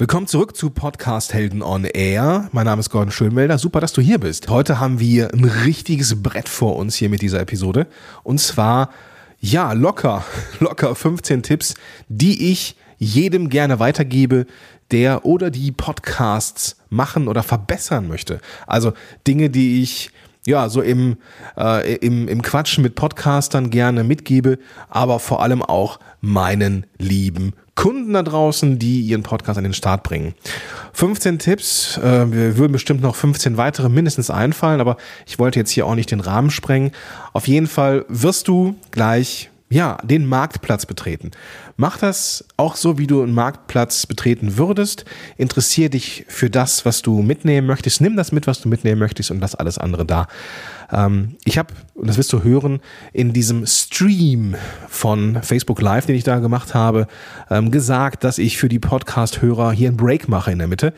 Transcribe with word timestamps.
Willkommen 0.00 0.26
zurück 0.26 0.56
zu 0.56 0.70
Podcast 0.70 1.34
Helden 1.34 1.60
on 1.60 1.84
Air. 1.84 2.48
Mein 2.52 2.64
Name 2.64 2.80
ist 2.80 2.88
Gordon 2.88 3.12
Schönwelder. 3.12 3.58
Super, 3.58 3.80
dass 3.80 3.92
du 3.92 4.00
hier 4.00 4.18
bist. 4.18 4.48
Heute 4.48 4.80
haben 4.80 4.98
wir 4.98 5.34
ein 5.34 5.44
richtiges 5.44 6.22
Brett 6.22 6.48
vor 6.48 6.76
uns 6.76 6.94
hier 6.94 7.10
mit 7.10 7.20
dieser 7.20 7.38
Episode. 7.38 7.86
Und 8.22 8.40
zwar, 8.40 8.88
ja, 9.40 9.74
locker, 9.74 10.24
locker 10.58 10.94
15 10.94 11.42
Tipps, 11.42 11.74
die 12.08 12.50
ich 12.50 12.76
jedem 12.96 13.50
gerne 13.50 13.78
weitergebe, 13.78 14.46
der 14.90 15.26
oder 15.26 15.50
die 15.50 15.70
Podcasts 15.70 16.76
machen 16.88 17.28
oder 17.28 17.42
verbessern 17.42 18.08
möchte. 18.08 18.40
Also 18.66 18.94
Dinge, 19.26 19.50
die 19.50 19.82
ich 19.82 20.12
ja, 20.46 20.70
so 20.70 20.80
im, 20.80 21.18
äh, 21.58 21.96
im, 21.96 22.26
im 22.26 22.40
Quatschen 22.40 22.82
mit 22.82 22.94
Podcastern 22.94 23.68
gerne 23.68 24.02
mitgebe, 24.02 24.58
aber 24.88 25.20
vor 25.20 25.42
allem 25.42 25.62
auch 25.62 26.00
meinen 26.22 26.86
lieben 26.96 27.52
Kunden 27.80 28.12
da 28.12 28.22
draußen, 28.22 28.78
die 28.78 29.00
ihren 29.00 29.22
Podcast 29.22 29.56
an 29.56 29.64
den 29.64 29.72
Start 29.72 30.02
bringen. 30.02 30.34
15 30.92 31.38
Tipps, 31.38 31.96
äh, 31.96 32.30
wir 32.30 32.58
würden 32.58 32.72
bestimmt 32.72 33.00
noch 33.00 33.16
15 33.16 33.56
weitere 33.56 33.88
mindestens 33.88 34.28
einfallen, 34.28 34.82
aber 34.82 34.98
ich 35.26 35.38
wollte 35.38 35.58
jetzt 35.58 35.70
hier 35.70 35.86
auch 35.86 35.94
nicht 35.94 36.10
den 36.10 36.20
Rahmen 36.20 36.50
sprengen. 36.50 36.90
Auf 37.32 37.48
jeden 37.48 37.66
Fall 37.66 38.04
wirst 38.08 38.48
du 38.48 38.76
gleich 38.90 39.48
ja, 39.70 39.98
den 40.02 40.26
Marktplatz 40.26 40.84
betreten. 40.84 41.30
Mach 41.76 41.96
das 41.96 42.44
auch 42.56 42.76
so, 42.76 42.98
wie 42.98 43.06
du 43.06 43.22
einen 43.22 43.32
Marktplatz 43.32 44.04
betreten 44.04 44.58
würdest. 44.58 45.06
Interessier 45.38 45.88
dich 45.88 46.26
für 46.28 46.50
das, 46.50 46.84
was 46.84 47.00
du 47.00 47.22
mitnehmen 47.22 47.68
möchtest. 47.68 48.00
Nimm 48.00 48.16
das 48.16 48.32
mit, 48.32 48.46
was 48.48 48.60
du 48.60 48.68
mitnehmen 48.68 48.98
möchtest 48.98 49.30
und 49.30 49.40
lass 49.40 49.54
alles 49.54 49.78
andere 49.78 50.04
da. 50.04 50.26
Ähm, 50.92 51.36
ich 51.44 51.58
habe, 51.58 51.72
und 51.94 52.08
das 52.08 52.18
wirst 52.18 52.32
du 52.32 52.42
hören, 52.42 52.80
in 53.12 53.32
diesem 53.32 53.66
Stream 53.66 54.54
von 54.88 55.42
Facebook 55.42 55.80
Live, 55.80 56.06
den 56.06 56.16
ich 56.16 56.24
da 56.24 56.38
gemacht 56.38 56.74
habe, 56.74 57.06
ähm, 57.50 57.70
gesagt, 57.70 58.24
dass 58.24 58.38
ich 58.38 58.58
für 58.58 58.68
die 58.68 58.78
Podcast-Hörer 58.78 59.72
hier 59.72 59.88
einen 59.88 59.96
Break 59.96 60.28
mache 60.28 60.52
in 60.52 60.58
der 60.58 60.68
Mitte. 60.68 60.92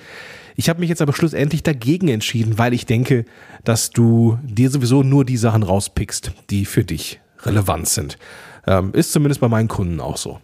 Ich 0.57 0.69
habe 0.69 0.81
mich 0.81 0.89
jetzt 0.89 1.03
aber 1.03 1.13
schlussendlich 1.13 1.63
dagegen 1.63 2.09
entschieden, 2.09 2.59
weil 2.59 2.75
ich 2.75 2.87
denke, 2.87 3.25
dass 3.65 3.91
du 3.91 4.39
dir 4.43 4.71
sowieso 4.71 5.03
nur 5.03 5.25
die 5.25 5.37
Sachen 5.37 5.63
rauspickst, 5.63 6.33
die 6.51 6.65
für 6.65 6.85
dich 6.85 7.21
relevant 7.41 7.89
sind. 7.89 8.19
Ähm, 8.67 8.93
ist 8.93 9.13
zumindest 9.13 9.41
bei 9.41 9.49
meinen 9.49 9.69
Kunden 9.69 10.01
auch 10.01 10.17
so. 10.17 10.41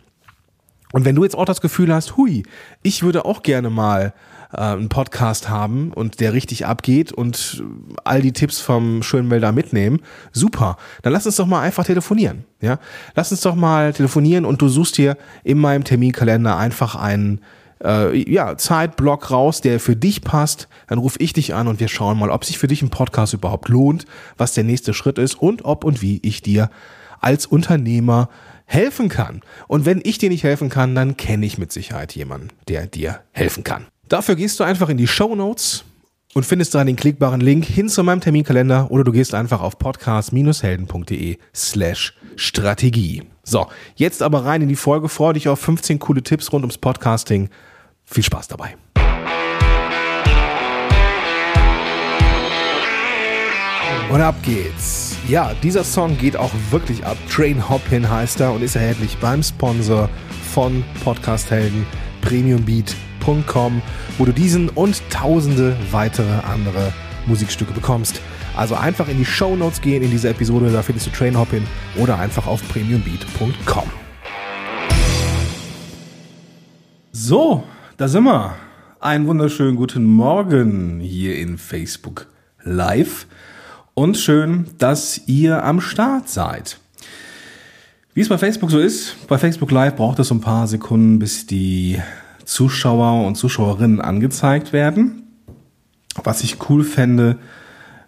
Und 0.92 1.04
wenn 1.04 1.14
du 1.14 1.24
jetzt 1.24 1.36
auch 1.36 1.44
das 1.44 1.60
Gefühl 1.60 1.92
hast, 1.92 2.16
hui, 2.16 2.42
ich 2.82 3.02
würde 3.02 3.24
auch 3.24 3.42
gerne 3.42 3.70
mal 3.70 4.14
äh, 4.52 4.60
einen 4.60 4.88
Podcast 4.88 5.48
haben 5.48 5.92
und 5.92 6.20
der 6.20 6.32
richtig 6.32 6.66
abgeht 6.66 7.12
und 7.12 7.62
all 8.04 8.22
die 8.22 8.32
Tipps 8.32 8.60
vom 8.60 9.02
Schönwälder 9.02 9.52
mitnehmen, 9.52 10.00
super. 10.32 10.76
Dann 11.02 11.12
lass 11.12 11.26
uns 11.26 11.36
doch 11.36 11.46
mal 11.46 11.60
einfach 11.60 11.84
telefonieren. 11.84 12.44
Ja, 12.60 12.78
lass 13.14 13.30
uns 13.30 13.40
doch 13.42 13.54
mal 13.54 13.92
telefonieren 13.92 14.44
und 14.44 14.60
du 14.62 14.68
suchst 14.68 14.98
dir 14.98 15.16
in 15.44 15.58
meinem 15.58 15.84
Terminkalender 15.84 16.56
einfach 16.56 16.94
einen 16.94 17.40
äh, 17.84 18.16
ja, 18.30 18.56
Zeitblock 18.56 19.30
raus, 19.30 19.60
der 19.60 19.80
für 19.80 19.96
dich 19.96 20.22
passt. 20.22 20.68
Dann 20.88 20.98
rufe 20.98 21.18
ich 21.20 21.32
dich 21.32 21.54
an 21.54 21.68
und 21.68 21.80
wir 21.80 21.88
schauen 21.88 22.18
mal, 22.18 22.30
ob 22.30 22.44
sich 22.44 22.58
für 22.58 22.68
dich 22.68 22.82
ein 22.82 22.90
Podcast 22.90 23.34
überhaupt 23.34 23.68
lohnt, 23.68 24.06
was 24.36 24.54
der 24.54 24.64
nächste 24.64 24.94
Schritt 24.94 25.18
ist 25.18 25.34
und 25.36 25.64
ob 25.64 25.84
und 25.84 26.02
wie 26.02 26.20
ich 26.22 26.42
dir 26.42 26.70
als 27.20 27.46
Unternehmer 27.46 28.28
helfen 28.64 29.08
kann. 29.08 29.42
Und 29.66 29.86
wenn 29.86 30.00
ich 30.04 30.18
dir 30.18 30.28
nicht 30.28 30.44
helfen 30.44 30.68
kann, 30.68 30.94
dann 30.94 31.16
kenne 31.16 31.46
ich 31.46 31.58
mit 31.58 31.72
Sicherheit 31.72 32.14
jemanden, 32.14 32.48
der 32.68 32.86
dir 32.86 33.20
helfen 33.32 33.64
kann. 33.64 33.86
Dafür 34.08 34.36
gehst 34.36 34.58
du 34.58 34.64
einfach 34.64 34.88
in 34.88 34.96
die 34.96 35.06
Show 35.06 35.34
Notes 35.34 35.84
und 36.32 36.46
findest 36.46 36.74
da 36.74 36.82
den 36.82 36.96
klickbaren 36.96 37.40
Link 37.40 37.66
hin 37.66 37.90
zu 37.90 38.02
meinem 38.02 38.22
Terminkalender 38.22 38.90
oder 38.90 39.04
du 39.04 39.12
gehst 39.12 39.34
einfach 39.34 39.60
auf 39.60 39.78
podcast-helden.de 39.78 41.36
slash 41.54 42.14
Strategie. 42.36 43.24
So, 43.44 43.66
jetzt 43.96 44.22
aber 44.22 44.44
rein 44.46 44.62
in 44.62 44.68
die 44.68 44.76
Folge. 44.76 45.08
Freue 45.08 45.34
dich 45.34 45.48
auf 45.48 45.60
15 45.60 45.98
coole 45.98 46.22
Tipps 46.22 46.50
rund 46.52 46.64
ums 46.64 46.78
Podcasting. 46.78 47.50
Viel 48.04 48.22
Spaß 48.22 48.48
dabei. 48.48 48.76
Und 54.10 54.22
ab 54.22 54.36
geht's. 54.42 55.16
Ja, 55.28 55.52
dieser 55.62 55.84
Song 55.84 56.16
geht 56.16 56.34
auch 56.34 56.52
wirklich 56.70 57.04
ab. 57.04 57.18
Train 57.30 57.68
Hoppin 57.68 58.08
heißt 58.08 58.40
er 58.40 58.52
und 58.52 58.62
ist 58.62 58.74
erhältlich 58.74 59.18
beim 59.18 59.42
Sponsor 59.42 60.08
von 60.54 60.82
Podcast 61.04 61.50
Helden 61.50 61.86
premiumbeat.com, 63.20 63.82
wo 64.16 64.24
du 64.24 64.32
diesen 64.32 64.68
und 64.68 65.02
tausende 65.10 65.76
weitere 65.90 66.40
andere 66.50 66.92
Musikstücke 67.26 67.72
bekommst. 67.72 68.20
Also 68.56 68.74
einfach 68.74 69.08
in 69.08 69.18
die 69.18 69.24
Show 69.24 69.54
Notes 69.54 69.80
gehen 69.80 70.02
in 70.02 70.10
dieser 70.10 70.30
Episode, 70.30 70.70
da 70.70 70.82
findest 70.82 71.06
du 71.06 71.10
Train 71.10 71.38
Hoppin 71.38 71.64
oder 71.96 72.18
einfach 72.18 72.46
auf 72.46 72.66
premiumbeat.com. 72.68 73.90
So, 77.12 77.64
da 77.96 78.08
sind 78.08 78.24
wir. 78.24 78.54
Einen 79.00 79.28
wunderschönen 79.28 79.76
guten 79.76 80.04
Morgen 80.04 80.98
hier 80.98 81.38
in 81.38 81.56
Facebook 81.56 82.26
Live 82.64 83.28
und 83.94 84.16
schön, 84.16 84.66
dass 84.78 85.20
ihr 85.26 85.64
am 85.64 85.80
Start 85.80 86.28
seid. 86.28 86.80
Wie 88.12 88.22
es 88.22 88.28
bei 88.28 88.38
Facebook 88.38 88.72
so 88.72 88.80
ist, 88.80 89.14
bei 89.28 89.38
Facebook 89.38 89.70
Live 89.70 89.94
braucht 89.94 90.18
es 90.18 90.32
ein 90.32 90.40
paar 90.40 90.66
Sekunden, 90.66 91.20
bis 91.20 91.46
die 91.46 92.00
Zuschauer 92.48 93.26
und 93.26 93.34
Zuschauerinnen 93.34 94.00
angezeigt 94.00 94.72
werden. 94.72 95.22
Was 96.24 96.42
ich 96.42 96.56
cool 96.70 96.82
fände, 96.82 97.36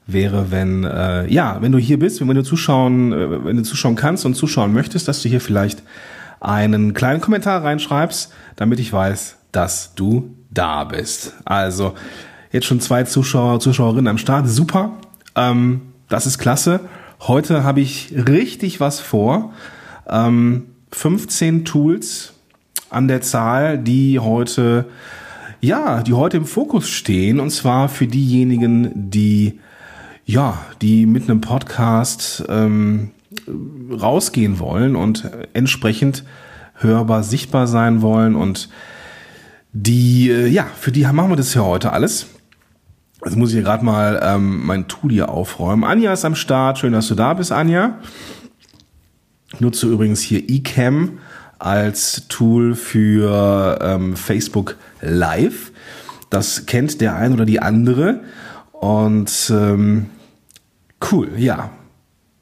wäre, 0.07 0.51
wenn 0.51 0.83
äh, 0.83 1.31
ja, 1.31 1.59
wenn 1.61 1.73
du 1.73 1.79
hier 1.79 1.99
bist, 1.99 2.27
wenn 2.27 2.35
du 2.35 2.43
zuschauen, 2.43 3.13
äh, 3.13 3.45
wenn 3.45 3.59
du 3.59 3.63
zuschauen 3.63 3.97
kannst 3.97 4.25
und 4.25 4.35
zuschauen 4.35 4.73
möchtest, 4.73 5.07
dass 5.09 5.21
du 5.21 5.29
hier 5.29 5.43
vielleicht 5.43 5.83
einen 6.41 6.95
kleinen 6.95 7.21
Kommentar 7.21 7.63
reinschreibst, 7.63 8.33
damit 8.57 8.81
ich 8.81 8.91
weiß, 8.91 9.37
dass 9.53 9.95
du 9.95 10.35
da 10.51 10.85
bist. 10.85 11.35
Also 11.45 11.93
jetzt 12.51 12.65
schon 12.65 12.81
zwei 12.81 13.05
Zuschauer, 13.05 13.61
Zuschauerinnen 13.61 14.09
am 14.09 14.19
Start, 14.19 14.49
super. 14.49 14.93
Ähm, 15.37 15.83
das 16.09 16.25
ist 16.25 16.39
klasse. 16.39 16.81
Heute 17.21 17.63
habe 17.63 17.83
ich 17.83 18.15
richtig 18.15 18.81
was 18.81 19.01
vor. 19.01 19.53
Ähm, 20.09 20.65
15 20.93 21.67
Tools 21.67 22.33
an 22.91 23.09
der 23.09 23.23
Zahl, 23.23 23.79
die 23.79 24.19
heute, 24.19 24.87
ja, 25.61 26.03
die 26.03 26.13
heute 26.13 26.37
im 26.37 26.45
Fokus 26.45 26.89
stehen. 26.89 27.41
Und 27.41 27.51
zwar 27.51 27.89
für 27.89 28.07
diejenigen, 28.07 29.11
die, 29.11 29.61
ja, 30.27 30.59
die 30.83 31.07
mit 31.07 31.31
einem 31.31 31.41
Podcast 31.41 32.45
ähm, 32.49 33.11
rausgehen 33.91 34.59
wollen 34.59 34.97
und 34.97 35.31
entsprechend 35.53 36.25
hörbar, 36.75 37.23
sichtbar 37.23 37.67
sein 37.67 38.03
wollen 38.03 38.35
und 38.35 38.69
die, 39.73 40.31
äh, 40.31 40.47
ja, 40.49 40.67
für 40.79 40.91
die 40.91 41.05
machen 41.05 41.31
wir 41.31 41.37
das 41.37 41.55
ja 41.55 41.63
heute 41.63 41.93
alles. 41.93 42.27
Jetzt 43.25 43.37
muss 43.37 43.51
ich 43.51 43.57
hier 43.57 43.63
gerade 43.63 43.85
mal 43.85 44.21
ähm, 44.23 44.67
mein 44.67 44.89
Tool 44.89 45.13
hier 45.13 45.29
aufräumen. 45.29 45.85
Anja 45.85 46.13
ist 46.13 46.25
am 46.25 46.35
Start. 46.35 46.79
Schön, 46.79 46.93
dass 46.93 47.09
du 47.09 47.15
da 47.15 47.35
bist, 47.35 47.53
Anja. 47.53 47.99
Nutze 49.59 49.87
übrigens 49.87 50.23
hier 50.23 50.43
eCam 50.49 51.19
als 51.61 52.27
Tool 52.29 52.75
für 52.75 53.79
ähm, 53.83 54.17
Facebook 54.17 54.77
Live. 55.01 55.71
Das 56.31 56.67
kennt 56.67 57.01
der 57.01 57.17
ein 57.17 57.33
oder 57.33 57.45
die 57.45 57.61
andere. 57.61 58.21
Und 58.73 59.53
ähm, 59.55 60.07
cool, 61.13 61.31
ja. 61.37 61.71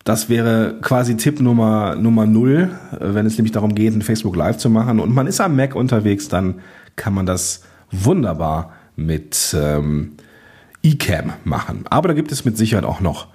Das 0.05 0.31
wäre 0.31 0.79
quasi 0.81 1.19
Tipp 1.19 1.41
Nummer, 1.41 1.95
Nummer 1.95 2.25
null, 2.25 2.71
wenn 2.99 3.27
es 3.27 3.37
nämlich 3.37 3.53
darum 3.53 3.75
geht, 3.75 3.93
ein 3.93 4.01
Facebook 4.01 4.37
Live 4.37 4.57
zu 4.57 4.71
machen. 4.71 5.01
Und 5.01 5.15
man 5.15 5.27
ist 5.27 5.41
am 5.41 5.55
Mac 5.55 5.75
unterwegs, 5.75 6.29
dann 6.29 6.61
kann 6.97 7.13
man 7.13 7.27
das 7.27 7.63
wunderbar 7.91 8.73
mit 8.97 9.55
ähm, 9.59 10.13
eCam 10.83 11.35
machen. 11.45 11.85
Aber 11.91 12.09
da 12.09 12.15
gibt 12.15 12.33
es 12.33 12.47
mit 12.47 12.57
Sicherheit 12.57 12.87
auch 12.87 13.01
noch 13.01 13.27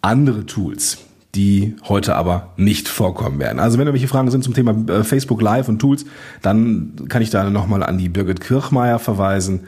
andere 0.00 0.46
Tools, 0.46 0.98
die 1.34 1.76
heute 1.88 2.14
aber 2.14 2.52
nicht 2.56 2.88
vorkommen 2.88 3.38
werden. 3.38 3.58
Also 3.58 3.78
wenn 3.78 3.86
irgendwelche 3.86 4.08
Fragen 4.08 4.30
sind 4.30 4.44
zum 4.44 4.52
Thema 4.52 4.74
äh, 4.92 5.02
Facebook 5.02 5.40
Live 5.40 5.68
und 5.68 5.78
Tools, 5.78 6.04
dann 6.42 6.92
kann 7.08 7.22
ich 7.22 7.30
da 7.30 7.48
nochmal 7.48 7.82
an 7.82 7.96
die 7.96 8.10
Birgit 8.10 8.40
Kirchmeier 8.40 8.98
verweisen, 8.98 9.60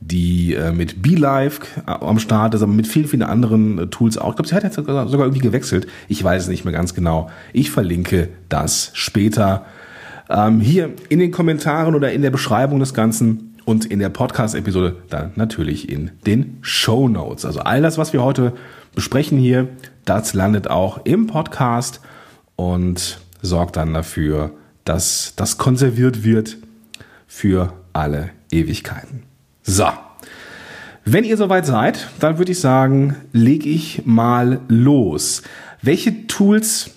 die 0.00 0.54
äh, 0.54 0.72
mit 0.72 1.02
BeLive 1.02 1.60
äh, 1.86 1.90
am 1.90 2.18
Start 2.18 2.54
ist, 2.54 2.62
aber 2.62 2.72
mit 2.72 2.86
vielen, 2.86 3.06
vielen 3.06 3.22
anderen 3.22 3.90
Tools 3.90 4.16
auch. 4.16 4.30
Ich 4.30 4.36
glaube, 4.36 4.48
sie 4.48 4.54
hat 4.54 4.64
jetzt 4.64 4.76
sogar 4.76 5.06
irgendwie 5.10 5.40
gewechselt. 5.40 5.86
Ich 6.08 6.24
weiß 6.24 6.44
es 6.44 6.48
nicht 6.48 6.64
mehr 6.64 6.72
ganz 6.72 6.94
genau. 6.94 7.28
Ich 7.52 7.70
verlinke 7.70 8.30
das 8.48 8.90
später 8.94 9.66
ähm, 10.30 10.60
hier 10.60 10.90
in 11.10 11.18
den 11.18 11.32
Kommentaren 11.32 11.94
oder 11.94 12.12
in 12.12 12.22
der 12.22 12.30
Beschreibung 12.30 12.80
des 12.80 12.94
Ganzen 12.94 13.58
und 13.66 13.84
in 13.84 13.98
der 13.98 14.08
Podcast-Episode 14.08 14.96
dann 15.10 15.32
natürlich 15.36 15.90
in 15.90 16.12
den 16.26 16.58
Show 16.62 17.08
Notes. 17.08 17.44
Also 17.44 17.60
all 17.60 17.82
das, 17.82 17.98
was 17.98 18.14
wir 18.14 18.22
heute 18.22 18.54
besprechen 18.94 19.38
hier, 19.38 19.68
das 20.10 20.34
landet 20.34 20.68
auch 20.68 21.04
im 21.04 21.28
Podcast 21.28 22.00
und 22.56 23.20
sorgt 23.42 23.76
dann 23.76 23.94
dafür, 23.94 24.50
dass 24.84 25.34
das 25.36 25.56
konserviert 25.56 26.24
wird 26.24 26.56
für 27.28 27.74
alle 27.92 28.30
Ewigkeiten. 28.50 29.22
So. 29.62 29.86
Wenn 31.04 31.22
ihr 31.22 31.36
soweit 31.36 31.64
seid, 31.64 32.08
dann 32.18 32.38
würde 32.38 32.50
ich 32.50 32.58
sagen, 32.58 33.14
lege 33.32 33.68
ich 33.68 34.02
mal 34.04 34.60
los. 34.66 35.42
Welche 35.80 36.26
Tools, 36.26 36.90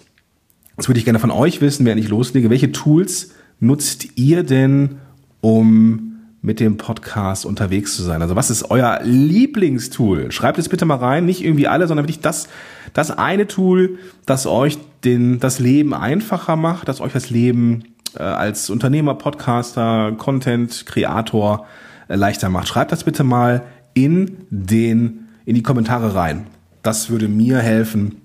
das 0.76 0.88
würde 0.90 0.98
ich 0.98 1.06
gerne 1.06 1.20
von 1.20 1.30
euch 1.30 1.62
wissen, 1.62 1.86
während 1.86 2.04
ich 2.04 2.10
loslege, 2.10 2.50
welche 2.50 2.72
Tools 2.72 3.30
nutzt 3.60 4.18
ihr 4.18 4.42
denn, 4.42 4.98
um 5.40 6.14
mit 6.42 6.60
dem 6.60 6.78
Podcast 6.78 7.46
unterwegs 7.46 7.96
zu 7.96 8.04
sein? 8.04 8.22
Also 8.22 8.36
was 8.36 8.50
ist 8.50 8.70
euer 8.70 9.00
Lieblingstool? 9.04 10.32
Schreibt 10.32 10.58
es 10.58 10.68
bitte 10.68 10.86
mal 10.86 10.98
rein, 10.98 11.26
nicht 11.26 11.44
irgendwie 11.44 11.68
alle, 11.68 11.88
sondern 11.88 12.06
wirklich 12.06 12.20
das, 12.20 12.50
das 12.94 13.12
eine 13.12 13.48
Tool, 13.48 13.98
das 14.26 14.46
euch 14.46 14.78
den, 15.04 15.40
das 15.40 15.60
Leben 15.60 15.94
einfacher 15.94 16.56
macht, 16.56 16.88
das 16.88 17.02
euch 17.02 17.14
das 17.14 17.30
Leben 17.30 17.84
äh, 18.16 18.24
als 18.24 18.70
Unternehmer, 18.70 19.16
Podcaster, 19.16 20.14
Content, 20.18 20.86
Kreator 20.86 21.66
äh, 22.08 22.16
leichter 22.16 22.50
macht. 22.50 22.68
Schreibt 22.68 22.92
das 22.92 23.04
bitte 23.04 23.24
mal 23.24 23.64
in 23.94 24.38
den, 24.50 25.28
in 25.46 25.56
die 25.56 25.64
Kommentare 25.64 26.16
rein. 26.16 26.48
Das 26.82 27.10
würde 27.10 27.28
mir 27.28 27.60
helfen, 27.60 28.22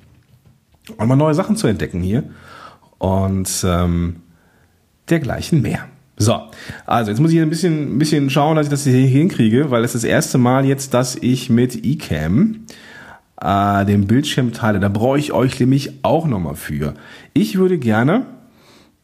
auch 0.97 1.07
mal 1.07 1.17
neue 1.17 1.35
Sachen 1.35 1.57
zu 1.57 1.67
entdecken 1.67 2.01
hier 2.01 2.25
und 2.99 3.65
ähm, 3.65 4.17
dergleichen 5.09 5.63
mehr. 5.63 5.81
So, 6.17 6.41
also 6.85 7.11
jetzt 7.11 7.21
muss 7.21 7.31
ich 7.31 7.39
ein 7.39 7.49
bisschen, 7.49 7.95
ein 7.95 7.99
bisschen 7.99 8.29
schauen, 8.29 8.57
dass 8.57 8.67
ich 8.67 8.71
das 8.71 8.83
hier 8.83 8.95
hinkriege, 8.95 9.71
weil 9.71 9.85
es 9.85 9.93
das 9.93 10.03
erste 10.03 10.37
Mal 10.37 10.65
jetzt, 10.65 10.93
dass 10.93 11.15
ich 11.15 11.49
mit 11.49 11.85
eCam 11.85 12.65
äh, 13.41 13.85
den 13.85 14.07
Bildschirm 14.07 14.53
teile. 14.53 14.81
Da 14.81 14.89
brauche 14.89 15.19
ich 15.19 15.33
euch 15.33 15.59
nämlich 15.61 16.05
auch 16.05 16.27
nochmal 16.27 16.55
für. 16.55 16.95
Ich 17.35 17.59
würde 17.59 17.79
gerne, 17.79 18.27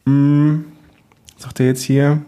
mh, 0.05 0.13
hm, 0.13 0.65
sagt 1.37 1.59
er 1.59 1.67
jetzt 1.67 1.83
hier, 1.83 2.21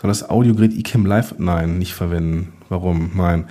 soll 0.00 0.08
das 0.08 0.28
Audiogerät 0.28 0.76
eCam 0.76 1.06
Live? 1.06 1.34
Nein, 1.38 1.78
nicht 1.78 1.94
verwenden. 1.94 2.52
Warum? 2.68 3.12
Nein. 3.14 3.46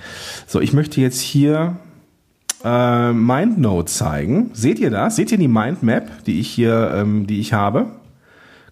So, 0.46 0.60
ich 0.60 0.72
möchte 0.72 1.00
jetzt 1.00 1.20
hier 1.20 1.78
äh, 2.62 3.12
MindNote 3.12 3.90
zeigen. 3.90 4.50
Seht 4.52 4.78
ihr 4.78 4.90
das? 4.90 5.16
Seht 5.16 5.32
ihr 5.32 5.38
die 5.38 5.48
Mindmap, 5.48 6.24
die 6.24 6.40
ich 6.40 6.48
hier, 6.48 6.92
ähm, 6.94 7.26
die 7.26 7.40
ich 7.40 7.52
habe? 7.52 7.86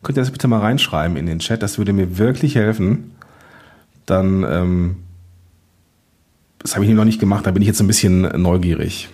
Könnt 0.02 0.16
ihr 0.16 0.22
das 0.22 0.30
bitte 0.30 0.48
mal 0.48 0.60
reinschreiben 0.60 1.16
in 1.16 1.26
den 1.26 1.40
Chat? 1.40 1.62
Das 1.62 1.78
würde 1.78 1.92
mir 1.92 2.18
wirklich 2.18 2.54
helfen. 2.54 3.12
Dann, 4.06 4.44
ähm, 4.48 4.96
das 6.62 6.74
habe 6.74 6.84
ich 6.84 6.90
noch 6.92 7.04
nicht 7.04 7.20
gemacht, 7.20 7.46
da 7.46 7.50
bin 7.50 7.62
ich 7.62 7.68
jetzt 7.68 7.80
ein 7.80 7.86
bisschen 7.86 8.22
neugierig. 8.40 9.08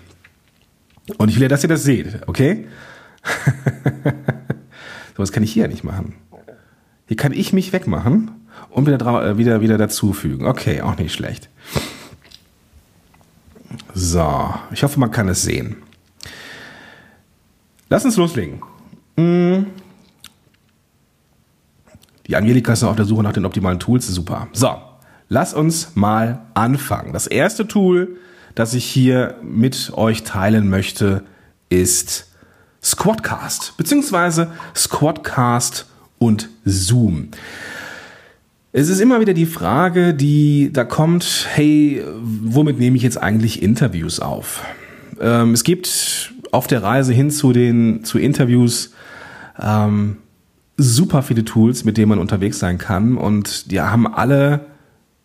Und 1.17 1.31
ich 1.31 1.37
will 1.37 1.43
ja, 1.43 1.49
dass 1.49 1.63
ihr 1.63 1.69
das 1.69 1.83
seht, 1.83 2.29
okay? 2.29 2.67
so 5.17 5.23
was 5.23 5.33
kann 5.33 5.43
ich 5.43 5.53
hier 5.53 5.67
nicht 5.69 5.83
machen. 5.83 6.15
Hier 7.07 7.17
kann 7.17 7.33
ich 7.33 7.55
mich 7.55 7.73
wegmachen 7.73 8.31
und 8.71 8.87
wieder, 8.87 9.25
äh, 9.25 9.39
wieder, 9.39 9.63
wieder 9.63 9.79
dazufügen. 9.79 10.47
Okay, 10.47 10.83
auch 10.83 10.99
nicht 10.99 11.15
schlecht. 11.15 11.49
So, 13.95 14.55
ich 14.71 14.83
hoffe, 14.83 15.01
man 15.01 15.11
kann 15.11 15.29
es 15.29 15.43
sehen. 15.43 15.77
Lass 17.89 18.05
uns 18.05 18.17
loslegen. 18.17 18.63
Hm. 19.17 19.67
Die 22.27 22.37
Angelika 22.37 22.75
ist 22.75 22.83
noch 22.83 22.91
auf 22.91 22.97
der 22.97 23.07
Suche 23.07 23.23
nach 23.23 23.33
den 23.33 23.47
optimalen 23.47 23.81
Tools. 23.81 24.07
Super. 24.07 24.49
So, 24.53 24.77
lass 25.29 25.55
uns 25.55 25.95
mal 25.95 26.41
anfangen. 26.55 27.13
Das 27.13 27.27
erste 27.27 27.67
Tool, 27.67 28.17
das 28.55 28.75
ich 28.75 28.85
hier 28.85 29.37
mit 29.43 29.93
euch 29.95 30.25
teilen 30.25 30.69
möchte, 30.69 31.23
ist 31.69 32.29
Squadcast, 32.83 33.77
beziehungsweise 33.77 34.53
Squadcast 34.75 35.87
und 36.19 36.49
Zoom. 36.65 37.29
Es 38.73 38.89
ist 38.89 39.01
immer 39.01 39.21
wieder 39.21 39.35
die 39.35 39.47
Frage, 39.47 40.15
die 40.15 40.71
da 40.73 40.85
kommt, 40.85 41.47
hey, 41.53 42.03
womit 42.23 42.79
nehme 42.79 42.97
ich 42.97 43.03
jetzt 43.03 43.21
eigentlich 43.21 43.63
Interviews 43.63 44.21
auf? 44.21 44.63
Ähm, 45.21 45.53
es 45.53 45.65
gibt 45.65 46.33
auf 46.53 46.67
der 46.67 46.83
Reise 46.83 47.13
hin 47.13 47.31
zu 47.31 47.53
den 47.53 48.05
zu 48.05 48.19
Interviews 48.19 48.93
ähm, 49.61 50.19
super 50.77 51.23
viele 51.23 51.45
Tools, 51.45 51.85
mit 51.85 51.97
denen 51.97 52.11
man 52.11 52.19
unterwegs 52.19 52.59
sein 52.59 52.79
kann 52.79 53.17
und 53.17 53.71
die 53.71 53.81
haben 53.81 54.07
alle 54.07 54.67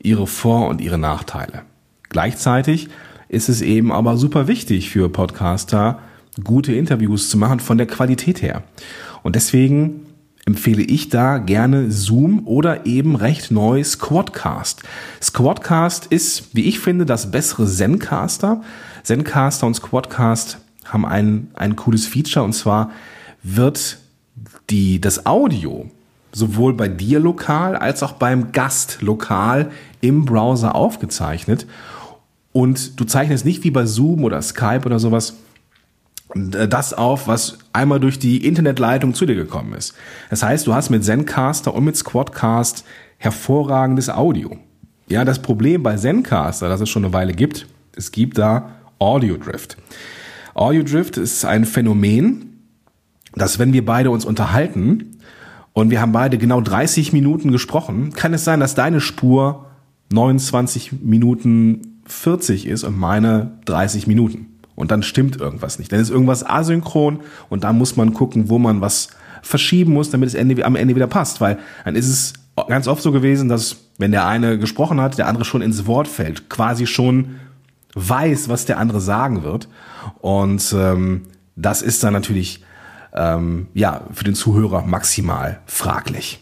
ihre 0.03 0.27
Vor- 0.27 0.67
und 0.67 0.81
ihre 0.81 0.97
Nachteile. 0.97 1.63
Gleichzeitig 2.09 2.89
ist 3.29 3.49
es 3.49 3.61
eben 3.61 3.91
aber 3.91 4.17
super 4.17 4.47
wichtig 4.47 4.91
für 4.91 5.09
Podcaster, 5.09 5.99
gute 6.43 6.73
Interviews 6.73 7.29
zu 7.29 7.37
machen 7.37 7.59
von 7.59 7.77
der 7.77 7.87
Qualität 7.87 8.41
her. 8.41 8.63
Und 9.23 9.35
deswegen 9.35 10.05
empfehle 10.45 10.83
ich 10.83 11.09
da 11.09 11.37
gerne 11.37 11.89
Zoom 11.89 12.45
oder 12.45 12.85
eben 12.85 13.15
recht 13.15 13.49
neu 13.49 13.83
Squadcast. 13.83 14.83
Squadcast 15.21 16.07
ist, 16.07 16.53
wie 16.53 16.65
ich 16.65 16.79
finde, 16.79 17.05
das 17.05 17.31
bessere 17.31 17.65
Zencaster. 17.65 18.61
Zencaster 19.03 19.65
und 19.65 19.75
Squadcast 19.75 20.57
haben 20.85 21.05
ein, 21.05 21.47
ein 21.53 21.75
cooles 21.75 22.05
Feature 22.05 22.43
und 22.43 22.53
zwar 22.53 22.91
wird 23.41 23.97
die, 24.69 24.99
das 24.99 25.25
Audio 25.25 25.89
sowohl 26.33 26.73
bei 26.73 26.87
dir 26.87 27.19
lokal 27.19 27.75
als 27.75 28.03
auch 28.03 28.13
beim 28.13 28.51
Gast 28.51 29.01
lokal 29.01 29.71
im 30.03 30.25
Browser 30.25 30.75
aufgezeichnet. 30.75 31.65
Und 32.51 32.99
du 32.99 33.05
zeichnest 33.05 33.45
nicht 33.45 33.63
wie 33.63 33.71
bei 33.71 33.85
Zoom 33.85 34.23
oder 34.23 34.41
Skype 34.41 34.85
oder 34.85 34.99
sowas 34.99 35.37
äh, 36.35 36.67
das 36.67 36.93
auf, 36.93 37.27
was 37.27 37.57
einmal 37.71 37.99
durch 37.99 38.19
die 38.19 38.45
Internetleitung 38.45 39.13
zu 39.13 39.25
dir 39.25 39.35
gekommen 39.35 39.73
ist. 39.73 39.95
Das 40.29 40.43
heißt, 40.43 40.67
du 40.67 40.73
hast 40.73 40.89
mit 40.89 41.03
Zencaster 41.03 41.73
und 41.73 41.85
mit 41.85 41.95
Squadcast 41.95 42.85
hervorragendes 43.17 44.09
Audio. 44.09 44.57
Ja, 45.07 45.25
das 45.25 45.41
Problem 45.41 45.83
bei 45.83 45.95
Zencaster, 45.95 46.69
das 46.69 46.81
es 46.81 46.89
schon 46.89 47.05
eine 47.05 47.13
Weile 47.13 47.33
gibt, 47.33 47.67
es 47.95 48.11
gibt 48.11 48.37
da 48.37 48.71
Audio 48.99 49.37
Drift. 49.37 49.77
Audio 50.53 50.83
Drift 50.83 51.17
ist 51.17 51.45
ein 51.45 51.65
Phänomen, 51.65 52.59
dass 53.35 53.59
wenn 53.59 53.73
wir 53.73 53.85
beide 53.85 54.11
uns 54.11 54.25
unterhalten 54.25 55.17
und 55.73 55.89
wir 55.89 56.01
haben 56.01 56.11
beide 56.11 56.37
genau 56.37 56.61
30 56.61 57.13
Minuten 57.13 57.51
gesprochen, 57.51 58.13
kann 58.13 58.33
es 58.33 58.43
sein, 58.43 58.59
dass 58.59 58.75
deine 58.75 59.01
Spur 59.01 59.62
29 60.13 61.01
Minuten 61.01 62.01
40 62.05 62.67
ist 62.67 62.83
und 62.83 62.97
meine 62.97 63.51
30 63.65 64.07
Minuten. 64.07 64.47
Und 64.75 64.91
dann 64.91 65.03
stimmt 65.03 65.39
irgendwas 65.39 65.79
nicht. 65.79 65.91
Dann 65.91 65.99
ist 65.99 66.09
irgendwas 66.09 66.45
asynchron 66.45 67.19
und 67.49 67.63
da 67.63 67.73
muss 67.73 67.95
man 67.95 68.13
gucken, 68.13 68.49
wo 68.49 68.57
man 68.57 68.81
was 68.81 69.09
verschieben 69.41 69.93
muss, 69.93 70.09
damit 70.09 70.29
es 70.29 70.35
Ende, 70.35 70.65
am 70.65 70.75
Ende 70.75 70.95
wieder 70.95 71.07
passt. 71.07 71.41
Weil 71.41 71.59
dann 71.85 71.95
ist 71.95 72.07
es 72.07 72.33
ganz 72.67 72.87
oft 72.87 73.01
so 73.01 73.11
gewesen, 73.11 73.49
dass 73.49 73.77
wenn 73.97 74.11
der 74.11 74.25
eine 74.25 74.57
gesprochen 74.57 74.99
hat, 74.99 75.17
der 75.17 75.27
andere 75.27 75.45
schon 75.45 75.61
ins 75.61 75.85
Wort 75.85 76.07
fällt, 76.07 76.49
quasi 76.49 76.87
schon 76.87 77.39
weiß, 77.93 78.49
was 78.49 78.65
der 78.65 78.79
andere 78.79 79.01
sagen 79.01 79.43
wird. 79.43 79.67
Und 80.19 80.73
ähm, 80.77 81.23
das 81.55 81.81
ist 81.81 82.03
dann 82.03 82.13
natürlich 82.13 82.63
ähm, 83.13 83.67
ja 83.73 84.01
für 84.11 84.23
den 84.23 84.35
Zuhörer 84.35 84.83
maximal 84.83 85.59
fraglich. 85.65 86.39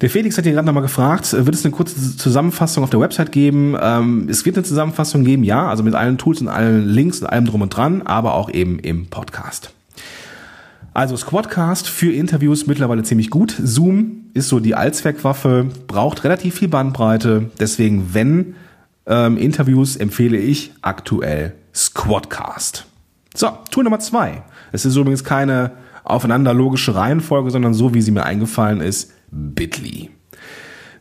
Der 0.00 0.08
Felix 0.08 0.38
hat 0.38 0.44
hier 0.44 0.54
gerade 0.54 0.66
nochmal 0.66 0.82
gefragt, 0.82 1.32
äh, 1.34 1.44
wird 1.44 1.54
es 1.54 1.64
eine 1.64 1.72
kurze 1.74 2.16
Zusammenfassung 2.16 2.84
auf 2.84 2.90
der 2.90 3.00
Website 3.00 3.32
geben? 3.32 3.76
Ähm, 3.80 4.28
es 4.30 4.46
wird 4.46 4.56
eine 4.56 4.64
Zusammenfassung 4.64 5.24
geben, 5.24 5.44
ja, 5.44 5.68
also 5.68 5.82
mit 5.82 5.94
allen 5.94 6.16
Tools 6.16 6.40
und 6.40 6.48
allen 6.48 6.88
Links 6.88 7.20
und 7.20 7.26
allem 7.26 7.44
drum 7.44 7.60
und 7.60 7.70
dran, 7.70 8.02
aber 8.02 8.34
auch 8.34 8.50
eben 8.50 8.78
im 8.78 9.06
Podcast. 9.06 9.72
Also 10.94 11.16
Squadcast 11.16 11.88
für 11.88 12.12
Interviews 12.12 12.66
mittlerweile 12.66 13.02
ziemlich 13.02 13.30
gut. 13.30 13.54
Zoom 13.62 14.24
ist 14.32 14.48
so 14.48 14.58
die 14.58 14.74
Allzweckwaffe, 14.74 15.68
braucht 15.86 16.24
relativ 16.24 16.56
viel 16.56 16.68
Bandbreite. 16.68 17.50
Deswegen, 17.60 18.12
wenn 18.12 18.54
ähm, 19.06 19.36
Interviews, 19.36 19.96
empfehle 19.96 20.38
ich 20.38 20.72
aktuell 20.82 21.52
Squadcast. 21.74 22.86
So, 23.34 23.50
Tool 23.70 23.84
Nummer 23.84 24.00
zwei. 24.00 24.42
Es 24.72 24.84
ist 24.84 24.96
übrigens 24.96 25.24
keine 25.24 25.72
aufeinander 26.04 26.54
logische 26.54 26.94
Reihenfolge, 26.94 27.50
sondern 27.50 27.74
so, 27.74 27.94
wie 27.94 28.02
sie 28.02 28.10
mir 28.10 28.24
eingefallen 28.24 28.80
ist, 28.80 29.12
Bitly. 29.30 30.10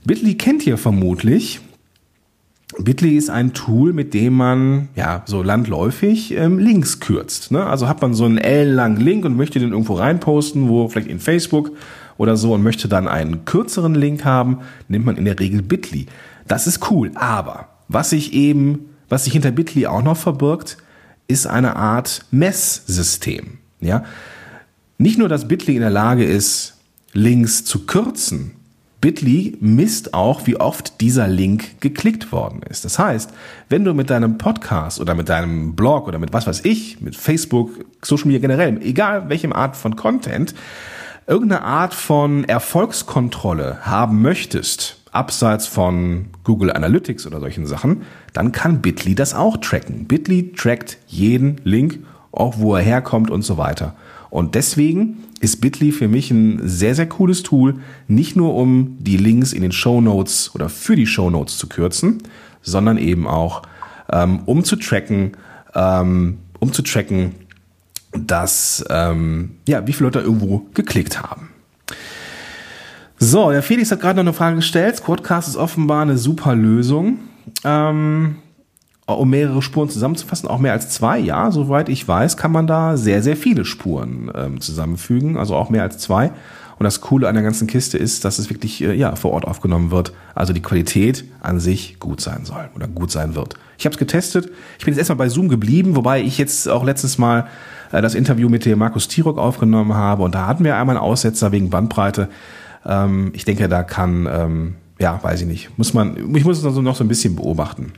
Bitly 0.05 0.35
kennt 0.35 0.65
ihr 0.65 0.77
vermutlich. 0.77 1.61
Bitly 2.77 3.17
ist 3.17 3.29
ein 3.29 3.53
Tool, 3.53 3.93
mit 3.93 4.13
dem 4.13 4.33
man 4.33 4.89
ja 4.95 5.23
so 5.25 5.41
landläufig 5.41 6.31
ähm, 6.35 6.59
Links 6.59 6.99
kürzt. 6.99 7.51
Ne? 7.51 7.65
Also 7.65 7.87
hat 7.87 8.01
man 8.01 8.13
so 8.13 8.25
einen 8.25 8.37
ellenlangen 8.37 9.01
Link 9.01 9.25
und 9.25 9.35
möchte 9.35 9.59
den 9.59 9.71
irgendwo 9.71 9.95
reinposten, 9.95 10.69
wo 10.69 10.87
vielleicht 10.87 11.07
in 11.09 11.19
Facebook 11.19 11.71
oder 12.17 12.37
so 12.37 12.53
und 12.53 12.61
möchte 12.61 12.87
dann 12.87 13.07
einen 13.07 13.45
kürzeren 13.45 13.95
Link 13.95 14.23
haben, 14.23 14.59
nimmt 14.87 15.05
man 15.05 15.17
in 15.17 15.25
der 15.25 15.39
Regel 15.39 15.61
Bitly. 15.63 16.05
Das 16.47 16.67
ist 16.67 16.91
cool, 16.91 17.11
aber 17.15 17.69
was 17.87 18.11
sich 18.11 18.33
eben, 18.33 18.89
was 19.09 19.23
sich 19.23 19.33
hinter 19.33 19.51
Bitly 19.51 19.87
auch 19.87 20.03
noch 20.03 20.17
verbirgt, 20.17 20.77
ist 21.27 21.47
eine 21.47 21.75
Art 21.75 22.25
Messsystem. 22.29 23.59
Ja, 23.81 24.03
nicht 24.97 25.17
nur, 25.17 25.29
dass 25.29 25.47
Bitly 25.47 25.75
in 25.75 25.81
der 25.81 25.89
Lage 25.89 26.25
ist, 26.25 26.78
Links 27.13 27.65
zu 27.65 27.85
kürzen. 27.85 28.51
Bitly 29.01 29.57
misst 29.61 30.13
auch, 30.13 30.45
wie 30.45 30.59
oft 30.59 30.99
dieser 30.99 31.27
Link 31.27 31.79
geklickt 31.79 32.33
worden 32.33 32.61
ist. 32.69 32.83
Das 32.83 32.99
heißt, 32.99 33.31
wenn 33.69 33.85
du 33.85 33.93
mit 33.93 34.09
deinem 34.09 34.37
Podcast 34.37 34.99
oder 34.99 35.15
mit 35.15 35.29
deinem 35.29 35.75
Blog 35.75 36.07
oder 36.07 36.19
mit 36.19 36.33
was 36.33 36.47
weiß 36.47 36.65
ich, 36.65 36.99
mit 36.99 37.15
Facebook, 37.15 37.71
Social 38.01 38.27
Media 38.27 38.41
generell, 38.41 38.81
egal 38.81 39.29
welchem 39.29 39.53
Art 39.53 39.77
von 39.77 39.95
Content, 39.95 40.53
irgendeine 41.27 41.63
Art 41.63 41.93
von 41.93 42.43
Erfolgskontrolle 42.43 43.79
haben 43.83 44.21
möchtest, 44.21 44.97
abseits 45.11 45.65
von 45.65 46.25
Google 46.43 46.71
Analytics 46.71 47.25
oder 47.25 47.39
solchen 47.39 47.67
Sachen, 47.67 48.01
dann 48.33 48.51
kann 48.51 48.81
Bitly 48.81 49.15
das 49.15 49.33
auch 49.33 49.57
tracken. 49.57 50.05
Bitly 50.05 50.51
trackt 50.51 50.97
jeden 51.07 51.61
Link, 51.63 51.99
auch 52.33 52.57
wo 52.57 52.75
er 52.75 52.81
herkommt 52.81 53.31
und 53.31 53.43
so 53.43 53.57
weiter. 53.57 53.95
Und 54.29 54.55
deswegen 54.55 55.23
ist 55.39 55.61
Bitly 55.61 55.91
für 55.91 56.07
mich 56.07 56.31
ein 56.31 56.59
sehr, 56.63 56.95
sehr 56.95 57.07
cooles 57.07 57.43
Tool, 57.43 57.75
nicht 58.07 58.35
nur 58.35 58.55
um 58.55 58.97
die 58.99 59.17
Links 59.17 59.53
in 59.53 59.61
den 59.61 59.71
Show 59.71 60.01
Notes 60.01 60.53
oder 60.53 60.69
für 60.69 60.95
die 60.95 61.07
Show 61.07 61.29
Notes 61.29 61.57
zu 61.57 61.67
kürzen, 61.67 62.21
sondern 62.61 62.97
eben 62.97 63.27
auch 63.27 63.63
ähm, 64.11 64.41
um 64.45 64.63
zu 64.63 64.75
tracken, 64.75 65.33
ähm, 65.73 66.39
um 66.59 66.73
zu 66.73 66.81
tracken, 66.81 67.35
dass 68.11 68.83
ähm, 68.89 69.51
ja 69.67 69.85
wie 69.87 69.93
viele 69.93 70.07
Leute 70.07 70.19
irgendwo 70.19 70.65
geklickt 70.73 71.21
haben. 71.21 71.49
So, 73.17 73.51
der 73.51 73.61
Felix 73.61 73.91
hat 73.91 73.99
gerade 73.99 74.17
noch 74.17 74.31
eine 74.31 74.33
Frage 74.33 74.55
gestellt. 74.57 74.95
Squadcast 74.97 75.49
ist 75.49 75.57
offenbar 75.57 76.03
eine 76.03 76.17
super 76.17 76.55
Lösung. 76.55 77.19
Ähm, 77.65 78.37
um 79.17 79.29
mehrere 79.29 79.61
Spuren 79.61 79.89
zusammenzufassen, 79.89 80.47
auch 80.49 80.59
mehr 80.59 80.73
als 80.73 80.89
zwei, 80.89 81.19
ja, 81.19 81.51
soweit 81.51 81.89
ich 81.89 82.07
weiß, 82.07 82.37
kann 82.37 82.51
man 82.51 82.67
da 82.67 82.97
sehr, 82.97 83.23
sehr 83.23 83.37
viele 83.37 83.65
Spuren 83.65 84.31
ähm, 84.35 84.61
zusammenfügen, 84.61 85.37
also 85.37 85.55
auch 85.55 85.69
mehr 85.69 85.83
als 85.83 85.97
zwei. 85.97 86.31
Und 86.79 86.85
das 86.85 87.01
Coole 87.01 87.27
an 87.27 87.35
der 87.35 87.43
ganzen 87.43 87.67
Kiste 87.67 87.97
ist, 87.97 88.23
dass 88.23 88.39
es 88.39 88.49
wirklich 88.49 88.81
äh, 88.81 88.93
ja, 88.93 89.13
vor 89.15 89.31
Ort 89.31 89.45
aufgenommen 89.45 89.91
wird. 89.91 90.13
Also 90.33 90.53
die 90.53 90.61
Qualität 90.61 91.25
an 91.41 91.59
sich 91.59 91.99
gut 91.99 92.21
sein 92.21 92.45
soll 92.45 92.69
oder 92.73 92.87
gut 92.87 93.11
sein 93.11 93.35
wird. 93.35 93.55
Ich 93.77 93.85
habe 93.85 93.93
es 93.93 93.99
getestet. 93.99 94.49
Ich 94.77 94.85
bin 94.85 94.93
jetzt 94.93 94.99
erstmal 94.99 95.17
bei 95.17 95.27
Zoom 95.27 95.49
geblieben, 95.49 95.97
wobei 95.97 96.21
ich 96.21 96.37
jetzt 96.37 96.69
auch 96.69 96.85
letztes 96.85 97.17
Mal 97.17 97.47
äh, 97.91 98.01
das 98.01 98.15
Interview 98.15 98.47
mit 98.47 98.63
dem 98.63 98.79
Markus 98.79 99.09
Tirok 99.09 99.37
aufgenommen 99.37 99.93
habe. 99.93 100.23
Und 100.23 100.35
da 100.35 100.47
hatten 100.47 100.63
wir 100.63 100.77
einmal 100.77 100.95
einen 100.95 101.03
Aussetzer 101.03 101.51
wegen 101.51 101.69
Bandbreite. 101.69 102.29
Ähm, 102.85 103.31
ich 103.33 103.43
denke, 103.43 103.67
da 103.67 103.83
kann, 103.83 104.25
ähm, 104.31 104.75
ja, 104.99 105.19
weiß 105.21 105.41
ich 105.41 105.47
nicht, 105.47 105.77
muss 105.77 105.93
man, 105.93 106.33
ich 106.33 106.45
muss 106.45 106.59
es 106.59 106.65
also 106.65 106.81
noch 106.81 106.95
so 106.95 107.03
ein 107.03 107.09
bisschen 107.09 107.35
beobachten. 107.35 107.91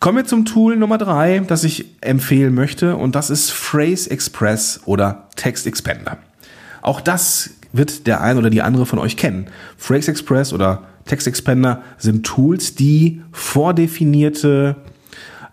Kommen 0.00 0.18
wir 0.18 0.24
zum 0.24 0.44
Tool 0.44 0.76
Nummer 0.76 0.96
drei, 0.96 1.40
das 1.40 1.64
ich 1.64 1.86
empfehlen 2.00 2.54
möchte, 2.54 2.96
und 2.96 3.16
das 3.16 3.30
ist 3.30 3.50
Phrase 3.50 4.08
Express 4.10 4.80
oder 4.84 5.26
Text 5.34 5.66
Expander. 5.66 6.18
Auch 6.82 7.00
das 7.00 7.50
wird 7.72 8.06
der 8.06 8.20
ein 8.20 8.38
oder 8.38 8.48
die 8.48 8.62
andere 8.62 8.86
von 8.86 9.00
euch 9.00 9.16
kennen. 9.16 9.48
Phrase 9.76 10.12
Express 10.12 10.52
oder 10.52 10.84
Text 11.04 11.26
Expander 11.26 11.82
sind 11.98 12.24
Tools, 12.24 12.76
die 12.76 13.22
vordefinierte, 13.32 14.76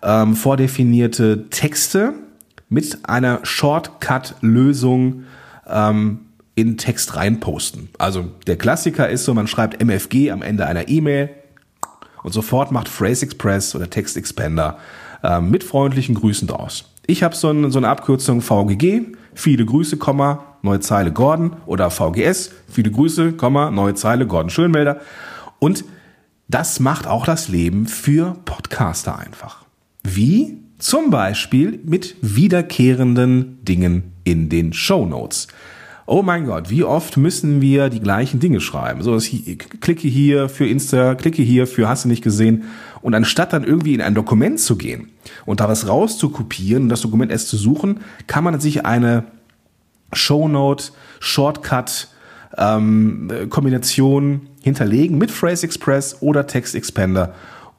ähm, 0.02 0.36
vordefinierte 0.36 1.50
Texte 1.50 2.12
mit 2.68 3.00
einer 3.08 3.40
Shortcut-Lösung 3.42 5.24
ähm, 5.68 6.20
in 6.54 6.78
Text 6.78 7.16
reinposten. 7.16 7.88
Also 7.98 8.30
der 8.46 8.56
Klassiker 8.56 9.08
ist 9.08 9.24
so, 9.24 9.34
man 9.34 9.48
schreibt 9.48 9.82
MFG 9.82 10.30
am 10.30 10.42
Ende 10.42 10.66
einer 10.66 10.88
E-Mail, 10.88 11.30
und 12.26 12.32
sofort 12.32 12.72
macht 12.72 12.88
Phrase 12.88 13.24
Express 13.24 13.76
oder 13.76 13.88
Text 13.88 14.16
Expander 14.16 14.78
äh, 15.22 15.40
mit 15.40 15.62
freundlichen 15.62 16.16
Grüßen 16.16 16.48
draus. 16.48 16.90
Ich 17.06 17.22
habe 17.22 17.36
so, 17.36 17.48
ein, 17.50 17.70
so 17.70 17.78
eine 17.78 17.88
Abkürzung 17.88 18.40
VGG, 18.40 19.12
viele 19.32 19.64
Grüße, 19.64 19.96
Komma, 19.96 20.56
neue 20.60 20.80
Zeile 20.80 21.12
Gordon 21.12 21.54
oder 21.66 21.88
VGS, 21.88 22.50
viele 22.68 22.90
Grüße, 22.90 23.34
Komma, 23.34 23.70
neue 23.70 23.94
Zeile 23.94 24.26
Gordon 24.26 24.50
Schönmelder. 24.50 25.00
Und 25.60 25.84
das 26.48 26.80
macht 26.80 27.06
auch 27.06 27.26
das 27.26 27.46
Leben 27.46 27.86
für 27.86 28.34
Podcaster 28.44 29.16
einfach. 29.16 29.64
Wie? 30.02 30.58
Zum 30.78 31.10
Beispiel 31.10 31.78
mit 31.84 32.16
wiederkehrenden 32.22 33.64
Dingen 33.64 34.14
in 34.24 34.48
den 34.48 34.72
Show 34.72 35.06
Notes 35.06 35.46
oh 36.06 36.22
mein 36.22 36.46
Gott, 36.46 36.70
wie 36.70 36.84
oft 36.84 37.16
müssen 37.16 37.60
wir 37.60 37.90
die 37.90 38.00
gleichen 38.00 38.40
Dinge 38.40 38.60
schreiben? 38.60 39.02
So, 39.02 39.16
ich 39.16 39.58
klicke 39.80 40.06
hier 40.06 40.48
für 40.48 40.66
Insta, 40.66 41.16
klicke 41.16 41.42
hier 41.42 41.66
für 41.66 41.88
hast 41.88 42.04
du 42.04 42.08
nicht 42.08 42.22
gesehen. 42.22 42.64
Und 43.02 43.14
anstatt 43.14 43.52
dann 43.52 43.64
irgendwie 43.64 43.94
in 43.94 44.00
ein 44.00 44.14
Dokument 44.14 44.58
zu 44.60 44.76
gehen 44.76 45.10
und 45.44 45.60
da 45.60 45.68
was 45.68 45.88
rauszukopieren 45.88 46.84
und 46.84 46.88
das 46.88 47.02
Dokument 47.02 47.30
erst 47.30 47.48
zu 47.48 47.56
suchen, 47.56 48.00
kann 48.26 48.44
man 48.44 48.58
sich 48.60 48.86
eine 48.86 49.24
Shownote, 50.12 50.92
Shortcut, 51.18 52.08
ähm, 52.56 53.30
Kombination 53.50 54.48
hinterlegen 54.62 55.18
mit 55.18 55.30
Phrase 55.30 55.66
Express 55.66 56.18
oder 56.20 56.46
Text 56.46 56.74
Expander 56.74 57.34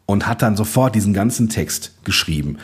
und 0.08 0.26
hat 0.26 0.42
dann 0.42 0.56
sofort 0.56 0.96
diesen 0.96 1.14
ganzen 1.14 1.50
Text 1.50 1.94
geschrieben. 2.04 2.58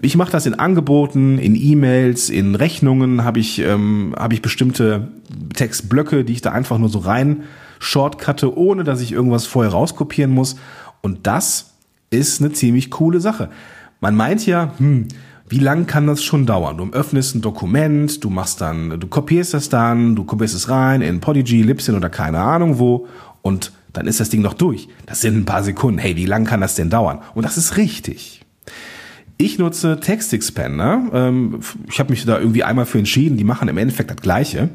Ich 0.00 0.16
mache 0.16 0.30
das 0.30 0.46
in 0.46 0.54
Angeboten, 0.54 1.38
in 1.38 1.56
E-Mails, 1.56 2.28
in 2.28 2.54
Rechnungen 2.54 3.24
habe 3.24 3.40
ich, 3.40 3.58
ähm, 3.60 4.14
hab 4.16 4.32
ich 4.32 4.42
bestimmte 4.42 5.08
Textblöcke, 5.54 6.24
die 6.24 6.34
ich 6.34 6.42
da 6.42 6.52
einfach 6.52 6.78
nur 6.78 6.88
so 6.88 7.00
rein 7.00 7.44
shortcutte, 7.78 8.56
ohne 8.56 8.84
dass 8.84 9.00
ich 9.00 9.12
irgendwas 9.12 9.46
vorher 9.46 9.72
rauskopieren 9.72 10.32
muss. 10.32 10.56
Und 11.00 11.26
das 11.26 11.72
ist 12.10 12.40
eine 12.40 12.52
ziemlich 12.52 12.90
coole 12.90 13.20
Sache. 13.20 13.48
Man 14.00 14.14
meint 14.14 14.46
ja, 14.46 14.72
hm, 14.76 15.08
wie 15.48 15.58
lang 15.58 15.86
kann 15.86 16.06
das 16.06 16.22
schon 16.22 16.46
dauern? 16.46 16.76
Du 16.76 16.90
öffnest 16.90 17.34
ein 17.34 17.40
Dokument, 17.40 18.22
du 18.22 18.30
machst 18.30 18.60
dann, 18.60 19.00
du 19.00 19.06
kopierst 19.06 19.54
das 19.54 19.68
dann, 19.68 20.14
du 20.14 20.24
kopierst 20.24 20.54
es 20.54 20.68
rein 20.68 21.00
in 21.00 21.20
Podigy, 21.20 21.62
Libsyn 21.62 21.94
oder 21.94 22.10
keine 22.10 22.40
Ahnung 22.40 22.78
wo 22.78 23.06
und 23.42 23.72
dann 23.92 24.06
ist 24.06 24.20
das 24.20 24.30
Ding 24.30 24.42
noch 24.42 24.54
durch. 24.54 24.88
Das 25.06 25.20
sind 25.20 25.36
ein 25.36 25.44
paar 25.44 25.62
Sekunden. 25.62 25.98
Hey, 25.98 26.16
wie 26.16 26.26
lang 26.26 26.44
kann 26.44 26.60
das 26.60 26.74
denn 26.74 26.90
dauern? 26.90 27.20
Und 27.34 27.44
das 27.44 27.56
ist 27.56 27.76
richtig. 27.76 28.42
Ich 29.36 29.58
nutze 29.58 30.00
Text 30.00 30.32
Expander. 30.32 31.02
Ähm, 31.12 31.60
ich 31.88 31.98
habe 31.98 32.10
mich 32.10 32.24
da 32.24 32.38
irgendwie 32.38 32.64
einmal 32.64 32.86
für 32.86 32.98
entschieden. 32.98 33.36
Die 33.36 33.44
machen 33.44 33.68
im 33.68 33.78
Endeffekt 33.78 34.10
das 34.10 34.18
Gleiche. 34.18 34.70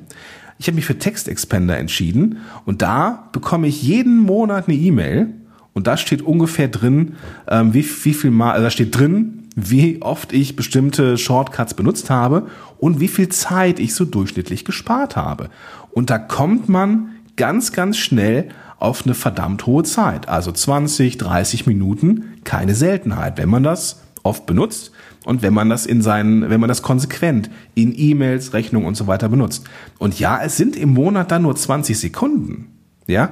Ich 0.60 0.68
habe 0.68 0.76
mich 0.76 0.86
für 0.86 0.98
Text 0.98 1.28
Expander 1.28 1.78
entschieden 1.78 2.40
und 2.66 2.82
da 2.82 3.30
bekomme 3.32 3.68
ich 3.68 3.84
jeden 3.84 4.18
Monat 4.18 4.68
eine 4.68 4.76
E-Mail 4.76 5.30
und 5.74 5.86
da 5.86 5.98
steht 5.98 6.24
ungefähr 6.24 6.68
drin, 6.68 7.14
ähm, 7.48 7.74
wie, 7.76 7.86
wie 8.04 8.14
viel 8.14 8.32
mal, 8.32 8.54
also 8.54 8.64
da 8.64 8.70
steht 8.72 8.98
drin, 8.98 9.48
wie 9.56 10.02
oft 10.02 10.34
ich 10.34 10.56
bestimmte 10.56 11.18
Shortcuts 11.18 11.76
benutzt 11.76 12.10
habe 12.10 12.48
und 12.80 13.00
wie 13.00 13.08
viel 13.08 13.30
Zeit 13.30 13.80
ich 13.80 13.94
so 13.94 14.06
durchschnittlich 14.06 14.66
gespart 14.66 15.16
habe. 15.16 15.50
Und 15.92 16.10
da 16.10 16.18
kommt 16.18 16.70
man 16.70 17.10
ganz, 17.36 17.72
ganz 17.72 17.98
schnell 17.98 18.50
auf 18.80 19.06
eine 19.06 19.16
verdammt 19.16 19.66
hohe 19.66 19.84
Zeit. 19.84 20.30
Also 20.30 20.52
20, 20.52 21.18
30 21.18 21.66
Minuten, 21.66 22.36
keine 22.44 22.76
Seltenheit, 22.76 23.38
wenn 23.38 23.50
man 23.50 23.64
das 23.64 24.02
oft 24.24 24.46
benutzt 24.46 24.92
und 25.26 25.42
wenn 25.42 25.54
man 25.54 25.70
das 25.70 25.86
in 25.86 26.02
seinen, 26.02 26.50
wenn 26.50 26.60
man 26.60 26.68
das 26.68 26.82
konsequent 26.82 27.50
in 27.76 27.94
E-Mails, 27.98 28.54
Rechnungen 28.54 28.88
und 28.88 28.96
so 28.96 29.08
weiter 29.08 29.30
benutzt. 29.30 29.66
Und 29.98 30.20
ja, 30.20 30.40
es 30.44 30.58
sind 30.58 30.76
im 30.76 30.94
Monat 30.94 31.32
dann 31.32 31.42
nur 31.42 31.56
20 31.56 31.98
Sekunden, 31.98 32.68
ja, 33.08 33.32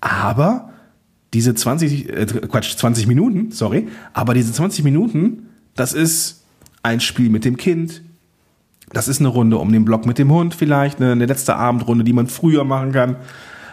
aber 0.00 0.70
diese 1.34 1.54
20, 1.54 2.08
äh, 2.08 2.26
Quatsch, 2.26 2.76
20 2.76 3.06
Minuten, 3.06 3.50
sorry, 3.50 3.88
aber 4.12 4.34
diese 4.34 4.52
20 4.52 4.84
Minuten, 4.84 5.48
das 5.74 5.92
ist 5.92 6.44
ein 6.82 7.00
Spiel 7.00 7.28
mit 7.28 7.44
dem 7.44 7.56
Kind, 7.56 8.02
das 8.92 9.08
ist 9.08 9.20
eine 9.20 9.28
Runde 9.28 9.58
um 9.58 9.72
den 9.72 9.84
Block 9.84 10.06
mit 10.06 10.18
dem 10.18 10.30
Hund 10.30 10.54
vielleicht, 10.54 11.00
eine, 11.00 11.12
eine 11.12 11.26
letzte 11.26 11.56
Abendrunde, 11.56 12.04
die 12.04 12.12
man 12.12 12.28
früher 12.28 12.64
machen 12.64 12.92
kann. 12.92 13.16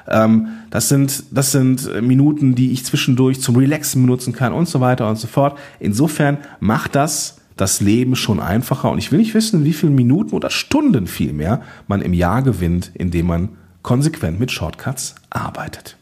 Ähm, 0.08 0.48
das 0.70 0.90
sind, 0.90 1.24
das 1.32 1.52
sind 1.52 2.02
Minuten, 2.02 2.56
die 2.56 2.72
ich 2.72 2.86
zwischendurch 2.86 3.42
zum 3.42 3.56
Relaxen 3.56 4.02
benutzen 4.02 4.34
kann 4.34 4.54
und 4.54 4.68
so 4.68 4.80
weiter 4.80 5.10
und 5.10 5.18
so 5.18 5.28
fort. 5.28 5.58
Insofern 5.80 6.38
macht 6.60 6.96
das 6.96 7.38
das 7.56 7.82
Leben 7.82 8.16
schon 8.16 8.40
einfacher 8.40 8.90
und 8.92 8.98
ich 8.98 9.12
will 9.12 9.20
nicht 9.20 9.34
wissen, 9.34 9.64
wie 9.64 9.74
viele 9.74 9.92
Minuten 9.92 10.34
oder 10.34 10.50
Stunden 10.50 11.08
vielmehr 11.08 11.62
man 11.88 12.02
im 12.02 12.14
Jahr 12.14 12.42
gewinnt, 12.42 12.92
indem 12.96 13.28
man 13.28 13.50
konsequent 13.84 14.40
mit 14.40 14.52
Shortcuts 14.52 15.16
arbeitet. 15.30 15.98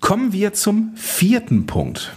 Kommen 0.00 0.32
wir 0.32 0.54
zum 0.54 0.92
vierten 0.94 1.66
Punkt. 1.66 2.16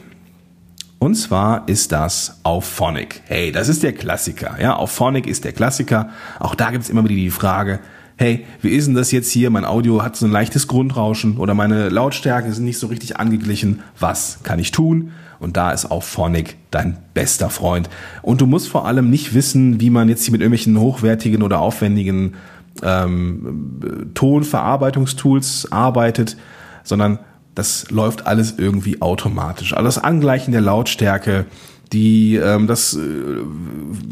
Und 0.99 1.15
zwar 1.15 1.67
ist 1.67 1.91
das 1.91 2.39
Auphonic. 2.43 3.21
Hey, 3.25 3.51
das 3.51 3.67
ist 3.67 3.83
der 3.83 3.91
Klassiker. 3.91 4.55
Ja, 4.61 4.77
Auphonic 4.77 5.27
ist 5.27 5.43
der 5.43 5.51
Klassiker. 5.51 6.09
Auch 6.39 6.55
da 6.55 6.71
gibt 6.71 6.85
es 6.85 6.89
immer 6.89 7.03
wieder 7.03 7.15
die 7.15 7.29
Frage, 7.29 7.81
hey, 8.17 8.45
wie 8.61 8.69
ist 8.69 8.87
denn 8.87 8.95
das 8.95 9.11
jetzt 9.11 9.31
hier? 9.31 9.49
Mein 9.49 9.65
Audio 9.65 10.03
hat 10.03 10.15
so 10.15 10.25
ein 10.25 10.31
leichtes 10.31 10.67
Grundrauschen 10.67 11.37
oder 11.37 11.53
meine 11.53 11.89
Lautstärke 11.89 12.47
ist 12.47 12.59
nicht 12.59 12.77
so 12.77 12.87
richtig 12.87 13.17
angeglichen. 13.17 13.81
Was 13.99 14.39
kann 14.43 14.59
ich 14.59 14.71
tun? 14.71 15.11
Und 15.39 15.57
da 15.57 15.71
ist 15.71 15.91
auch 15.91 16.03
Phonic 16.03 16.55
dein 16.71 16.97
bester 17.13 17.49
Freund. 17.49 17.89
Und 18.21 18.39
du 18.39 18.45
musst 18.45 18.69
vor 18.69 18.87
allem 18.87 19.09
nicht 19.09 19.33
wissen, 19.33 19.81
wie 19.81 19.89
man 19.89 20.07
jetzt 20.07 20.23
hier 20.23 20.31
mit 20.31 20.41
irgendwelchen 20.41 20.79
hochwertigen 20.79 21.43
oder 21.43 21.59
aufwendigen 21.59 22.35
ähm, 22.81 24.11
Tonverarbeitungstools 24.13 25.71
arbeitet, 25.71 26.37
sondern 26.83 27.19
das 27.55 27.91
läuft 27.91 28.25
alles 28.25 28.55
irgendwie 28.57 29.01
automatisch. 29.01 29.73
Also 29.73 29.85
das 29.85 30.03
Angleichen 30.03 30.51
der 30.51 30.61
Lautstärke, 30.61 31.45
die 31.91 32.35
ähm, 32.35 32.67
das 32.67 32.95
äh, 32.95 33.01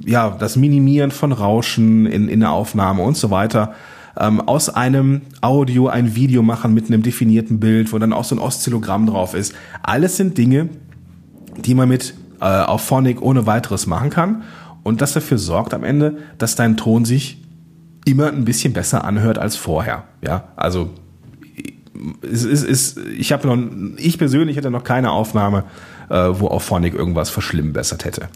ja 0.10 0.36
das 0.38 0.56
Minimieren 0.56 1.12
von 1.12 1.32
Rauschen 1.32 2.06
in, 2.06 2.28
in 2.28 2.42
der 2.42 2.52
Aufnahme 2.52 3.04
und 3.04 3.18
so 3.18 3.32
weiter 3.32 3.74
ähm, 4.20 4.42
aus 4.42 4.70
einem 4.70 5.22
Audio 5.42 5.88
ein 5.88 6.16
Video 6.16 6.44
machen 6.44 6.74
mit 6.74 6.88
einem 6.88 7.02
definierten 7.02 7.60
Bild, 7.60 7.94
wo 7.94 8.00
dann 8.00 8.14
auch 8.14 8.26
so 8.26 8.36
ein 8.36 8.40
Oszillogramm 8.40 9.06
drauf 9.06 9.34
ist. 9.34 9.54
Alles 9.84 10.18
sind 10.18 10.38
Dinge, 10.38 10.70
die 11.58 11.76
man 11.76 11.88
mit 11.88 12.14
äh, 12.42 12.46
auf 12.46 12.82
Phonic 12.82 13.22
ohne 13.22 13.46
weiteres 13.46 13.88
machen 13.88 14.10
kann 14.10 14.44
und 14.84 15.02
das 15.02 15.14
dafür 15.14 15.38
sorgt 15.38 15.74
am 15.74 15.84
Ende, 15.84 16.18
dass 16.38 16.56
dein 16.56 16.78
Ton 16.78 17.06
sich 17.06 17.42
immer 18.06 18.28
ein 18.28 18.46
bisschen 18.46 18.74
besser 18.74 19.04
anhört 19.04 19.38
als 19.38 19.56
vorher. 19.56 20.04
Ja, 20.26 20.50
also 20.56 20.90
es 22.22 22.44
ist, 22.44 22.64
ist 22.64 22.98
ich 22.98 23.32
habe 23.32 23.48
noch, 23.48 23.58
ich 23.98 24.18
persönlich 24.18 24.58
hätte 24.58 24.72
noch 24.72 24.84
keine 24.84 25.12
Aufnahme, 25.12 25.66
wo 26.40 26.48
auf 26.48 26.64
Phonic 26.64 26.94
irgendwas 26.94 27.30
verschlimmbessert 27.30 28.06
hätte. 28.06 28.30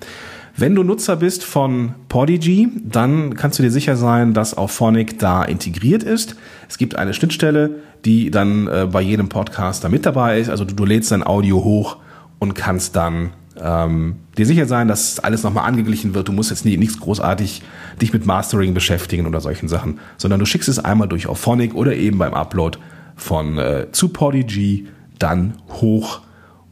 Wenn 0.58 0.74
du 0.74 0.84
Nutzer 0.84 1.18
bist 1.18 1.44
von 1.44 1.96
Podigy, 2.08 2.70
dann 2.82 3.36
kannst 3.36 3.60
du 3.60 3.64
dir 3.64 3.72
sicher 3.72 3.98
sein, 3.98 4.34
dass 4.34 4.56
auch 4.56 4.72
da 5.18 5.44
integriert 5.44 6.04
ist. 6.04 6.38
Es 6.70 6.78
gibt 6.78 6.96
eine 6.96 7.14
Schnittstelle, 7.14 7.72
die 8.06 8.32
dann 8.32 8.68
äh, 8.68 8.88
bei 8.90 9.02
jedem 9.02 9.28
Podcaster 9.28 9.90
mit 9.90 10.06
dabei 10.06 10.40
ist. 10.40 10.50
Also 10.50 10.64
du, 10.64 10.74
du 10.74 10.86
lädst 10.86 11.12
dein 11.12 11.24
Audio 11.24 11.62
hoch 11.62 11.98
und 12.40 12.54
kannst 12.54 12.96
dann 12.96 13.32
ähm, 13.62 14.16
dir 14.38 14.46
sicher 14.46 14.66
sein, 14.66 14.88
dass 14.88 15.20
alles 15.20 15.44
nochmal 15.44 15.66
angeglichen 15.66 16.14
wird. 16.14 16.30
Du 16.30 16.32
musst 16.32 16.52
jetzt 16.52 16.64
nie, 16.64 16.78
nichts 16.78 17.00
großartig 17.00 17.62
dich 18.02 18.14
mit 18.14 18.26
Mastering 18.26 18.74
beschäftigen 18.74 19.28
oder 19.28 19.42
solchen 19.42 19.68
Sachen, 19.68 20.00
sondern 20.18 20.40
du 20.40 20.46
schickst 20.46 20.70
es 20.70 20.80
einmal 20.80 21.10
durch 21.10 21.28
auf 21.28 21.40
Phonic 21.40 21.76
oder 21.76 21.96
eben 21.96 22.18
beim 22.18 22.34
Upload 22.34 22.78
von 23.18 23.58
äh, 23.58 23.88
zu 23.92 24.10
Podigy 24.10 24.88
dann 25.20 25.56
hoch 25.82 26.22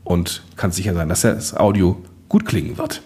und 0.04 0.44
kannst 0.56 0.78
sicher 0.78 0.94
sein, 0.94 1.10
dass 1.10 1.22
das 1.22 1.56
Audio 1.56 2.02
gut 2.30 2.46
klingen 2.46 2.78
wird. 2.78 3.02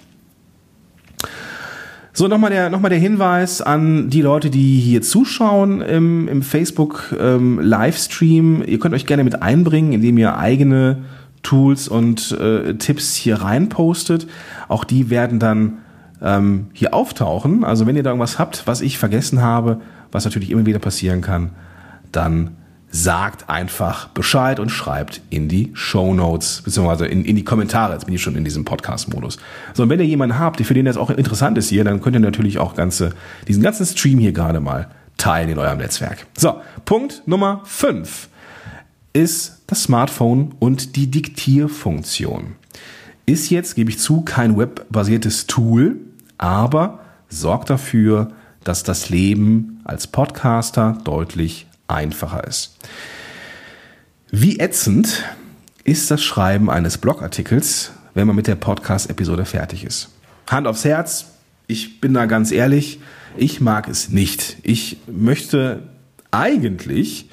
So, 2.13 2.27
nochmal 2.27 2.49
der, 2.49 2.71
noch 2.71 2.81
der 2.81 2.97
Hinweis 2.97 3.61
an 3.61 4.09
die 4.09 4.23
Leute, 4.23 4.49
die 4.49 4.79
hier 4.79 5.03
zuschauen 5.03 5.81
im, 5.81 6.27
im 6.27 6.41
Facebook 6.41 7.15
ähm, 7.19 7.59
Livestream. 7.59 8.63
Ihr 8.65 8.79
könnt 8.79 8.95
euch 8.95 9.05
gerne 9.05 9.23
mit 9.23 9.43
einbringen, 9.43 9.93
indem 9.93 10.17
ihr 10.17 10.35
eigene 10.35 11.03
Tools 11.43 11.87
und 11.87 12.31
äh, 12.31 12.73
Tipps 12.73 13.13
hier 13.13 13.35
reinpostet. 13.35 14.25
Auch 14.67 14.83
die 14.83 15.11
werden 15.11 15.37
dann 15.37 15.77
ähm, 16.19 16.69
hier 16.73 16.95
auftauchen. 16.95 17.63
Also 17.63 17.85
wenn 17.85 17.95
ihr 17.95 18.01
da 18.01 18.09
irgendwas 18.09 18.39
habt, 18.39 18.65
was 18.65 18.81
ich 18.81 18.97
vergessen 18.97 19.43
habe, 19.43 19.79
was 20.11 20.25
natürlich 20.25 20.49
immer 20.49 20.65
wieder 20.65 20.79
passieren 20.79 21.21
kann, 21.21 21.51
dann 22.11 22.55
sagt 22.89 23.49
einfach 23.49 24.07
Bescheid 24.09 24.59
und 24.59 24.69
schreibt 24.69 25.21
in 25.29 25.49
die 25.49 25.71
Show 25.73 26.13
Notes, 26.13 26.61
beziehungsweise 26.63 27.05
in, 27.05 27.25
in 27.25 27.35
die 27.35 27.43
Kommentare. 27.43 27.93
Jetzt 27.93 28.05
bin 28.05 28.15
ich 28.15 28.21
schon 28.21 28.35
in 28.35 28.43
diesem 28.43 28.65
Podcast-Modus. 28.65 29.37
So, 29.73 29.83
und 29.83 29.89
wenn 29.89 29.99
ihr 29.99 30.05
jemanden 30.05 30.39
habt, 30.39 30.61
für 30.61 30.73
den 30.73 30.85
das 30.85 30.97
auch 30.97 31.09
interessant 31.09 31.57
ist 31.57 31.69
hier, 31.69 31.83
dann 31.83 32.01
könnt 32.01 32.15
ihr 32.15 32.21
natürlich 32.21 32.59
auch 32.59 32.75
ganze, 32.75 33.11
diesen 33.47 33.61
ganzen 33.61 33.85
Stream 33.85 34.19
hier 34.19 34.31
gerade 34.31 34.59
mal 34.59 34.87
teilen 35.17 35.49
in 35.49 35.57
eurem 35.57 35.79
Netzwerk. 35.79 36.27
So, 36.37 36.61
Punkt 36.85 37.23
Nummer 37.25 37.61
5 37.65 38.29
ist 39.13 39.63
das 39.67 39.83
Smartphone 39.83 40.53
und 40.59 40.95
die 40.95 41.11
Diktierfunktion. 41.11 42.55
Ist 43.25 43.49
jetzt, 43.49 43.75
gebe 43.75 43.89
ich 43.89 43.99
zu, 43.99 44.21
kein 44.21 44.57
webbasiertes 44.57 45.47
Tool, 45.47 45.97
aber 46.37 46.99
sorgt 47.27 47.69
dafür, 47.69 48.29
dass 48.63 48.83
das 48.83 49.09
Leben 49.09 49.81
als 49.83 50.07
Podcaster 50.07 50.97
deutlich 51.03 51.66
einfacher 51.87 52.45
ist. 52.45 52.77
Wie 54.29 54.59
ätzend 54.59 55.23
ist 55.83 56.11
das 56.11 56.23
Schreiben 56.23 56.69
eines 56.69 56.97
Blogartikels, 56.97 57.91
wenn 58.13 58.27
man 58.27 58.35
mit 58.35 58.47
der 58.47 58.55
Podcast-Episode 58.55 59.45
fertig 59.45 59.85
ist? 59.85 60.09
Hand 60.49 60.67
aufs 60.67 60.85
Herz, 60.85 61.27
ich 61.67 62.01
bin 62.01 62.13
da 62.13 62.25
ganz 62.25 62.51
ehrlich, 62.51 62.99
ich 63.37 63.61
mag 63.61 63.87
es 63.87 64.09
nicht. 64.09 64.57
Ich 64.63 64.97
möchte 65.07 65.83
eigentlich 66.31 67.29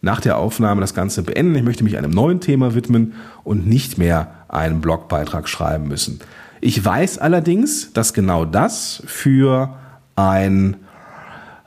nach 0.00 0.20
der 0.20 0.36
Aufnahme 0.36 0.80
das 0.80 0.94
Ganze 0.94 1.22
beenden. 1.22 1.54
Ich 1.54 1.62
möchte 1.62 1.84
mich 1.84 1.96
einem 1.96 2.10
neuen 2.10 2.40
Thema 2.40 2.74
widmen 2.74 3.14
und 3.42 3.66
nicht 3.66 3.96
mehr 3.96 4.34
einen 4.48 4.80
Blogbeitrag 4.80 5.48
schreiben 5.48 5.88
müssen. 5.88 6.20
Ich 6.60 6.82
weiß 6.82 7.18
allerdings, 7.18 7.92
dass 7.92 8.12
genau 8.12 8.44
das 8.44 9.02
für 9.06 9.78
ein 10.16 10.76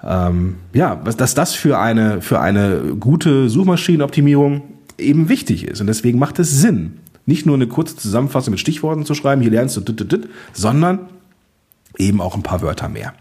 ähm, 0.07 0.55
ja, 0.73 0.95
dass 0.95 1.33
das 1.33 1.53
für 1.53 1.77
eine, 1.77 2.21
für 2.21 2.39
eine 2.39 2.95
gute 2.99 3.49
Suchmaschinenoptimierung 3.49 4.61
eben 4.97 5.29
wichtig 5.29 5.65
ist. 5.65 5.81
Und 5.81 5.87
deswegen 5.87 6.17
macht 6.17 6.39
es 6.39 6.61
Sinn, 6.61 6.99
nicht 7.25 7.45
nur 7.45 7.55
eine 7.55 7.67
kurze 7.67 7.97
Zusammenfassung 7.97 8.51
mit 8.51 8.59
Stichworten 8.59 9.05
zu 9.05 9.13
schreiben, 9.13 9.41
hier 9.41 9.51
lernst 9.51 9.75
du, 9.75 9.81
dit, 9.81 9.99
dit, 9.99 10.11
dit, 10.11 10.29
sondern 10.53 10.99
eben 11.97 12.21
auch 12.21 12.35
ein 12.35 12.43
paar 12.43 12.61
Wörter 12.61 12.87
mehr. 12.87 13.13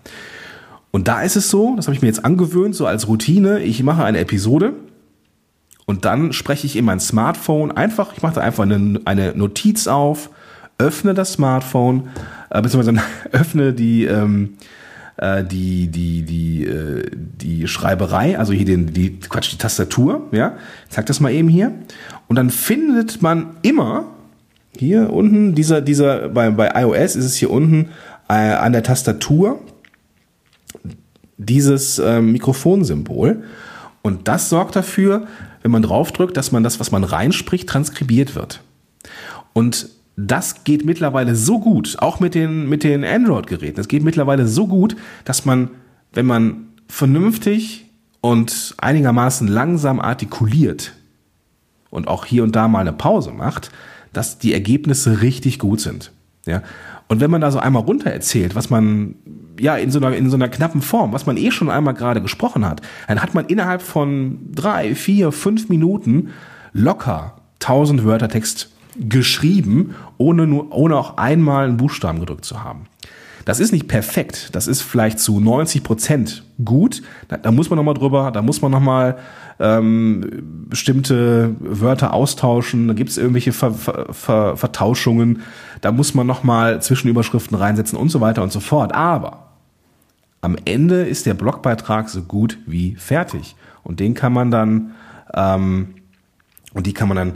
Und 0.93 1.09
da 1.09 1.23
ist 1.23 1.37
es 1.37 1.51
so, 1.51 1.75
das 1.77 1.87
habe 1.87 1.95
ich 1.95 2.03
mir 2.03 2.09
jetzt 2.09 2.25
angewöhnt, 2.25 2.75
so 2.75 2.87
als 2.87 3.09
Routine, 3.09 3.61
ich 3.61 3.83
mache 3.83 4.05
eine 4.05 4.19
Episode 4.19 4.75
und 5.85 6.05
dann 6.05 6.33
spreche 6.33 6.67
ich 6.67 6.77
in 6.77 6.85
mein 6.85 7.01
Smartphone 7.01 7.73
einfach, 7.73 8.13
ich 8.17 8.23
mache 8.23 8.37
da 8.37 8.41
einfach 8.43 8.63
eine, 8.63 9.01
eine 9.05 9.35
Notiz 9.37 9.89
auf, 9.89 10.31
öffne 10.79 11.15
das 11.15 11.33
Smartphone, 11.33 12.09
äh, 12.51 12.63
beziehungsweise 12.63 13.03
öffne 13.33 13.73
die, 13.73 14.05
ähm, 14.05 14.55
äh, 15.19 15.45
die, 15.45 15.89
die, 15.89 16.23
die, 16.23 16.65
äh, 16.65 17.11
die 17.13 17.67
Schreiberei, 17.69 18.39
also 18.39 18.53
hier 18.53 18.67
den, 18.67 18.93
die, 18.93 19.19
Quatsch, 19.19 19.53
die 19.53 19.59
Tastatur, 19.59 20.29
ja, 20.33 20.57
ich 20.85 20.95
zeig 20.95 21.07
das 21.07 21.21
mal 21.21 21.33
eben 21.33 21.49
hier. 21.49 21.73
Und 22.29 22.37
dann 22.37 22.51
findet 22.51 23.23
man 23.23 23.57
immer 23.63 24.07
hier 24.77 25.13
unten, 25.13 25.55
dieser, 25.55 25.81
dieser, 25.81 26.29
bei, 26.29 26.51
bei 26.51 26.71
iOS 26.83 27.17
ist 27.17 27.25
es 27.25 27.37
hier 27.37 27.51
unten 27.51 27.91
äh, 28.29 28.35
an 28.35 28.73
der 28.73 28.83
Tastatur 28.83 29.61
dieses 31.39 31.99
äh, 31.99 32.21
Mikrofonsymbol. 32.21 33.43
Und 34.03 34.29
das 34.29 34.49
sorgt 34.49 34.77
dafür, 34.77 35.27
wenn 35.63 35.71
man 35.71 35.83
draufdrückt, 35.83 36.37
dass 36.37 36.53
man 36.53 36.63
das, 36.63 36.79
was 36.79 36.93
man 36.93 37.05
reinspricht, 37.05 37.69
transkribiert 37.69 38.35
wird. 38.35 38.61
Und 39.53 39.89
das 40.17 40.65
geht 40.65 40.85
mittlerweile 40.85 41.37
so 41.37 41.61
gut, 41.61 41.97
auch 41.99 42.21
mit 42.21 42.35
den, 42.35 42.69
mit 42.69 42.85
den 42.85 43.05
Android-Geräten. 43.05 43.79
Es 43.79 43.89
geht 43.89 44.03
mittlerweile 44.03 44.47
so 44.47 44.67
gut, 44.67 44.97
dass 45.25 45.45
man, 45.45 45.71
wenn 46.15 46.27
man 46.27 46.69
vernünftig 46.89 47.85
und 48.23 48.75
einigermaßen 48.79 49.47
langsam 49.47 50.01
artikuliert 50.01 50.95
und 51.91 52.09
auch 52.09 52.25
hier 52.25 52.43
und 52.43 52.57
da 52.57 52.67
mal 52.67 52.81
eine 52.81 52.95
Pause 52.95 53.31
macht, 53.31 53.71
dass 54.13 54.39
die 54.39 54.55
Ergebnisse 54.55 55.21
richtig 55.21 55.59
gut 55.59 55.81
sind. 55.81 56.13
Ja. 56.47 56.63
Und 57.09 57.21
wenn 57.21 57.31
man 57.31 57.43
da 57.43 57.51
so 57.51 57.59
einmal 57.59 57.83
runter 57.83 58.11
erzählt, 58.11 58.55
was 58.55 58.71
man 58.71 59.17
ja 59.61 59.77
in 59.77 59.91
so 59.91 59.99
einer 59.99 60.17
in 60.17 60.31
so 60.31 60.37
einer 60.37 60.49
knappen 60.49 60.81
Form, 60.81 61.13
was 61.13 61.27
man 61.27 61.37
eh 61.37 61.51
schon 61.51 61.71
einmal 61.71 61.95
gerade 61.95 62.23
gesprochen 62.23 62.67
hat, 62.67 62.81
dann 63.07 63.23
hat 63.23 63.35
man 63.35 63.47
innerhalb 63.47 63.83
von 63.83 64.39
drei, 64.53 64.95
vier, 64.95 65.31
fünf 65.31 65.69
Minuten 65.69 66.31
locker 66.73 67.37
1000 67.61 68.05
Wörter 68.05 68.29
Text 68.29 68.71
geschrieben, 68.99 69.95
ohne, 70.19 70.47
nur, 70.47 70.73
ohne 70.73 70.97
auch 70.97 71.17
einmal 71.17 71.67
einen 71.67 71.77
Buchstaben 71.77 72.21
gedrückt 72.21 72.45
zu 72.45 72.63
haben. 72.63 72.87
Das 73.47 73.61
ist 73.61 73.71
nicht 73.71 73.87
perfekt. 73.87 74.51
Das 74.57 74.67
ist 74.67 74.83
vielleicht 74.83 75.21
zu 75.21 75.39
90 75.39 75.85
Prozent 75.85 76.45
gut. 76.65 77.03
Da, 77.29 77.37
da 77.37 77.53
muss 77.53 77.71
man 77.71 77.77
nochmal 77.77 77.95
drüber, 77.95 78.33
da 78.33 78.43
muss 78.43 78.61
man 78.61 78.73
nochmal 78.73 79.19
ähm, 79.61 80.67
bestimmte 80.69 81.55
Wörter 81.61 82.13
austauschen. 82.13 82.89
Da 82.89 82.95
gibt 82.95 83.11
es 83.11 83.19
irgendwelche 83.19 83.53
Ver, 83.53 83.73
Ver, 83.73 84.07
Ver, 84.13 84.57
Vertauschungen. 84.57 85.43
Da 85.81 85.93
muss 85.93 86.13
man 86.13 86.27
nochmal 86.27 86.83
Zwischenüberschriften 86.83 87.57
reinsetzen 87.57 87.97
und 87.97 88.09
so 88.09 88.21
weiter 88.21 88.43
und 88.43 88.51
so 88.51 88.59
fort. 88.59 88.93
Aber 88.97 89.51
am 90.41 90.57
Ende 90.65 91.03
ist 91.03 91.25
der 91.25 91.35
Blogbeitrag 91.35 92.09
so 92.09 92.23
gut 92.23 92.59
wie 92.67 92.97
fertig. 92.97 93.55
Und 93.85 94.01
den 94.01 94.15
kann 94.15 94.33
man 94.33 94.51
dann, 94.51 94.93
ähm, 95.35 95.95
und 96.75 96.89
die 96.89 96.93
kann 96.93 97.07
man 97.07 97.17
dann 97.17 97.33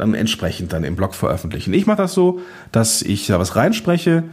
dann 0.00 0.14
entsprechend 0.14 0.72
dann 0.72 0.84
im 0.84 0.96
Blog 0.96 1.14
veröffentlichen. 1.14 1.72
Ich 1.74 1.86
mache 1.86 1.98
das 1.98 2.14
so, 2.14 2.40
dass 2.72 3.02
ich 3.02 3.26
da 3.26 3.38
was 3.38 3.56
reinspreche, 3.56 4.24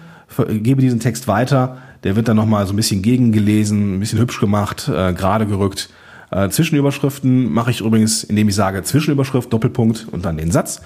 gebe 0.48 0.82
diesen 0.82 1.00
Text 1.00 1.28
weiter, 1.28 1.78
der 2.04 2.16
wird 2.16 2.28
dann 2.28 2.38
nochmal 2.38 2.66
so 2.66 2.74
ein 2.74 2.76
bisschen 2.76 3.02
gegengelesen, 3.02 3.96
ein 3.96 4.00
bisschen 4.00 4.20
hübsch 4.20 4.40
gemacht, 4.40 4.88
äh, 4.88 5.14
gerade 5.14 5.46
gerückt. 5.46 5.90
Äh, 6.32 6.50
Zwischenüberschriften 6.50 7.52
mache 7.52 7.72
ich 7.72 7.82
übrigens, 7.82 8.24
indem 8.24 8.50
ich 8.50 8.56
sage 8.56 8.84
Zwischenüberschrift, 8.84 9.52
Doppelpunkt 9.52 10.08
und 10.12 10.26
dann 10.26 10.38
den 10.38 10.52
Satz. 10.52 10.82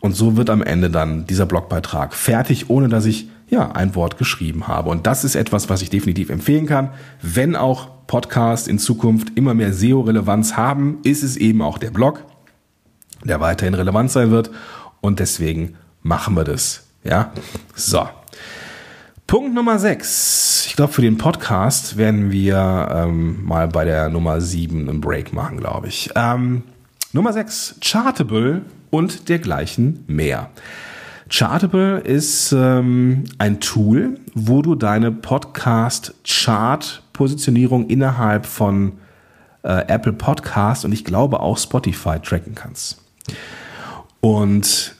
Und 0.00 0.16
so 0.16 0.36
wird 0.36 0.50
am 0.50 0.62
Ende 0.62 0.90
dann 0.90 1.26
dieser 1.26 1.46
Blogbeitrag 1.46 2.14
fertig, 2.14 2.70
ohne 2.70 2.88
dass 2.88 3.04
ich 3.04 3.28
ja 3.48 3.72
ein 3.72 3.94
Wort 3.94 4.18
geschrieben 4.18 4.66
habe. 4.66 4.90
Und 4.90 5.06
das 5.06 5.24
ist 5.24 5.34
etwas, 5.34 5.68
was 5.68 5.82
ich 5.82 5.90
definitiv 5.90 6.30
empfehlen 6.30 6.66
kann. 6.66 6.90
Wenn 7.20 7.54
auch 7.54 7.88
Podcasts 8.06 8.66
in 8.66 8.78
Zukunft 8.78 9.36
immer 9.36 9.54
mehr 9.54 9.72
SEO-Relevanz 9.72 10.56
haben, 10.56 10.98
ist 11.04 11.22
es 11.22 11.36
eben 11.36 11.62
auch 11.62 11.78
der 11.78 11.90
Blog 11.90 12.24
der 13.24 13.40
weiterhin 13.40 13.74
relevant 13.74 14.10
sein 14.10 14.30
wird. 14.30 14.50
Und 15.00 15.20
deswegen 15.20 15.76
machen 16.02 16.34
wir 16.34 16.44
das. 16.44 16.86
Ja, 17.04 17.32
so. 17.74 18.08
Punkt 19.26 19.54
Nummer 19.54 19.78
6. 19.78 20.66
Ich 20.66 20.76
glaube, 20.76 20.92
für 20.92 21.00
den 21.02 21.16
Podcast 21.16 21.96
werden 21.96 22.32
wir 22.32 22.88
ähm, 22.92 23.44
mal 23.44 23.68
bei 23.68 23.84
der 23.84 24.08
Nummer 24.08 24.40
7 24.40 24.88
einen 24.88 25.00
Break 25.00 25.32
machen, 25.32 25.58
glaube 25.58 25.86
ich. 25.86 26.10
Ähm, 26.16 26.64
Nummer 27.12 27.32
6. 27.32 27.76
Chartable 27.80 28.62
und 28.90 29.28
dergleichen 29.28 30.02
mehr. 30.08 30.50
Chartable 31.28 32.00
ist 32.00 32.50
ähm, 32.52 33.22
ein 33.38 33.60
Tool, 33.60 34.18
wo 34.34 34.62
du 34.62 34.74
deine 34.74 35.12
Podcast-Chart-Positionierung 35.12 37.86
innerhalb 37.86 38.46
von 38.46 38.94
äh, 39.62 39.86
Apple 39.86 40.12
Podcast 40.12 40.84
und 40.84 40.90
ich 40.92 41.04
glaube 41.04 41.38
auch 41.38 41.56
Spotify 41.56 42.18
tracken 42.18 42.56
kannst. 42.56 42.99
Und 44.20 44.94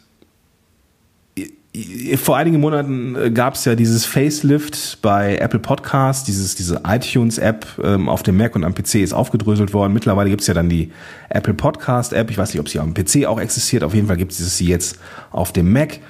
vor 2.16 2.36
einigen 2.36 2.58
Monaten 2.58 3.14
äh, 3.14 3.30
gab 3.30 3.54
es 3.54 3.64
ja 3.64 3.76
dieses 3.76 4.04
Facelift 4.04 5.00
bei 5.02 5.36
Apple 5.36 5.60
Podcasts, 5.60 6.24
dieses, 6.24 6.56
diese 6.56 6.82
iTunes-App 6.84 7.66
ähm, 7.82 8.08
auf 8.08 8.24
dem 8.24 8.36
Mac 8.36 8.56
und 8.56 8.64
am 8.64 8.74
PC 8.74 8.96
ist 8.96 9.12
aufgedröselt 9.12 9.72
worden. 9.72 9.92
Mittlerweile 9.92 10.30
gibt 10.30 10.40
es 10.40 10.48
ja 10.48 10.54
dann 10.54 10.68
die 10.68 10.90
Apple 11.28 11.54
Podcast-App. 11.54 12.30
Ich 12.30 12.38
weiß 12.38 12.52
nicht, 12.52 12.60
ob 12.60 12.68
sie 12.68 12.78
dem 12.78 12.94
PC 12.94 13.26
auch 13.26 13.38
existiert. 13.38 13.84
Auf 13.84 13.94
jeden 13.94 14.08
Fall 14.08 14.16
gibt 14.16 14.32
es 14.32 14.58
sie 14.58 14.66
jetzt 14.66 14.98
auf 15.30 15.52
dem 15.52 15.72
Mac. 15.72 16.00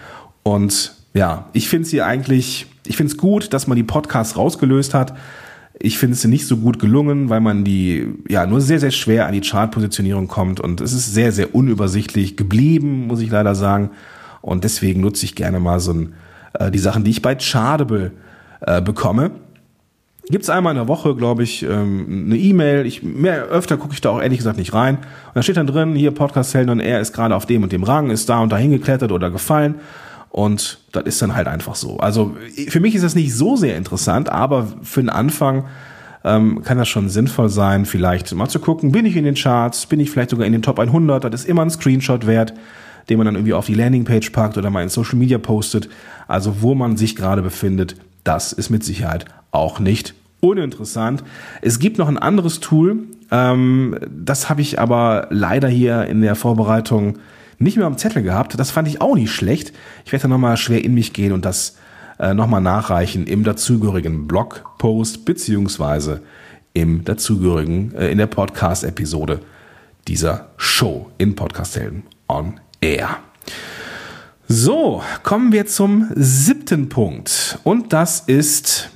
Und 0.42 0.94
ja, 1.12 1.50
ich 1.52 1.68
finde 1.68 1.87
sie 1.87 2.00
eigentlich 2.00 2.66
ich 2.90 2.96
finde 2.96 3.12
es 3.12 3.18
gut, 3.18 3.52
dass 3.52 3.68
man 3.68 3.76
die 3.76 3.85
Podcasts 3.85 4.37
rausgelöst 4.37 4.94
hat. 4.94 5.14
Ich 5.83 5.97
finde 5.97 6.14
es 6.14 6.25
nicht 6.25 6.47
so 6.47 6.59
gut 6.59 6.79
gelungen, 6.79 7.31
weil 7.31 7.40
man 7.40 7.64
die 7.64 8.07
ja 8.29 8.47
nur 8.47 8.61
sehr, 8.61 8.79
sehr 8.79 8.90
schwer 8.90 9.27
an 9.27 9.33
die 9.33 9.40
Chartpositionierung 9.40 10.29
kommt 10.29 10.61
und 10.61 10.83
es 10.83 10.93
ist 10.93 11.14
sehr, 11.14 11.33
sehr 11.33 11.55
unübersichtlich 11.55 12.37
geblieben, 12.37 13.07
muss 13.07 13.21
ich 13.21 13.31
leider 13.31 13.55
sagen. 13.55 13.90
Und 14.43 14.64
deswegen 14.64 15.01
nutze 15.01 15.25
ich 15.25 15.35
gerne 15.35 15.59
mal 15.59 15.81
so 15.81 15.93
ein, 15.93 16.12
äh, 16.53 16.71
die 16.71 16.79
Sachen, 16.79 17.05
die 17.05 17.11
ich 17.11 17.23
bei 17.23 17.35
Chartable 17.35 18.12
äh, 18.61 18.83
bekomme. 18.83 19.31
Gibt's 20.29 20.51
einmal 20.51 20.73
in 20.73 20.77
der 20.77 20.87
Woche, 20.87 21.16
glaube 21.16 21.43
ich, 21.43 21.62
ähm, 21.62 22.25
eine 22.27 22.37
E-Mail. 22.37 22.85
Ich 22.85 23.03
mehr 23.03 23.47
öfter 23.47 23.79
gucke 23.79 23.95
ich 23.95 24.03
da 24.03 24.11
auch 24.11 24.21
ehrlich 24.21 24.38
gesagt 24.38 24.59
nicht 24.59 24.75
rein. 24.75 24.97
Und 24.97 25.35
da 25.35 25.43
steht 25.43 25.57
dann 25.57 25.66
drin, 25.66 25.95
hier 25.95 26.11
Podcast 26.11 26.55
Helden 26.55 26.71
und 26.71 26.81
er 26.81 27.01
ist 27.01 27.14
gerade 27.14 27.35
auf 27.35 27.47
dem 27.47 27.62
und 27.62 27.73
dem 27.73 27.85
Rang, 27.85 28.11
ist 28.11 28.29
da 28.29 28.40
und 28.40 28.53
da 28.53 28.59
hingeklettert 28.59 29.12
oder 29.12 29.31
gefallen. 29.31 29.77
Und 30.31 30.79
das 30.93 31.05
ist 31.05 31.23
dann 31.23 31.35
halt 31.35 31.49
einfach 31.49 31.75
so. 31.75 31.99
Also 31.99 32.37
für 32.69 32.81
mich 32.81 32.95
ist 32.95 33.03
das 33.03 33.14
nicht 33.14 33.35
so 33.35 33.57
sehr 33.57 33.77
interessant, 33.77 34.31
aber 34.31 34.69
für 34.83 35.01
den 35.01 35.11
Anfang 35.11 35.64
ähm, 36.25 36.62
kann 36.62 36.79
das 36.79 36.88
schon 36.88 37.09
sinnvoll 37.09 37.49
sein, 37.49 37.85
vielleicht 37.85 38.33
mal 38.35 38.49
zu 38.49 38.61
gucken, 38.61 38.93
bin 38.93 39.07
ich 39.07 39.16
in 39.16 39.25
den 39.25 39.35
Charts, 39.35 39.87
bin 39.87 39.99
ich 40.01 40.11
vielleicht 40.11 40.31
sogar 40.31 40.47
in 40.47 40.53
den 40.53 40.62
Top 40.62 40.79
100, 40.79 41.25
das 41.25 41.43
ist 41.43 41.49
immer 41.49 41.62
ein 41.62 41.71
Screenshot 41.71 42.27
wert, 42.27 42.55
den 43.09 43.19
man 43.19 43.25
dann 43.25 43.35
irgendwie 43.35 43.55
auf 43.55 43.66
die 43.66 43.75
Landingpage 43.75 44.31
packt 44.31 44.57
oder 44.57 44.71
mal 44.71 44.83
in 44.83 44.88
Social 44.88 45.19
Media 45.19 45.38
postet. 45.38 45.88
Also 46.29 46.62
wo 46.62 46.75
man 46.75 46.97
sich 46.97 47.16
gerade 47.16 47.43
befindet, 47.43 47.97
das 48.23 48.53
ist 48.53 48.71
mit 48.71 48.85
Sicherheit 48.85 49.25
auch 49.51 49.81
nicht 49.81 50.14
uninteressant. 50.40 51.25
Es 51.61 51.79
gibt 51.79 51.99
noch 51.99 52.09
ein 52.09 52.19
anderes 52.19 52.61
Tool, 52.61 52.99
ähm, 53.31 53.97
das 54.09 54.49
habe 54.49 54.61
ich 54.61 54.79
aber 54.79 55.27
leider 55.31 55.69
hier 55.69 56.05
in 56.05 56.21
der 56.21 56.35
Vorbereitung 56.35 57.19
nicht 57.61 57.77
mehr 57.77 57.87
am 57.87 57.99
Zettel 57.99 58.23
gehabt. 58.23 58.59
Das 58.59 58.70
fand 58.70 58.88
ich 58.88 59.01
auch 59.01 59.14
nicht 59.14 59.31
schlecht. 59.31 59.73
Ich 60.05 60.12
werde 60.12 60.23
da 60.23 60.29
nochmal 60.29 60.57
schwer 60.57 60.83
in 60.83 60.94
mich 60.94 61.12
gehen 61.12 61.33
und 61.33 61.44
das 61.44 61.77
äh, 62.18 62.35
nochmal 62.35 62.61
nachreichen 62.61 63.27
im 63.27 63.44
dazugehörigen 63.44 64.27
Blogpost 64.27 65.25
beziehungsweise 65.25 66.23
im 66.73 67.05
dazugehörigen, 67.05 67.94
äh, 67.94 68.11
in 68.11 68.18
der 68.18 68.27
Podcast-Episode 68.27 69.40
dieser 70.09 70.49
Show 70.57 71.11
in 71.18 71.37
Podcast 71.37 71.77
Helden 71.77 72.03
on 72.29 72.59
Air. 72.81 73.18
So, 74.49 75.03
kommen 75.23 75.53
wir 75.53 75.66
zum 75.66 76.11
siebten 76.16 76.88
Punkt 76.88 77.59
und 77.62 77.92
das 77.92 78.20
ist 78.20 78.90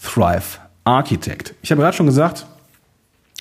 Thrive 0.00 0.60
Architect. 0.84 1.54
Ich 1.62 1.70
habe 1.70 1.80
gerade 1.80 1.96
schon 1.96 2.06
gesagt, 2.06 2.46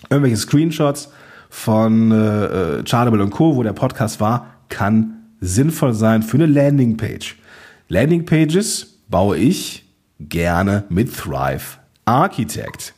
irgendwelche 0.10 0.38
Screenshots 0.38 1.10
von 1.50 2.12
äh, 2.12 2.46
äh, 2.78 2.84
Chartable 2.84 3.28
Co., 3.30 3.56
wo 3.56 3.62
der 3.62 3.74
Podcast 3.74 4.20
war, 4.20 4.53
kann 4.70 5.24
sinnvoll 5.40 5.94
sein 5.94 6.24
für 6.24 6.38
eine 6.38 6.46
Landingpage. 6.46 7.38
Landingpages 7.90 9.00
baue 9.10 9.38
ich 9.38 9.86
gerne 10.20 10.86
mit 10.90 11.16
Thrive 11.16 11.80
Architect. 12.06 12.94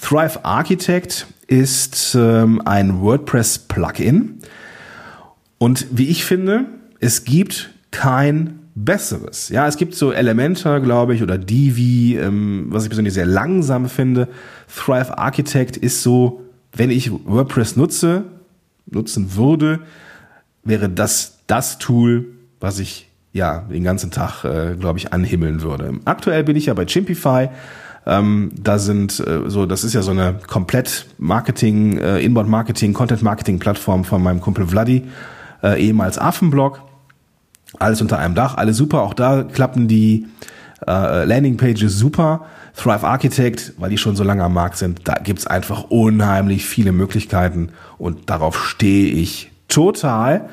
Thrive 0.00 0.40
Architect 0.44 1.26
ist 1.46 2.14
ähm, 2.14 2.62
ein 2.64 3.00
WordPress-Plugin 3.00 4.38
und 5.58 5.86
wie 5.90 6.08
ich 6.08 6.24
finde, 6.24 6.66
es 7.00 7.24
gibt 7.24 7.70
kein 7.90 8.60
Besseres. 8.74 9.48
Ja, 9.50 9.66
es 9.66 9.76
gibt 9.76 9.94
so 9.94 10.12
Elementor, 10.12 10.80
glaube 10.80 11.14
ich, 11.14 11.22
oder 11.22 11.36
Divi, 11.36 12.16
ähm, 12.16 12.66
was 12.68 12.84
ich 12.84 12.88
persönlich 12.88 13.14
sehr 13.14 13.26
langsam 13.26 13.88
finde. 13.88 14.28
Thrive 14.74 15.18
Architect 15.18 15.76
ist 15.76 16.02
so, 16.02 16.44
wenn 16.72 16.90
ich 16.90 17.10
WordPress 17.10 17.76
nutze, 17.76 18.24
nutzen 18.86 19.36
würde, 19.36 19.80
wäre 20.64 20.88
das 20.88 21.38
das 21.46 21.78
Tool, 21.78 22.26
was 22.60 22.78
ich 22.78 23.08
ja 23.32 23.60
den 23.70 23.84
ganzen 23.84 24.10
Tag, 24.10 24.44
äh, 24.44 24.76
glaube 24.76 24.98
ich, 24.98 25.12
anhimmeln 25.12 25.62
würde. 25.62 25.92
Aktuell 26.04 26.44
bin 26.44 26.56
ich 26.56 26.66
ja 26.66 26.74
bei 26.74 26.84
Chimpify. 26.84 27.48
Ähm, 28.06 28.52
da 28.58 28.78
sind 28.78 29.20
äh, 29.20 29.48
so, 29.48 29.66
das 29.66 29.84
ist 29.84 29.92
ja 29.92 30.02
so 30.02 30.10
eine 30.10 30.36
komplett 30.46 31.06
Marketing, 31.18 31.98
äh, 31.98 32.18
Inbound 32.20 32.48
Marketing, 32.48 32.92
Content 32.92 33.22
Marketing 33.22 33.58
Plattform 33.58 34.04
von 34.04 34.22
meinem 34.22 34.40
Kumpel 34.40 34.66
Vladi, 34.66 35.04
äh, 35.62 35.80
ehemals 35.80 36.18
Affenblog 36.18 36.80
alles 37.78 38.00
unter 38.00 38.18
einem 38.18 38.34
Dach, 38.34 38.56
alles 38.56 38.76
super. 38.76 39.02
Auch 39.02 39.14
da 39.14 39.44
klappen 39.44 39.86
die 39.86 40.26
äh, 40.86 41.24
Landingpages 41.24 41.98
super. 41.98 42.46
Thrive 42.76 43.04
Architect, 43.04 43.74
weil 43.78 43.90
die 43.90 43.98
schon 43.98 44.16
so 44.16 44.24
lange 44.24 44.44
am 44.44 44.54
Markt 44.54 44.78
sind, 44.78 45.00
da 45.04 45.14
gibt's 45.14 45.46
einfach 45.46 45.84
unheimlich 45.90 46.64
viele 46.64 46.92
Möglichkeiten 46.92 47.70
und 47.98 48.30
darauf 48.30 48.56
stehe 48.64 49.10
ich 49.12 49.49
total. 49.70 50.48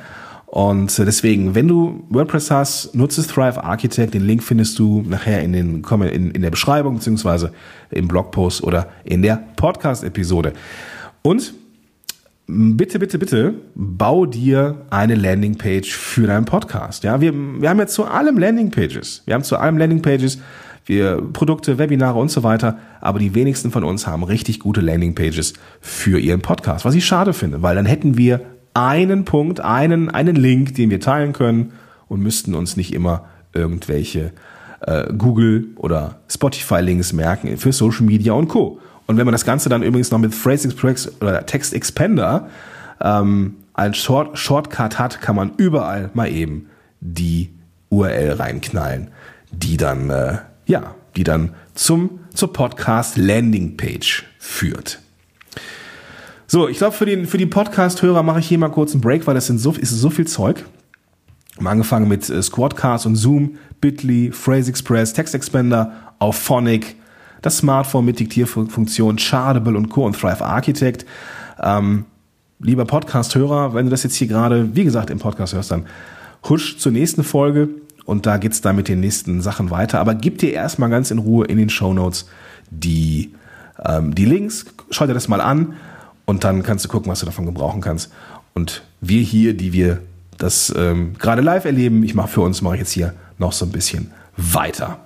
Und 0.46 0.98
deswegen, 0.98 1.56
wenn 1.56 1.68
du 1.68 2.06
WordPress 2.10 2.52
hast, 2.52 2.96
nutze 2.96 3.28
Thrive 3.28 3.62
Architect. 3.62 4.14
Den 4.14 4.26
Link 4.26 4.42
findest 4.42 4.80
du 4.80 5.04
nachher 5.08 5.42
in, 5.42 5.52
den, 5.52 5.84
in, 5.84 6.32
in 6.32 6.42
der 6.42 6.50
Beschreibung 6.50 6.96
beziehungsweise 6.96 7.52
im 7.92 8.08
Blogpost 8.08 8.64
oder 8.64 8.88
in 9.04 9.22
der 9.22 9.44
Podcast-Episode. 9.58 10.54
Und 11.22 11.54
bitte, 12.48 12.98
bitte, 12.98 13.20
bitte, 13.20 13.56
bau 13.76 14.26
dir 14.26 14.86
eine 14.90 15.16
Landingpage 15.16 15.92
für 15.92 16.28
deinen 16.28 16.46
Podcast. 16.46 17.04
Ja, 17.04 17.20
wir, 17.20 17.34
wir 17.34 17.70
haben 17.70 17.80
jetzt 17.80 17.94
zu 17.94 18.06
allem 18.06 18.38
Landingpages. 18.38 19.24
Wir 19.26 19.34
haben 19.34 19.44
zu 19.44 19.58
allem 19.58 19.78
Landingpages, 19.78 20.40
wir 20.86 21.22
Produkte, 21.34 21.78
Webinare 21.78 22.18
und 22.18 22.32
so 22.32 22.44
weiter. 22.44 22.80
Aber 23.02 23.20
die 23.20 23.36
wenigsten 23.36 23.70
von 23.70 23.84
uns 23.84 24.08
haben 24.08 24.24
richtig 24.24 24.62
gute 24.62 24.80
Landingpages 24.80 25.54
für 25.82 26.20
ihren 26.20 26.42
Podcast. 26.42 26.86
Was 26.86 26.96
ich 26.96 27.06
schade 27.06 27.34
finde, 27.34 27.62
weil 27.62 27.76
dann 27.76 27.86
hätten 27.86 28.18
wir 28.18 28.57
einen 28.78 29.26
Punkt, 29.26 29.60
einen, 29.60 30.10
einen 30.10 30.36
Link, 30.36 30.76
den 30.76 30.90
wir 30.90 31.00
teilen 31.00 31.34
können 31.34 31.74
und 32.08 32.22
müssten 32.22 32.54
uns 32.54 32.78
nicht 32.78 32.94
immer 32.94 33.26
irgendwelche 33.54 34.32
äh, 34.82 35.12
Google 35.14 35.70
oder 35.76 36.20
Spotify 36.30 36.80
Links 36.80 37.12
merken 37.12 37.58
für 37.58 37.74
Social 37.74 38.06
Media 38.06 38.34
und 38.34 38.48
Co. 38.48 38.80
Und 39.08 39.18
wenn 39.18 39.26
man 39.26 39.32
das 39.32 39.46
Ganze 39.46 39.70
dann 39.70 39.84
übrigens 39.84 40.12
noch 40.12 40.20
mit 40.20 40.36
Phrase 40.36 40.68
Express 40.68 41.12
oder 41.22 41.46
Text 41.46 41.74
Expander 41.74 42.50
ähm, 43.02 43.56
als 43.74 43.98
Short 43.98 44.38
Shortcut 44.38 45.00
hat, 45.00 45.22
kann 45.22 45.36
man 45.36 45.54
überall 45.58 46.12
mal 46.14 46.32
eben 46.32 46.68
die 47.00 47.50
URL 47.90 48.34
reinknallen, 48.34 49.10
die 49.52 49.78
dann 49.78 50.10
äh, 50.10 50.38
ja, 50.68 50.96
die 51.16 51.24
dann 51.24 51.54
zum 51.74 52.20
zur 52.34 52.54
Podcast 52.54 53.18
Landing 53.18 53.78
Page 53.78 54.26
führt. 54.38 55.00
So, 56.50 56.70
ich 56.70 56.78
glaube 56.78 56.96
für 56.96 57.06
den 57.06 57.26
für 57.26 57.38
die 57.38 57.46
Podcast 57.46 58.02
Hörer 58.02 58.24
mache 58.24 58.40
ich 58.40 58.48
hier 58.48 58.58
mal 58.58 58.70
kurz 58.70 58.94
einen 58.94 59.02
Break, 59.02 59.28
weil 59.28 59.36
das 59.36 59.48
sind 59.48 59.60
so 59.60 59.74
ist 59.74 59.90
so 59.90 60.10
viel 60.10 60.26
Zeug. 60.26 60.64
Mal 61.60 61.72
angefangen 61.72 62.08
mit 62.08 62.30
äh, 62.30 62.42
Squadcast 62.42 63.06
und 63.06 63.18
Zoom, 63.18 63.58
Bitly, 63.82 64.32
Phrase 64.32 64.70
Express, 64.70 65.12
Text 65.12 65.36
Expander, 65.36 65.92
Auphonic, 66.20 66.96
das 67.42 67.58
Smartphone 67.58 68.06
mit 68.06 68.22
Diktierfunktion, 68.22 69.18
Chartable 69.18 69.76
und 69.76 69.90
Co. 69.90 70.06
und 70.06 70.18
Thrive 70.18 70.42
Architect. 70.42 71.06
Ähm, 71.62 72.06
lieber 72.60 72.86
Podcast-Hörer, 72.86 73.74
wenn 73.74 73.88
du 73.88 73.92
das 73.92 74.04
jetzt 74.04 74.16
hier 74.16 74.28
gerade, 74.28 74.74
wie 74.74 74.86
gesagt, 74.86 75.10
im 75.10 75.20
Podcast 75.20 75.54
hörst, 75.54 75.72
dann 75.72 75.86
husch 76.48 76.78
zur 76.78 76.94
nächsten 76.94 77.26
Folge 77.26 77.68
und 78.06 78.26
da 78.26 78.38
geht's 78.38 78.62
dann 78.62 78.78
mit 78.78 78.88
den 78.88 79.02
nächsten 79.02 79.42
Sachen 79.42 79.70
weiter. 79.70 80.00
Aber 80.00 80.16
gib 80.16 80.38
dir 80.38 80.54
erstmal 80.54 80.90
ganz 80.90 81.12
in 81.12 81.18
Ruhe 81.18 81.46
in 81.46 81.58
den 81.58 81.70
Show 81.70 81.94
Notes 81.94 82.30
die, 82.70 83.34
ähm, 83.84 84.16
die 84.16 84.26
Links, 84.26 84.66
schau 84.92 85.08
dir 85.08 85.14
das 85.14 85.28
mal 85.28 85.42
an 85.42 85.74
und 86.28 86.44
dann 86.44 86.62
kannst 86.62 86.86
du 86.86 86.90
gucken, 86.90 87.10
was 87.10 87.22
du 87.22 87.26
davon 87.26 87.46
gebrauchen 87.46 87.82
kannst. 87.82 88.12
Und 88.54 88.84
wir 89.02 89.22
hier, 89.22 89.56
die 89.56 89.74
wir 89.74 90.02
das 90.38 90.72
ähm, 90.78 91.14
gerade 91.18 91.42
live 91.42 91.66
erleben, 91.66 92.04
ich 92.04 92.14
mache 92.14 92.28
für 92.28 92.42
uns, 92.42 92.62
mache 92.62 92.76
ich 92.76 92.82
jetzt 92.82 92.92
hier 92.92 93.14
noch 93.40 93.54
so 93.54 93.66
ein 93.66 93.72
bisschen 93.72 94.12
weiter. 94.36 95.00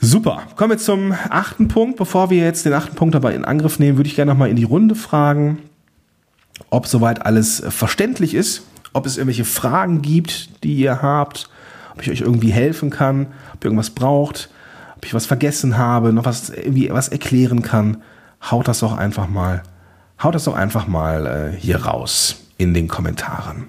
Super. 0.00 0.42
Kommen 0.56 0.70
wir 0.70 0.78
zum 0.78 1.12
achten 1.12 1.68
Punkt. 1.68 1.98
Bevor 1.98 2.30
wir 2.30 2.42
jetzt 2.42 2.64
den 2.64 2.72
achten 2.72 2.96
Punkt 2.96 3.14
aber 3.14 3.34
in 3.34 3.44
Angriff 3.44 3.78
nehmen, 3.78 3.98
würde 3.98 4.08
ich 4.08 4.16
gerne 4.16 4.32
nochmal 4.32 4.48
in 4.48 4.56
die 4.56 4.64
Runde 4.64 4.94
fragen, 4.94 5.58
ob 6.70 6.86
soweit 6.86 7.24
alles 7.26 7.62
verständlich 7.68 8.34
ist, 8.34 8.62
ob 8.94 9.04
es 9.04 9.18
irgendwelche 9.18 9.44
Fragen 9.44 10.00
gibt, 10.00 10.64
die 10.64 10.74
ihr 10.74 11.02
habt, 11.02 11.50
ob 11.92 12.02
ich 12.02 12.10
euch 12.10 12.22
irgendwie 12.22 12.50
helfen 12.50 12.88
kann, 12.88 13.26
ob 13.52 13.62
ihr 13.62 13.66
irgendwas 13.66 13.90
braucht, 13.90 14.48
ob 14.96 15.04
ich 15.04 15.12
was 15.12 15.26
vergessen 15.26 15.76
habe, 15.76 16.14
noch 16.14 16.24
was 16.24 16.48
irgendwie 16.48 16.88
was 16.90 17.08
erklären 17.08 17.60
kann. 17.60 17.98
Haut 18.42 18.68
das 18.68 18.80
doch 18.80 18.96
einfach 18.96 19.28
mal, 19.28 19.62
haut 20.22 20.34
das 20.34 20.44
doch 20.44 20.54
einfach 20.54 20.86
mal 20.86 21.26
äh, 21.26 21.56
hier 21.56 21.84
raus 21.84 22.36
in 22.58 22.74
den 22.74 22.88
Kommentaren. 22.88 23.64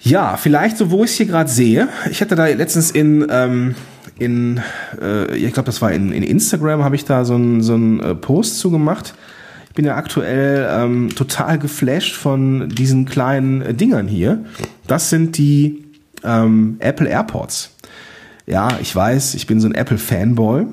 Ja, 0.00 0.36
vielleicht 0.36 0.76
so, 0.76 0.90
wo 0.90 1.04
ich 1.04 1.12
es 1.12 1.16
hier 1.16 1.26
gerade 1.26 1.50
sehe. 1.50 1.88
Ich 2.10 2.20
hatte 2.20 2.34
da 2.34 2.46
letztens 2.46 2.90
in 2.90 3.26
ähm, 3.30 3.74
in, 4.18 4.60
äh, 5.00 5.34
ich 5.36 5.52
glaube, 5.52 5.66
das 5.66 5.82
war 5.82 5.92
in, 5.92 6.12
in 6.12 6.22
Instagram, 6.22 6.84
habe 6.84 6.96
ich 6.96 7.04
da 7.04 7.24
so 7.24 7.34
einen 7.34 7.62
so 7.62 7.76
äh, 7.76 8.14
Post 8.14 8.58
zugemacht. 8.58 9.14
Ich 9.68 9.74
bin 9.74 9.84
ja 9.84 9.96
aktuell 9.96 10.68
ähm, 10.70 11.14
total 11.14 11.58
geflasht 11.58 12.14
von 12.14 12.68
diesen 12.68 13.06
kleinen 13.06 13.62
äh, 13.62 13.74
Dingern 13.74 14.06
hier. 14.06 14.44
Das 14.86 15.10
sind 15.10 15.36
die 15.36 15.84
ähm, 16.22 16.76
Apple 16.78 17.08
AirPods. 17.08 17.70
Ja, 18.46 18.78
ich 18.80 18.94
weiß, 18.94 19.34
ich 19.34 19.46
bin 19.46 19.60
so 19.60 19.68
ein 19.68 19.74
Apple-Fanboy. 19.74 20.66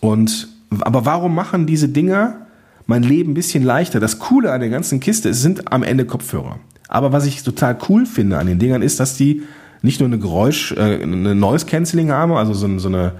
Und 0.00 0.48
aber 0.80 1.04
warum 1.04 1.34
machen 1.34 1.66
diese 1.66 1.88
Dinger 1.88 2.46
mein 2.86 3.02
Leben 3.02 3.32
ein 3.32 3.34
bisschen 3.34 3.62
leichter? 3.62 4.00
Das 4.00 4.18
Coole 4.18 4.52
an 4.52 4.60
der 4.60 4.70
ganzen 4.70 5.00
Kiste 5.00 5.30
es 5.30 5.42
sind 5.42 5.72
am 5.72 5.82
Ende 5.82 6.04
Kopfhörer. 6.04 6.58
Aber 6.88 7.12
was 7.12 7.26
ich 7.26 7.42
total 7.42 7.76
cool 7.88 8.06
finde 8.06 8.38
an 8.38 8.46
den 8.46 8.58
Dingern 8.58 8.82
ist, 8.82 8.98
dass 8.98 9.16
die 9.16 9.42
nicht 9.82 10.00
nur 10.00 10.08
eine 10.08 10.18
Geräusch, 10.18 10.72
äh, 10.72 11.02
eine 11.02 11.34
Noise 11.34 11.66
Cancelling 11.66 12.10
habe, 12.10 12.36
also 12.36 12.52
so, 12.54 12.78
so 12.78 12.88
eine, 12.88 13.12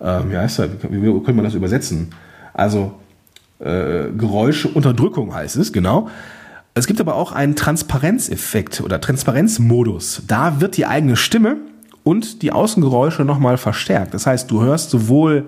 äh, 0.00 0.20
wie 0.28 0.36
heißt 0.36 0.58
das, 0.58 0.68
wie, 0.90 1.02
wie 1.02 1.12
könnte 1.12 1.34
man 1.34 1.44
das 1.44 1.54
übersetzen? 1.54 2.10
Also 2.52 2.94
äh, 3.60 4.10
Geräuschunterdrückung 4.16 5.34
heißt 5.34 5.56
es, 5.56 5.72
genau. 5.72 6.08
Es 6.74 6.86
gibt 6.88 7.00
aber 7.00 7.14
auch 7.14 7.30
einen 7.30 7.54
Transparenzeffekt 7.54 8.80
oder 8.80 9.00
Transparenzmodus. 9.00 10.22
Da 10.26 10.60
wird 10.60 10.76
die 10.76 10.86
eigene 10.86 11.14
Stimme 11.14 11.58
und 12.02 12.42
die 12.42 12.50
Außengeräusche 12.50 13.24
nochmal 13.24 13.58
verstärkt. 13.58 14.12
Das 14.12 14.26
heißt, 14.26 14.50
du 14.50 14.62
hörst 14.62 14.90
sowohl 14.90 15.46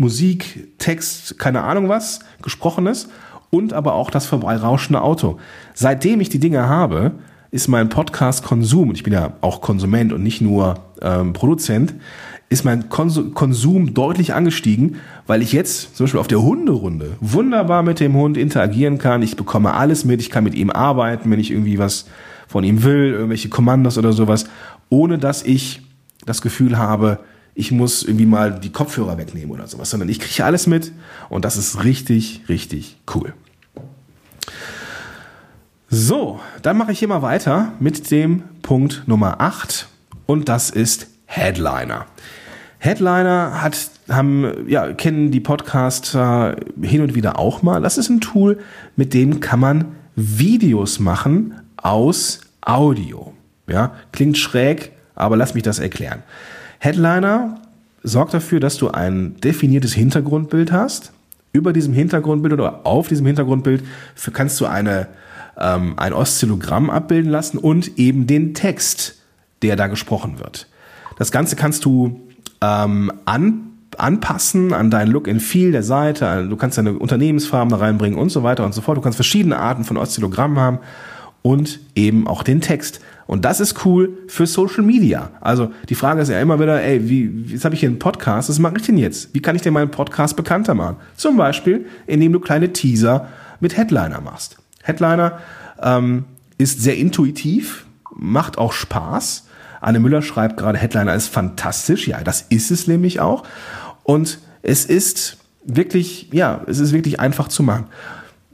Musik, 0.00 0.78
Text, 0.78 1.38
keine 1.38 1.62
Ahnung 1.62 1.90
was, 1.90 2.20
gesprochenes 2.40 3.10
und 3.50 3.74
aber 3.74 3.92
auch 3.92 4.10
das 4.10 4.24
vorbeirauschende 4.24 5.02
Auto. 5.02 5.38
Seitdem 5.74 6.22
ich 6.22 6.30
die 6.30 6.38
Dinge 6.38 6.68
habe, 6.68 7.12
ist 7.50 7.68
mein 7.68 7.90
Podcast-Konsum, 7.90 8.92
ich 8.92 9.02
bin 9.02 9.12
ja 9.12 9.34
auch 9.42 9.60
Konsument 9.60 10.14
und 10.14 10.22
nicht 10.22 10.40
nur 10.40 10.80
ähm, 11.02 11.34
Produzent, 11.34 11.94
ist 12.48 12.64
mein 12.64 12.88
Konsum 12.88 13.92
deutlich 13.92 14.32
angestiegen, 14.32 14.96
weil 15.26 15.42
ich 15.42 15.52
jetzt 15.52 15.96
zum 15.96 16.04
Beispiel 16.04 16.20
auf 16.20 16.28
der 16.28 16.40
Hunderunde 16.40 17.10
wunderbar 17.20 17.82
mit 17.82 18.00
dem 18.00 18.14
Hund 18.14 18.38
interagieren 18.38 18.96
kann. 18.96 19.22
Ich 19.22 19.36
bekomme 19.36 19.74
alles 19.74 20.06
mit, 20.06 20.20
ich 20.22 20.30
kann 20.30 20.44
mit 20.44 20.54
ihm 20.54 20.70
arbeiten, 20.70 21.30
wenn 21.30 21.38
ich 21.38 21.50
irgendwie 21.50 21.78
was 21.78 22.06
von 22.48 22.64
ihm 22.64 22.82
will, 22.84 23.12
irgendwelche 23.12 23.50
Kommandos 23.50 23.98
oder 23.98 24.14
sowas, 24.14 24.46
ohne 24.88 25.18
dass 25.18 25.42
ich 25.42 25.82
das 26.24 26.40
Gefühl 26.40 26.78
habe, 26.78 27.18
ich 27.54 27.72
muss 27.72 28.02
irgendwie 28.02 28.26
mal 28.26 28.58
die 28.58 28.72
Kopfhörer 28.72 29.18
wegnehmen 29.18 29.50
oder 29.50 29.66
sowas, 29.66 29.90
sondern 29.90 30.08
ich 30.08 30.20
kriege 30.20 30.44
alles 30.44 30.66
mit 30.66 30.92
und 31.28 31.44
das 31.44 31.56
ist 31.56 31.84
richtig, 31.84 32.42
richtig 32.48 32.96
cool. 33.14 33.34
So, 35.88 36.38
dann 36.62 36.76
mache 36.76 36.92
ich 36.92 37.00
hier 37.00 37.08
mal 37.08 37.22
weiter 37.22 37.72
mit 37.80 38.10
dem 38.10 38.44
Punkt 38.62 39.02
Nummer 39.06 39.40
8 39.40 39.88
und 40.26 40.48
das 40.48 40.70
ist 40.70 41.08
Headliner. 41.26 42.06
Headliner 42.78 43.60
hat, 43.60 43.90
haben, 44.08 44.68
ja, 44.68 44.92
kennen 44.92 45.30
die 45.30 45.40
Podcaster 45.40 46.56
hin 46.80 47.02
und 47.02 47.14
wieder 47.14 47.38
auch 47.38 47.62
mal. 47.62 47.82
Das 47.82 47.98
ist 47.98 48.08
ein 48.08 48.20
Tool, 48.20 48.58
mit 48.96 49.12
dem 49.12 49.40
kann 49.40 49.60
man 49.60 49.84
Videos 50.14 50.98
machen 50.98 51.60
aus 51.76 52.40
Audio. 52.60 53.34
Ja, 53.68 53.92
klingt 54.12 54.38
schräg, 54.38 54.92
aber 55.14 55.36
lass 55.36 55.54
mich 55.54 55.62
das 55.62 55.78
erklären. 55.78 56.22
Headliner 56.80 57.60
sorgt 58.02 58.34
dafür, 58.34 58.58
dass 58.58 58.78
du 58.78 58.88
ein 58.88 59.36
definiertes 59.36 59.92
Hintergrundbild 59.92 60.72
hast. 60.72 61.12
Über 61.52 61.72
diesem 61.72 61.92
Hintergrundbild 61.92 62.54
oder 62.54 62.86
auf 62.86 63.08
diesem 63.08 63.26
Hintergrundbild 63.26 63.84
kannst 64.32 64.58
du 64.60 64.66
eine, 64.66 65.08
ähm, 65.58 65.94
ein 65.98 66.14
Oszillogramm 66.14 66.88
abbilden 66.88 67.30
lassen 67.30 67.58
und 67.58 67.98
eben 67.98 68.26
den 68.26 68.54
Text, 68.54 69.16
der 69.62 69.76
da 69.76 69.88
gesprochen 69.88 70.38
wird. 70.38 70.68
Das 71.18 71.30
Ganze 71.30 71.54
kannst 71.54 71.84
du 71.84 72.20
ähm, 72.62 73.12
an, 73.26 73.72
anpassen 73.98 74.72
an 74.72 74.90
deinen 74.90 75.10
Look 75.10 75.28
and 75.28 75.42
Feel 75.42 75.72
der 75.72 75.82
Seite. 75.82 76.46
Du 76.48 76.56
kannst 76.56 76.78
deine 76.78 76.94
Unternehmensfarben 76.94 77.68
da 77.68 77.76
reinbringen 77.76 78.18
und 78.18 78.30
so 78.30 78.42
weiter 78.42 78.64
und 78.64 78.72
so 78.72 78.80
fort. 78.80 78.96
Du 78.96 79.02
kannst 79.02 79.16
verschiedene 79.16 79.58
Arten 79.58 79.84
von 79.84 79.98
Oszillogrammen 79.98 80.58
haben 80.58 80.78
und 81.42 81.80
eben 81.94 82.26
auch 82.26 82.42
den 82.42 82.62
Text. 82.62 83.00
Und 83.30 83.44
das 83.44 83.60
ist 83.60 83.84
cool 83.84 84.18
für 84.26 84.44
Social 84.44 84.82
Media. 84.82 85.30
Also 85.40 85.70
die 85.88 85.94
Frage 85.94 86.20
ist 86.20 86.30
ja 86.30 86.40
immer 86.40 86.58
wieder, 86.58 86.82
ey, 86.82 87.08
wie, 87.08 87.44
jetzt 87.46 87.64
habe 87.64 87.76
ich 87.76 87.80
hier 87.80 87.88
einen 87.88 88.00
Podcast, 88.00 88.48
was 88.48 88.58
mache 88.58 88.74
ich 88.78 88.86
denn 88.86 88.98
jetzt? 88.98 89.32
Wie 89.32 89.40
kann 89.40 89.54
ich 89.54 89.62
denn 89.62 89.72
meinen 89.72 89.92
Podcast 89.92 90.34
bekannter 90.34 90.74
machen? 90.74 90.96
Zum 91.14 91.36
Beispiel, 91.36 91.86
indem 92.08 92.32
du 92.32 92.40
kleine 92.40 92.72
Teaser 92.72 93.28
mit 93.60 93.76
Headliner 93.76 94.20
machst. 94.20 94.56
Headliner 94.82 95.38
ähm, 95.80 96.24
ist 96.58 96.82
sehr 96.82 96.96
intuitiv, 96.96 97.86
macht 98.16 98.58
auch 98.58 98.72
Spaß 98.72 99.44
Anne 99.80 100.00
Müller 100.00 100.22
schreibt 100.22 100.56
gerade, 100.56 100.76
Headliner 100.76 101.14
ist 101.14 101.28
fantastisch. 101.28 102.06
Ja, 102.06 102.22
das 102.22 102.46
ist 102.48 102.70
es 102.70 102.86
nämlich 102.86 103.20
auch. 103.20 103.44
Und 104.02 104.38
es 104.62 104.84
ist 104.84 105.38
wirklich, 105.64 106.28
ja, 106.32 106.62
es 106.66 106.80
ist 106.80 106.92
wirklich 106.92 107.20
einfach 107.20 107.48
zu 107.48 107.62
machen. 107.62 107.86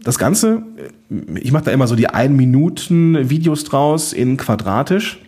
Das 0.06 0.18
Ganze, 0.18 0.62
ich 1.34 1.50
mache 1.50 1.64
da 1.64 1.72
immer 1.72 1.88
so 1.88 1.96
die 1.96 2.06
1 2.06 2.32
Minuten 2.32 3.28
Videos 3.28 3.64
draus 3.64 4.12
in 4.12 4.36
quadratisch. 4.36 5.18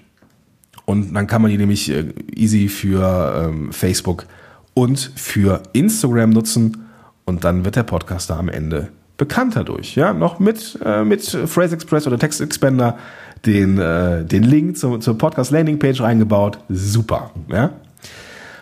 Und 0.85 1.15
dann 1.15 1.27
kann 1.27 1.43
man 1.43 1.51
die 1.51 1.59
nämlich 1.59 1.91
äh, 1.91 2.15
easy 2.33 2.69
für 2.69 3.49
ähm, 3.49 3.73
Facebook 3.73 4.27
und 4.75 5.11
für 5.17 5.65
Instagram 5.73 6.31
nutzen. 6.31 6.87
Und 7.25 7.43
dann 7.43 7.65
wird 7.65 7.75
der 7.75 7.83
Podcaster 7.83 8.37
am 8.37 8.49
Ende 8.49 8.91
bekannter 9.17 9.65
durch. 9.65 9.97
Ja, 9.97 10.13
noch 10.13 10.39
mit, 10.39 10.79
äh, 10.85 11.03
mit 11.03 11.25
Phrase 11.25 11.75
Express 11.75 12.07
oder 12.07 12.17
Text 12.17 12.41
Expander 12.41 12.99
den, 13.47 13.79
äh, 13.79 14.25
den 14.25 14.45
Link 14.45 14.77
zur, 14.79 15.01
zur 15.01 15.19
Podcast 15.19 15.51
Landing 15.51 15.81
Page 15.81 16.01
reingebaut. 16.01 16.61
Super. 16.69 17.33
Ja? 17.49 17.73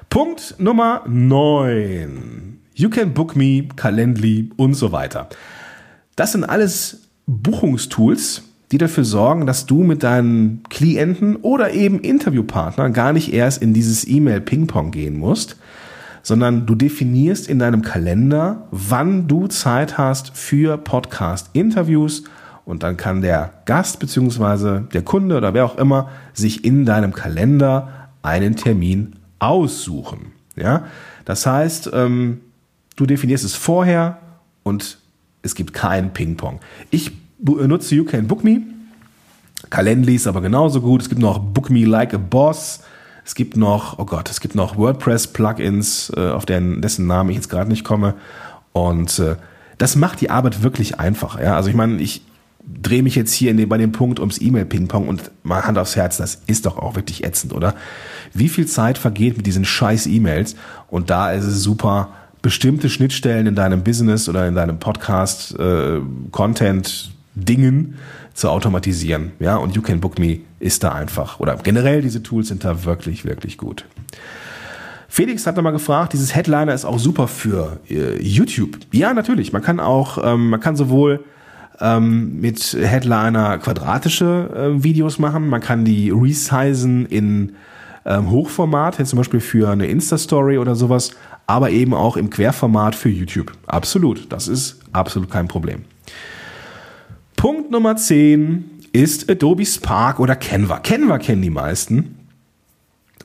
Punkt 0.08 0.54
Nummer 0.56 1.02
9. 1.06 2.58
You 2.72 2.88
can 2.88 3.12
book 3.12 3.36
me, 3.36 3.68
Calendly 3.76 4.48
und 4.56 4.72
so 4.72 4.92
weiter. 4.92 5.28
Das 6.16 6.32
sind 6.32 6.44
alles 6.44 7.08
Buchungstools, 7.26 8.42
die 8.72 8.78
dafür 8.78 9.04
sorgen, 9.04 9.46
dass 9.46 9.66
du 9.66 9.84
mit 9.84 10.02
deinen 10.02 10.62
Klienten 10.70 11.36
oder 11.36 11.72
eben 11.72 12.00
Interviewpartnern 12.00 12.94
gar 12.94 13.12
nicht 13.12 13.32
erst 13.32 13.62
in 13.62 13.74
dieses 13.74 14.08
E-Mail-Ping-Pong 14.08 14.90
gehen 14.90 15.18
musst, 15.18 15.56
sondern 16.22 16.66
du 16.66 16.74
definierst 16.74 17.48
in 17.48 17.58
deinem 17.58 17.82
Kalender, 17.82 18.66
wann 18.70 19.28
du 19.28 19.46
Zeit 19.46 19.98
hast 19.98 20.36
für 20.36 20.78
Podcast-Interviews 20.78 22.24
und 22.64 22.82
dann 22.82 22.96
kann 22.96 23.20
der 23.20 23.52
Gast 23.66 24.00
beziehungsweise 24.00 24.88
der 24.94 25.02
Kunde 25.02 25.36
oder 25.36 25.52
wer 25.52 25.66
auch 25.66 25.76
immer 25.76 26.08
sich 26.32 26.64
in 26.64 26.86
deinem 26.86 27.12
Kalender 27.12 28.08
einen 28.22 28.56
Termin 28.56 29.16
aussuchen. 29.38 30.32
Ja, 30.56 30.86
das 31.26 31.46
heißt, 31.46 31.90
ähm, 31.92 32.40
du 32.96 33.04
definierst 33.04 33.44
es 33.44 33.54
vorher 33.54 34.18
und 34.62 34.98
es 35.46 35.54
gibt 35.54 35.72
kein 35.72 36.12
Ping-Pong. 36.12 36.60
Ich 36.90 37.12
nutze 37.38 37.94
You 37.94 38.04
Can 38.04 38.26
Book 38.26 38.44
Me. 38.44 38.62
Calendly 39.70 40.14
ist 40.14 40.26
aber 40.26 40.40
genauso 40.42 40.80
gut. 40.80 41.02
Es 41.02 41.08
gibt 41.08 41.20
noch 41.20 41.38
Book 41.38 41.70
Me 41.70 41.84
Like 41.84 42.14
a 42.14 42.18
Boss. 42.18 42.80
Es 43.24 43.34
gibt 43.34 43.56
noch, 43.56 43.98
oh 43.98 44.04
Gott, 44.04 44.30
es 44.30 44.40
gibt 44.40 44.54
noch 44.54 44.76
WordPress-Plugins, 44.76 46.12
äh, 46.16 46.30
auf 46.30 46.46
deren, 46.46 46.80
dessen 46.80 47.06
Namen 47.06 47.30
ich 47.30 47.36
jetzt 47.36 47.48
gerade 47.48 47.68
nicht 47.68 47.84
komme. 47.84 48.14
Und 48.72 49.18
äh, 49.18 49.36
das 49.78 49.96
macht 49.96 50.20
die 50.20 50.30
Arbeit 50.30 50.62
wirklich 50.62 51.00
einfach. 51.00 51.40
Ja? 51.40 51.56
Also 51.56 51.68
ich 51.68 51.74
meine, 51.74 52.00
ich, 52.00 52.22
drehe 52.66 53.02
mich 53.02 53.14
jetzt 53.14 53.32
hier 53.32 53.54
den, 53.54 53.68
bei 53.68 53.78
dem 53.78 53.92
Punkt 53.92 54.18
ums 54.18 54.40
E-Mail-Ping-Pong 54.40 55.08
und 55.08 55.30
mal 55.42 55.64
Hand 55.64 55.78
aufs 55.78 55.96
Herz, 55.96 56.16
das 56.16 56.42
ist 56.46 56.66
doch 56.66 56.78
auch 56.78 56.96
wirklich 56.96 57.24
ätzend, 57.24 57.52
oder? 57.52 57.74
Wie 58.34 58.48
viel 58.48 58.66
Zeit 58.66 58.98
vergeht 58.98 59.36
mit 59.36 59.46
diesen 59.46 59.64
scheiß 59.64 60.06
E-Mails? 60.06 60.56
Und 60.88 61.10
da 61.10 61.30
ist 61.32 61.44
es 61.44 61.62
super, 61.62 62.10
bestimmte 62.46 62.88
Schnittstellen 62.88 63.48
in 63.48 63.56
deinem 63.56 63.82
Business 63.82 64.28
oder 64.28 64.46
in 64.46 64.54
deinem 64.54 64.78
Podcast, 64.78 65.58
äh, 65.58 65.98
Content, 66.30 67.10
Dingen 67.34 67.96
zu 68.34 68.48
automatisieren. 68.50 69.32
Ja, 69.40 69.56
und 69.56 69.74
You 69.74 69.82
Can 69.82 69.98
Book 69.98 70.20
Me 70.20 70.38
ist 70.60 70.84
da 70.84 70.92
einfach. 70.92 71.40
Oder 71.40 71.56
generell 71.56 72.02
diese 72.02 72.22
Tools 72.22 72.46
sind 72.46 72.64
da 72.64 72.84
wirklich, 72.84 73.24
wirklich 73.24 73.58
gut. 73.58 73.84
Felix 75.08 75.44
hat 75.44 75.56
nochmal 75.56 75.72
gefragt, 75.72 76.12
dieses 76.12 76.36
Headliner 76.36 76.72
ist 76.72 76.84
auch 76.84 77.00
super 77.00 77.26
für 77.26 77.80
äh, 77.90 78.22
YouTube. 78.22 78.78
Ja, 78.92 79.12
natürlich. 79.12 79.52
Man 79.52 79.62
kann 79.62 79.80
auch, 79.80 80.16
ähm, 80.22 80.50
man 80.50 80.60
kann 80.60 80.76
sowohl 80.76 81.24
ähm, 81.80 82.40
mit 82.40 82.76
Headliner 82.80 83.58
quadratische 83.58 84.50
äh, 84.54 84.84
Videos 84.84 85.18
machen. 85.18 85.48
Man 85.48 85.60
kann 85.60 85.84
die 85.84 86.10
resizen 86.10 87.06
in 87.06 87.56
ähm, 88.04 88.30
Hochformat, 88.30 89.00
jetzt 89.00 89.10
zum 89.10 89.16
Beispiel 89.16 89.40
für 89.40 89.68
eine 89.68 89.86
Insta-Story 89.86 90.58
oder 90.58 90.76
sowas, 90.76 91.10
aber 91.46 91.70
eben 91.70 91.94
auch 91.94 92.16
im 92.16 92.30
Querformat 92.30 92.94
für 92.94 93.08
YouTube. 93.08 93.52
Absolut, 93.66 94.32
das 94.32 94.48
ist 94.48 94.80
absolut 94.92 95.30
kein 95.30 95.48
Problem. 95.48 95.84
Punkt 97.36 97.70
Nummer 97.70 97.96
10 97.96 98.64
ist 98.92 99.30
Adobe 99.30 99.66
Spark 99.66 100.20
oder 100.20 100.36
Canva. 100.36 100.78
Canva 100.80 101.18
kennen 101.18 101.42
die 101.42 101.50
meisten. 101.50 102.16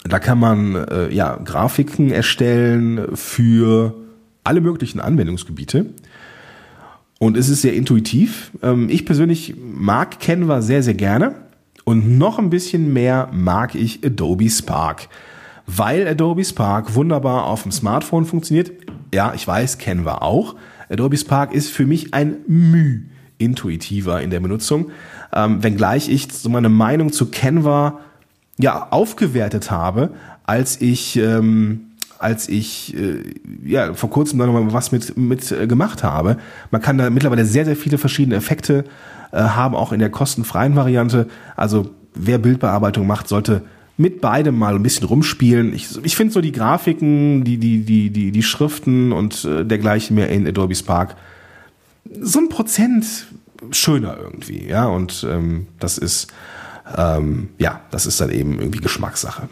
Da 0.03 0.19
kann 0.19 0.39
man 0.39 0.75
äh, 0.75 1.13
ja 1.13 1.37
Grafiken 1.37 2.11
erstellen 2.11 3.15
für 3.15 3.95
alle 4.43 4.61
möglichen 4.61 4.99
Anwendungsgebiete. 4.99 5.85
Und 7.19 7.37
es 7.37 7.49
ist 7.49 7.61
sehr 7.61 7.73
intuitiv. 7.73 8.51
Ähm, 8.63 8.89
ich 8.89 9.05
persönlich 9.05 9.55
mag 9.57 10.19
Canva 10.19 10.61
sehr, 10.61 10.83
sehr 10.83 10.95
gerne. 10.95 11.35
Und 11.83 12.17
noch 12.17 12.39
ein 12.39 12.49
bisschen 12.49 12.93
mehr 12.93 13.29
mag 13.31 13.75
ich 13.75 14.05
Adobe 14.05 14.49
Spark. 14.49 15.07
Weil 15.75 16.07
Adobe 16.07 16.43
Spark 16.43 16.95
wunderbar 16.95 17.45
auf 17.45 17.63
dem 17.63 17.71
Smartphone 17.71 18.25
funktioniert. 18.25 18.71
Ja, 19.13 19.33
ich 19.33 19.47
weiß, 19.47 19.77
Canva 19.77 20.15
auch. 20.15 20.55
Adobe 20.89 21.15
Spark 21.15 21.53
ist 21.53 21.69
für 21.69 21.85
mich 21.85 22.13
ein 22.13 22.37
Müh 22.47 23.03
intuitiver 23.37 24.21
in 24.21 24.29
der 24.31 24.41
Benutzung. 24.41 24.91
Ähm, 25.33 25.63
wenngleich 25.63 26.09
ich 26.09 26.31
so 26.31 26.49
meine 26.49 26.69
Meinung 26.69 27.11
zu 27.11 27.31
Canva 27.31 27.99
ja 28.57 28.87
aufgewertet 28.91 29.71
habe, 29.71 30.11
als 30.43 30.81
ich 30.81 31.15
ähm, 31.17 31.87
als 32.19 32.49
ich 32.49 32.95
äh, 32.95 33.23
ja 33.65 33.93
vor 33.93 34.09
kurzem 34.09 34.37
da 34.39 34.45
nochmal 34.45 34.73
was 34.73 34.91
mit 34.91 35.17
mit 35.17 35.51
äh, 35.51 35.67
gemacht 35.67 36.03
habe. 36.03 36.37
Man 36.69 36.81
kann 36.81 36.97
da 36.97 37.09
mittlerweile 37.09 37.45
sehr 37.45 37.65
sehr 37.65 37.77
viele 37.77 37.97
verschiedene 37.97 38.35
Effekte 38.35 38.83
äh, 39.31 39.41
haben, 39.41 39.75
auch 39.75 39.93
in 39.93 39.99
der 39.99 40.09
kostenfreien 40.09 40.75
Variante. 40.75 41.27
Also 41.55 41.89
wer 42.13 42.37
Bildbearbeitung 42.37 43.07
macht, 43.07 43.27
sollte 43.27 43.63
mit 43.97 44.21
beidem 44.21 44.57
mal 44.57 44.75
ein 44.75 44.83
bisschen 44.83 45.07
rumspielen. 45.07 45.73
Ich, 45.73 46.03
ich 46.03 46.15
finde 46.15 46.33
so 46.33 46.41
die 46.41 46.51
Grafiken, 46.51 47.43
die, 47.43 47.57
die, 47.57 47.83
die, 47.83 48.09
die, 48.09 48.31
die 48.31 48.43
Schriften 48.43 49.11
und 49.11 49.45
äh, 49.45 49.65
dergleichen 49.65 50.15
mehr 50.15 50.29
in 50.29 50.47
Adobe 50.47 50.75
Spark 50.75 51.15
so 52.19 52.39
ein 52.39 52.49
Prozent 52.49 53.27
schöner 53.69 54.17
irgendwie, 54.19 54.67
ja. 54.67 54.87
Und 54.87 55.25
ähm, 55.29 55.67
das 55.79 55.97
ist 55.97 56.33
ähm, 56.97 57.49
ja, 57.57 57.81
das 57.91 58.05
ist 58.05 58.19
dann 58.21 58.29
eben 58.29 58.59
irgendwie 58.59 58.79
Geschmackssache. 58.79 59.47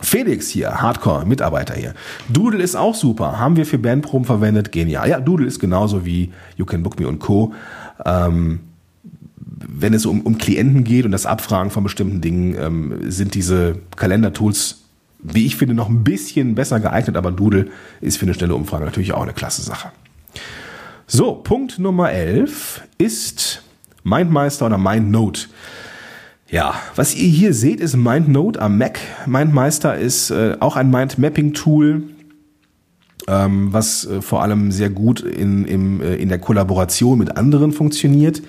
Felix 0.00 0.48
hier, 0.48 0.80
Hardcore-Mitarbeiter 0.80 1.74
hier. 1.74 1.94
Doodle 2.28 2.62
ist 2.62 2.74
auch 2.74 2.94
super. 2.94 3.38
Haben 3.38 3.56
wir 3.56 3.66
für 3.66 3.78
Bandproben 3.78 4.24
verwendet. 4.24 4.72
Genial. 4.72 5.08
Ja, 5.08 5.20
Doodle 5.20 5.46
ist 5.46 5.58
genauso 5.58 6.06
wie 6.06 6.32
You 6.56 6.64
Can 6.64 6.82
Book 6.82 6.98
Me 6.98 7.06
und 7.06 7.18
Co. 7.18 7.52
Ähm, 8.04 8.60
wenn 9.66 9.94
es 9.94 10.06
um, 10.06 10.22
um 10.22 10.38
Klienten 10.38 10.84
geht 10.84 11.04
und 11.04 11.12
das 11.12 11.26
Abfragen 11.26 11.70
von 11.70 11.82
bestimmten 11.82 12.20
Dingen, 12.20 12.56
ähm, 12.58 13.10
sind 13.10 13.34
diese 13.34 13.76
Kalendertools, 13.96 14.82
wie 15.22 15.46
ich 15.46 15.56
finde, 15.56 15.74
noch 15.74 15.88
ein 15.88 16.02
bisschen 16.02 16.54
besser 16.54 16.80
geeignet, 16.80 17.16
aber 17.16 17.30
Doodle 17.30 17.68
ist 18.00 18.16
für 18.16 18.24
eine 18.24 18.34
schnelle 18.34 18.54
Umfrage 18.54 18.84
natürlich 18.84 19.12
auch 19.12 19.22
eine 19.22 19.34
klasse 19.34 19.62
Sache. 19.62 19.92
So, 21.06 21.34
Punkt 21.34 21.78
Nummer 21.78 22.10
11 22.10 22.82
ist 22.96 23.62
MindMeister 24.04 24.66
oder 24.66 24.78
MindNote. 24.78 25.48
Ja, 26.48 26.74
was 26.96 27.14
ihr 27.14 27.28
hier 27.28 27.54
seht, 27.54 27.80
ist 27.80 27.96
MindNote 27.96 28.60
am 28.60 28.78
Mac. 28.78 28.98
MindMeister 29.26 29.96
ist 29.96 30.30
äh, 30.30 30.56
auch 30.58 30.76
ein 30.76 30.90
Mindmapping-Tool, 30.90 32.02
ähm, 33.28 33.72
was 33.72 34.06
äh, 34.06 34.22
vor 34.22 34.42
allem 34.42 34.72
sehr 34.72 34.90
gut 34.90 35.20
in, 35.20 35.64
im, 35.64 36.00
äh, 36.00 36.16
in 36.16 36.28
der 36.28 36.38
Kollaboration 36.38 37.18
mit 37.18 37.36
anderen 37.36 37.72
funktioniert. 37.72 38.42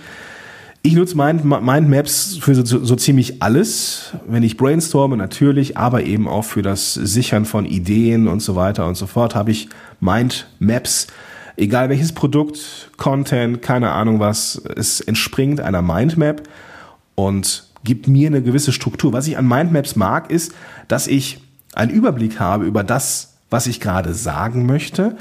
Ich 0.84 0.96
nutze 0.96 1.16
Mind, 1.16 1.46
Mindmaps 1.46 2.38
für 2.42 2.56
so, 2.56 2.84
so 2.84 2.96
ziemlich 2.96 3.44
alles, 3.44 4.14
wenn 4.28 4.42
ich 4.42 4.58
brainstorme 4.58 5.16
natürlich, 5.16 5.78
aber 5.78 6.04
eben 6.04 6.28
auch 6.28 6.44
für 6.44 6.64
das 6.64 6.96
Sichern 6.96 7.46
von 7.46 7.68
Ideen 7.68 8.28
und 8.28 8.40
so 8.40 8.56
weiter 8.56 8.88
und 8.88 8.96
so 8.96 9.06
fort 9.06 9.36
habe 9.36 9.52
ich 9.52 9.70
Mindmaps. 10.00 11.06
Egal 11.56 11.90
welches 11.90 12.14
Produkt, 12.14 12.90
Content, 12.98 13.62
keine 13.62 13.92
Ahnung 13.92 14.20
was, 14.20 14.60
es 14.76 15.02
entspringt 15.02 15.62
einer 15.62 15.84
Mindmap 15.84 16.42
und 17.14 17.68
gibt 17.84 18.08
mir 18.08 18.28
eine 18.28 18.42
gewisse 18.42 18.72
Struktur. 18.72 19.14
Was 19.14 19.28
ich 19.28 19.38
an 19.38 19.48
Mindmaps 19.48 19.96
mag, 19.96 20.32
ist, 20.32 20.52
dass 20.88 21.06
ich 21.06 21.42
einen 21.76 21.92
Überblick 21.92 22.40
habe 22.40 22.66
über 22.66 22.84
das, 22.84 23.36
was 23.52 23.68
ich 23.68 23.82
gerade 23.82 24.16
sagen 24.16 24.66
möchte 24.66 25.16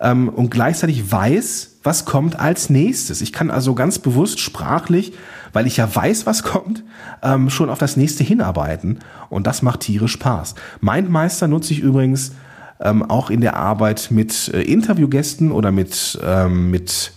ähm, 0.00 0.30
und 0.30 0.50
gleichzeitig 0.50 1.12
weiß, 1.12 1.73
was 1.84 2.04
kommt 2.04 2.40
als 2.40 2.70
nächstes. 2.70 3.20
Ich 3.20 3.32
kann 3.32 3.50
also 3.50 3.74
ganz 3.74 4.00
bewusst 4.00 4.40
sprachlich, 4.40 5.12
weil 5.52 5.66
ich 5.66 5.76
ja 5.76 5.94
weiß, 5.94 6.26
was 6.26 6.42
kommt, 6.42 6.82
ähm, 7.22 7.50
schon 7.50 7.70
auf 7.70 7.78
das 7.78 7.96
nächste 7.96 8.24
hinarbeiten 8.24 8.98
und 9.30 9.46
das 9.46 9.62
macht 9.62 9.80
tierisch 9.80 10.12
Spaß. 10.12 10.56
Mindmeister 10.80 11.46
nutze 11.46 11.72
ich 11.72 11.80
übrigens 11.80 12.32
ähm, 12.80 13.08
auch 13.08 13.30
in 13.30 13.40
der 13.40 13.54
Arbeit 13.56 14.08
mit 14.10 14.48
äh, 14.52 14.62
Interviewgästen 14.62 15.52
oder 15.52 15.70
mit, 15.70 16.18
ähm, 16.24 16.72
mit 16.72 17.12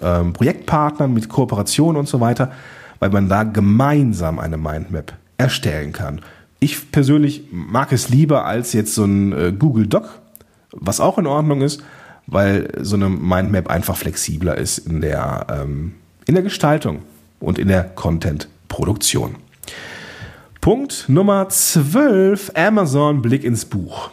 ähm, 0.00 0.32
Projektpartnern, 0.32 1.14
mit 1.14 1.28
Kooperationen 1.28 2.00
und 2.00 2.08
so 2.08 2.20
weiter 2.20 2.50
weil 2.98 3.10
man 3.10 3.28
da 3.28 3.44
gemeinsam 3.44 4.38
eine 4.38 4.56
Mindmap 4.56 5.12
erstellen 5.38 5.92
kann. 5.92 6.20
Ich 6.58 6.90
persönlich 6.90 7.44
mag 7.50 7.92
es 7.92 8.08
lieber 8.08 8.46
als 8.46 8.72
jetzt 8.72 8.94
so 8.94 9.04
ein 9.04 9.32
äh, 9.32 9.52
Google 9.56 9.86
Doc, 9.86 10.20
was 10.72 11.00
auch 11.00 11.18
in 11.18 11.26
Ordnung 11.26 11.60
ist, 11.60 11.82
weil 12.26 12.70
so 12.80 12.96
eine 12.96 13.08
Mindmap 13.08 13.68
einfach 13.68 13.96
flexibler 13.96 14.58
ist 14.58 14.78
in 14.78 15.00
der, 15.00 15.46
ähm, 15.50 15.94
in 16.26 16.34
der 16.34 16.42
Gestaltung 16.42 17.02
und 17.40 17.58
in 17.58 17.68
der 17.68 17.84
Content-Produktion. 17.84 19.36
Punkt 20.60 21.04
Nummer 21.08 21.48
12, 21.48 22.52
Amazon 22.54 23.22
Blick 23.22 23.44
ins 23.44 23.64
Buch. 23.64 24.10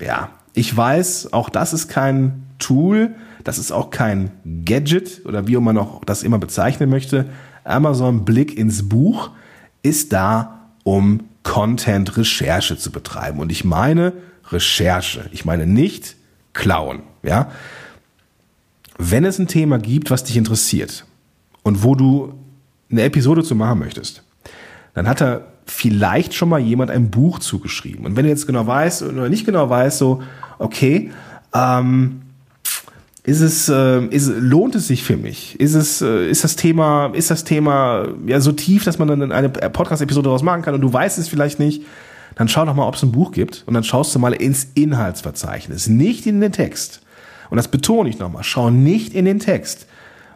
Ja, 0.00 0.30
ich 0.54 0.74
weiß, 0.74 1.32
auch 1.32 1.48
das 1.48 1.72
ist 1.72 1.88
kein 1.88 2.44
Tool, 2.58 3.14
das 3.42 3.58
ist 3.58 3.72
auch 3.72 3.90
kein 3.90 4.30
Gadget 4.64 5.22
oder 5.24 5.46
wie 5.46 5.56
man 5.56 5.78
auch 5.78 6.04
das 6.04 6.22
immer 6.22 6.38
bezeichnen 6.38 6.90
möchte. 6.90 7.26
Amazon 7.64 8.24
Blick 8.24 8.56
ins 8.56 8.88
Buch 8.88 9.30
ist 9.82 10.12
da, 10.12 10.70
um 10.84 11.20
Content-Recherche 11.42 12.76
zu 12.76 12.90
betreiben. 12.90 13.38
Und 13.38 13.52
ich 13.52 13.64
meine 13.64 14.12
Recherche. 14.50 15.28
Ich 15.32 15.44
meine 15.44 15.66
nicht 15.66 16.15
klauen, 16.56 17.02
ja. 17.22 17.50
Wenn 18.98 19.24
es 19.24 19.38
ein 19.38 19.46
Thema 19.46 19.78
gibt, 19.78 20.10
was 20.10 20.24
dich 20.24 20.36
interessiert 20.36 21.04
und 21.62 21.82
wo 21.82 21.94
du 21.94 22.34
eine 22.90 23.02
Episode 23.02 23.44
zu 23.44 23.54
machen 23.54 23.78
möchtest, 23.78 24.22
dann 24.94 25.08
hat 25.08 25.20
da 25.20 25.42
vielleicht 25.66 26.34
schon 26.34 26.48
mal 26.48 26.60
jemand 26.60 26.90
ein 26.90 27.10
Buch 27.10 27.38
zugeschrieben. 27.38 28.06
Und 28.06 28.16
wenn 28.16 28.24
du 28.24 28.30
jetzt 28.30 28.46
genau 28.46 28.66
weißt 28.66 29.02
oder 29.02 29.28
nicht 29.28 29.44
genau 29.44 29.68
weißt, 29.68 29.98
so, 29.98 30.22
okay, 30.58 31.10
ähm, 31.52 32.22
ist 33.24 33.40
es, 33.40 33.68
äh, 33.68 34.06
ist, 34.06 34.28
lohnt 34.28 34.76
es 34.76 34.86
sich 34.86 35.02
für 35.02 35.16
mich? 35.16 35.58
Ist 35.58 35.74
es, 35.74 36.00
äh, 36.00 36.30
ist 36.30 36.44
das 36.44 36.54
Thema, 36.54 37.10
ist 37.12 37.30
das 37.30 37.42
Thema 37.42 38.06
ja 38.24 38.40
so 38.40 38.52
tief, 38.52 38.84
dass 38.84 38.98
man 38.98 39.08
dann 39.08 39.32
eine 39.32 39.48
Podcast-Episode 39.48 40.24
daraus 40.24 40.44
machen 40.44 40.62
kann 40.62 40.74
und 40.74 40.80
du 40.80 40.92
weißt 40.92 41.18
es 41.18 41.28
vielleicht 41.28 41.58
nicht? 41.58 41.82
Dann 42.36 42.48
schau 42.48 42.64
doch 42.64 42.74
mal, 42.74 42.86
ob 42.86 42.94
es 42.94 43.02
ein 43.02 43.12
Buch 43.12 43.32
gibt 43.32 43.64
und 43.66 43.74
dann 43.74 43.82
schaust 43.82 44.14
du 44.14 44.18
mal 44.18 44.32
ins 44.32 44.68
Inhaltsverzeichnis, 44.74 45.88
nicht 45.88 46.26
in 46.26 46.40
den 46.40 46.52
Text. 46.52 47.00
Und 47.50 47.56
das 47.56 47.68
betone 47.68 48.08
ich 48.08 48.18
nochmal, 48.18 48.44
schau 48.44 48.70
nicht 48.70 49.14
in 49.14 49.24
den 49.24 49.40
Text. 49.40 49.86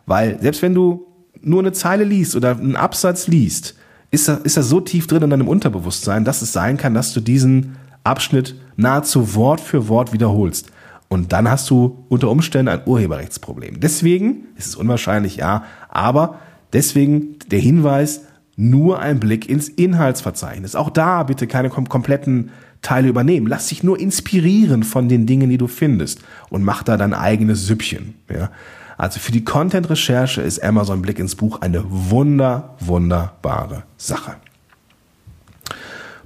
Weil 0.07 0.41
selbst 0.41 0.63
wenn 0.63 0.75
du 0.75 1.07
nur 1.43 1.61
eine 1.61 1.73
Zeile 1.73 2.05
liest 2.05 2.35
oder 2.35 2.57
einen 2.57 2.77
Absatz 2.77 3.27
liest, 3.29 3.77
ist 4.11 4.29
er, 4.29 4.45
ist 4.45 4.57
er 4.57 4.63
so 4.63 4.81
tief 4.81 5.07
drin 5.07 5.23
in 5.23 5.31
deinem 5.31 5.47
Unterbewusstsein, 5.47 6.25
dass 6.25 6.43
es 6.43 6.53
sein 6.53 6.79
kann, 6.79 6.95
dass 6.95 7.13
du 7.13 7.21
diesen 7.21 7.77
Abschnitt 8.03 8.55
nahezu 8.77 9.35
Wort 9.35 9.61
für 9.61 9.89
Wort 9.89 10.13
wiederholst. 10.13 10.73
Und 11.09 11.33
dann 11.33 11.51
hast 11.51 11.69
du 11.69 12.05
unter 12.09 12.31
Umständen 12.31 12.69
ein 12.69 12.83
Urheberrechtsproblem. 12.87 13.81
Deswegen 13.81 14.47
ist 14.57 14.69
es 14.69 14.77
unwahrscheinlich, 14.77 15.37
ja, 15.37 15.65
aber 15.89 16.39
deswegen 16.73 17.37
der 17.51 17.59
Hinweis, 17.59 18.23
nur 18.61 19.01
ein 19.01 19.19
Blick 19.19 19.49
ins 19.49 19.69
Inhaltsverzeichnis. 19.69 20.77
Auch 20.77 20.91
da 20.91 21.23
bitte 21.23 21.47
keine 21.47 21.71
kom 21.71 21.89
kompletten 21.89 22.51
Teile 22.83 23.09
übernehmen. 23.09 23.47
Lass 23.47 23.69
dich 23.69 23.83
nur 23.83 23.99
inspirieren 23.99 24.83
von 24.83 25.09
den 25.09 25.27
Dingen, 25.27 25.49
die 25.49 25.59
du 25.59 25.67
findest 25.67 26.21
und 26.51 26.63
mach 26.63 26.83
da 26.83 26.97
dein 26.97 27.15
eigenes 27.15 27.67
Süppchen. 27.67 28.15
Ja. 28.33 28.51
Also 28.99 29.19
für 29.19 29.33
die 29.33 29.45
Content-Recherche 29.45 30.43
ist 30.43 30.63
Amazon 30.63 31.01
Blick 31.01 31.19
ins 31.19 31.37
Buch 31.37 31.63
eine 31.63 31.85
wunder, 31.89 32.77
wunderbare 32.81 33.85
Sache. 33.97 34.37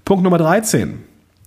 Punkt 0.04 0.24
Nummer 0.24 0.38
13 0.38 0.98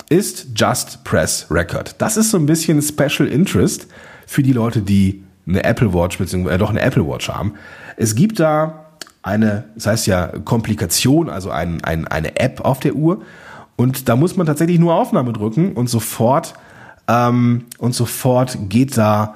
ist 0.10 0.48
Just 0.56 1.04
Press 1.04 1.48
Record. 1.52 1.96
Das 1.98 2.16
ist 2.16 2.32
so 2.32 2.38
ein 2.38 2.46
bisschen 2.46 2.82
Special 2.82 3.28
Interest 3.28 3.88
für 4.26 4.42
die 4.42 4.54
Leute, 4.54 4.82
die 4.82 5.24
eine 5.46 5.66
Apple 5.66 5.94
Watch 5.94 6.18
beziehungsweise 6.18 6.56
äh, 6.56 6.58
doch 6.58 6.70
eine 6.70 6.82
Apple 6.82 7.06
Watch 7.06 7.28
haben. 7.28 7.56
Es 7.98 8.16
gibt 8.16 8.40
da 8.40 8.87
eine, 9.28 9.66
das 9.76 9.86
heißt 9.88 10.08
ja 10.08 10.28
Komplikation, 10.28 11.30
also 11.30 11.52
ein, 11.52 11.84
ein, 11.84 12.08
eine 12.08 12.40
App 12.40 12.62
auf 12.62 12.80
der 12.80 12.96
Uhr 12.96 13.22
und 13.76 14.10
da 14.10 14.16
muss 14.16 14.36
man 14.36 14.48
tatsächlich 14.48 14.80
nur 14.80 14.96
Aufnahme 14.96 15.34
drücken 15.34 15.74
und 15.74 15.90
sofort 15.90 16.56
ähm, 17.08 17.66
und 17.78 17.94
sofort 17.94 18.58
geht 18.70 18.98
da 18.98 19.36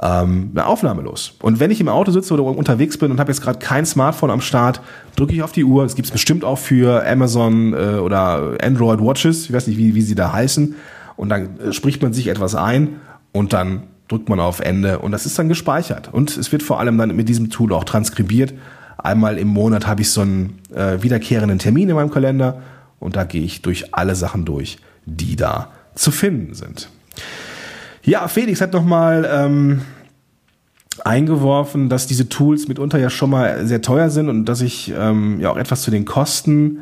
ähm, 0.00 0.50
eine 0.54 0.66
Aufnahme 0.66 1.02
los. 1.02 1.34
Und 1.42 1.60
wenn 1.60 1.70
ich 1.70 1.80
im 1.80 1.88
Auto 1.88 2.10
sitze 2.10 2.32
oder 2.34 2.44
unterwegs 2.44 2.96
bin 2.96 3.10
und 3.10 3.20
habe 3.20 3.30
jetzt 3.30 3.42
gerade 3.42 3.58
kein 3.58 3.84
Smartphone 3.84 4.30
am 4.30 4.40
Start, 4.40 4.80
drücke 5.16 5.34
ich 5.34 5.42
auf 5.42 5.52
die 5.52 5.64
Uhr. 5.64 5.84
Es 5.84 5.94
gibt 5.94 6.06
es 6.06 6.12
bestimmt 6.12 6.44
auch 6.44 6.58
für 6.58 7.06
Amazon 7.06 7.74
äh, 7.74 7.98
oder 7.98 8.56
Android 8.62 9.00
Watches, 9.00 9.46
ich 9.46 9.52
weiß 9.52 9.66
nicht, 9.66 9.76
wie, 9.76 9.94
wie 9.94 10.02
sie 10.02 10.14
da 10.14 10.32
heißen. 10.32 10.74
Und 11.16 11.28
dann 11.28 11.60
äh, 11.60 11.72
spricht 11.72 12.02
man 12.02 12.12
sich 12.12 12.28
etwas 12.28 12.54
ein 12.54 13.00
und 13.32 13.52
dann 13.52 13.84
drückt 14.08 14.28
man 14.28 14.40
auf 14.40 14.60
Ende 14.60 14.98
und 14.98 15.12
das 15.12 15.26
ist 15.26 15.38
dann 15.38 15.48
gespeichert. 15.48 16.12
Und 16.12 16.36
es 16.36 16.50
wird 16.52 16.62
vor 16.62 16.80
allem 16.80 16.98
dann 16.98 17.14
mit 17.14 17.28
diesem 17.28 17.50
Tool 17.50 17.72
auch 17.72 17.84
transkribiert. 17.84 18.54
Einmal 19.02 19.38
im 19.38 19.48
Monat 19.48 19.86
habe 19.86 20.02
ich 20.02 20.10
so 20.10 20.20
einen 20.20 20.60
äh, 20.74 21.02
wiederkehrenden 21.02 21.58
Termin 21.58 21.88
in 21.88 21.96
meinem 21.96 22.10
Kalender 22.10 22.62
und 23.00 23.16
da 23.16 23.24
gehe 23.24 23.42
ich 23.42 23.62
durch 23.62 23.94
alle 23.94 24.14
Sachen 24.14 24.44
durch, 24.44 24.78
die 25.06 25.34
da 25.34 25.72
zu 25.94 26.12
finden 26.12 26.54
sind. 26.54 26.88
Ja, 28.04 28.28
Felix 28.28 28.60
hat 28.60 28.72
nochmal 28.72 29.28
ähm, 29.30 29.82
eingeworfen, 31.04 31.88
dass 31.88 32.06
diese 32.06 32.28
Tools 32.28 32.68
mitunter 32.68 32.98
ja 32.98 33.10
schon 33.10 33.30
mal 33.30 33.66
sehr 33.66 33.82
teuer 33.82 34.08
sind 34.10 34.28
und 34.28 34.44
dass 34.44 34.60
ich 34.60 34.92
ähm, 34.96 35.40
ja 35.40 35.50
auch 35.50 35.56
etwas 35.56 35.82
zu 35.82 35.90
den 35.90 36.04
Kosten 36.04 36.78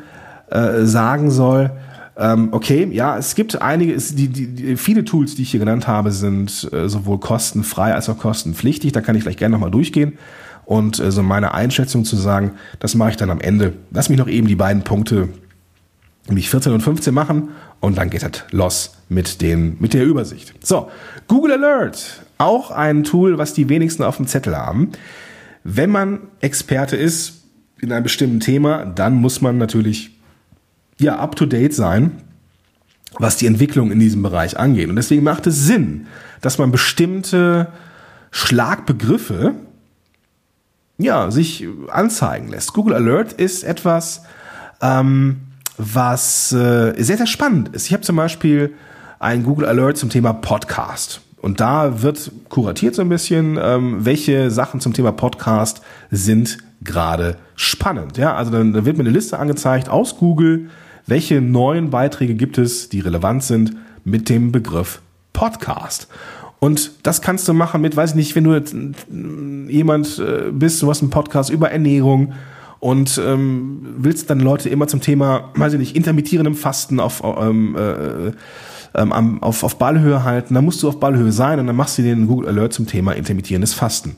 äh, 0.49 0.83
sagen 0.83 1.31
soll. 1.31 1.71
Ähm, 2.17 2.49
okay, 2.51 2.87
ja, 2.91 3.17
es 3.17 3.33
gibt 3.33 3.61
einige, 3.61 3.93
es, 3.93 4.15
die, 4.15 4.27
die, 4.27 4.77
viele 4.77 5.05
Tools, 5.05 5.35
die 5.35 5.41
ich 5.41 5.51
hier 5.51 5.59
genannt 5.59 5.87
habe, 5.87 6.11
sind 6.11 6.69
äh, 6.71 6.87
sowohl 6.87 7.19
kostenfrei 7.19 7.95
als 7.95 8.09
auch 8.09 8.17
kostenpflichtig. 8.17 8.91
Da 8.91 9.01
kann 9.01 9.15
ich 9.15 9.23
vielleicht 9.23 9.39
gerne 9.39 9.53
nochmal 9.53 9.71
durchgehen 9.71 10.19
und 10.65 10.99
äh, 10.99 11.11
so 11.11 11.23
meine 11.23 11.53
Einschätzung 11.53 12.05
zu 12.05 12.15
sagen, 12.15 12.53
das 12.79 12.95
mache 12.95 13.11
ich 13.11 13.17
dann 13.17 13.29
am 13.29 13.41
Ende. 13.41 13.73
Lass 13.91 14.09
mich 14.09 14.17
noch 14.17 14.27
eben 14.27 14.47
die 14.47 14.55
beiden 14.55 14.83
Punkte 14.83 15.29
nämlich 16.27 16.49
14 16.49 16.73
und 16.73 16.81
15 16.81 17.13
machen 17.13 17.49
und 17.79 17.97
dann 17.97 18.09
geht 18.09 18.23
das 18.23 18.43
los 18.51 18.97
mit, 19.09 19.41
den, 19.41 19.77
mit 19.79 19.93
der 19.93 20.05
Übersicht. 20.05 20.53
So, 20.65 20.89
Google 21.27 21.53
Alert, 21.53 22.23
auch 22.37 22.71
ein 22.71 23.03
Tool, 23.03 23.37
was 23.37 23.53
die 23.53 23.69
wenigsten 23.69 24.03
auf 24.03 24.17
dem 24.17 24.27
Zettel 24.27 24.55
haben. 24.55 24.91
Wenn 25.63 25.89
man 25.89 26.19
Experte 26.39 26.95
ist 26.95 27.43
in 27.79 27.91
einem 27.91 28.03
bestimmten 28.03 28.39
Thema, 28.39 28.85
dann 28.85 29.15
muss 29.15 29.41
man 29.41 29.57
natürlich 29.57 30.11
ja 30.99 31.17
up 31.17 31.35
to 31.35 31.45
date 31.45 31.73
sein, 31.73 32.21
was 33.19 33.37
die 33.37 33.47
Entwicklung 33.47 33.91
in 33.91 33.99
diesem 33.99 34.23
Bereich 34.23 34.57
angeht. 34.57 34.89
Und 34.89 34.95
deswegen 34.95 35.23
macht 35.23 35.47
es 35.47 35.65
Sinn, 35.65 36.07
dass 36.41 36.57
man 36.57 36.71
bestimmte 36.71 37.67
Schlagbegriffe 38.31 39.55
ja, 41.01 41.31
sich 41.31 41.67
anzeigen 41.89 42.49
lässt. 42.49 42.73
Google 42.73 42.95
Alert 42.95 43.33
ist 43.33 43.63
etwas, 43.63 44.23
ähm, 44.81 45.41
was 45.77 46.51
äh, 46.51 46.93
sehr, 47.01 47.17
sehr 47.17 47.27
spannend 47.27 47.69
ist. 47.69 47.87
Ich 47.87 47.93
habe 47.93 48.03
zum 48.03 48.15
Beispiel 48.15 48.73
ein 49.19 49.43
Google 49.43 49.67
Alert 49.67 49.97
zum 49.97 50.09
Thema 50.09 50.33
Podcast. 50.33 51.21
Und 51.41 51.59
da 51.59 52.03
wird 52.03 52.31
kuratiert 52.49 52.93
so 52.93 53.01
ein 53.01 53.09
bisschen, 53.09 53.57
ähm, 53.61 54.05
welche 54.05 54.51
Sachen 54.51 54.79
zum 54.79 54.93
Thema 54.93 55.11
Podcast 55.11 55.81
sind 56.11 56.59
gerade 56.83 57.37
spannend. 57.55 58.17
Ja, 58.17 58.35
also 58.35 58.51
dann, 58.51 58.73
dann 58.73 58.85
wird 58.85 58.97
mir 58.97 59.03
eine 59.03 59.11
Liste 59.11 59.39
angezeigt 59.39 59.89
aus 59.89 60.17
Google, 60.17 60.69
welche 61.07 61.41
neuen 61.41 61.89
Beiträge 61.89 62.35
gibt 62.35 62.57
es, 62.57 62.89
die 62.89 62.99
relevant 62.99 63.43
sind 63.43 63.75
mit 64.03 64.29
dem 64.29 64.51
Begriff 64.51 65.01
Podcast. 65.33 66.07
Und 66.63 66.91
das 67.01 67.23
kannst 67.23 67.47
du 67.47 67.53
machen 67.53 67.81
mit, 67.81 67.95
weiß 67.95 68.11
ich 68.11 68.15
nicht, 68.15 68.35
wenn 68.35 68.43
du 68.43 68.53
jetzt 68.53 68.75
jemand 69.67 70.19
äh, 70.19 70.51
bist, 70.51 70.79
du 70.79 70.89
hast 70.91 71.01
einen 71.01 71.09
Podcast 71.09 71.49
über 71.49 71.71
Ernährung 71.71 72.33
und 72.79 73.19
ähm, 73.25 73.95
willst 73.97 74.29
dann 74.29 74.39
Leute 74.39 74.69
immer 74.69 74.85
zum 74.85 75.01
Thema, 75.01 75.49
weiß 75.55 75.73
ich 75.73 75.79
nicht, 75.79 75.95
intermittierendem 75.95 76.53
Fasten 76.53 76.99
auf, 76.99 77.23
ähm, 77.23 77.75
äh, 77.75 78.31
ähm, 78.93 79.41
auf, 79.41 79.63
auf 79.63 79.77
Ballhöhe 79.79 80.23
halten, 80.23 80.53
dann 80.53 80.63
musst 80.63 80.83
du 80.83 80.87
auf 80.87 80.99
Ballhöhe 80.99 81.31
sein 81.31 81.59
und 81.59 81.65
dann 81.65 81.75
machst 81.75 81.97
du 81.97 82.03
den 82.03 82.27
Google 82.27 82.49
Alert 82.49 82.73
zum 82.73 82.85
Thema 82.85 83.13
intermittierendes 83.13 83.73
Fasten. 83.73 84.15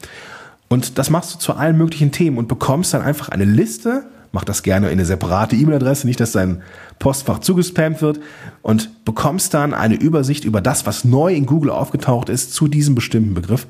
Und 0.67 0.97
das 0.97 1.09
machst 1.09 1.33
du 1.33 1.39
zu 1.39 1.53
allen 1.53 1.77
möglichen 1.77 2.11
Themen 2.11 2.37
und 2.37 2.49
bekommst 2.49 2.93
dann 2.93 3.03
einfach 3.03 3.29
eine 3.29 3.45
Liste 3.45 4.03
mach 4.33 4.43
das 4.43 4.63
gerne 4.63 4.87
in 4.87 4.93
eine 4.93 5.05
separate 5.05 5.55
E-Mail-Adresse, 5.55 6.05
nicht, 6.05 6.19
dass 6.19 6.33
dein 6.33 6.63
Postfach 6.99 7.39
zugespammt 7.39 8.01
wird 8.01 8.19
und 8.61 9.05
bekommst 9.05 9.53
dann 9.53 9.73
eine 9.73 9.95
Übersicht 9.95 10.43
über 10.43 10.59
das, 10.59 10.85
was 10.85 11.05
neu 11.05 11.33
in 11.33 11.45
Google 11.45 11.69
aufgetaucht 11.69 12.27
ist 12.27 12.53
zu 12.53 12.67
diesem 12.67 12.95
bestimmten 12.95 13.35
Begriff. 13.35 13.67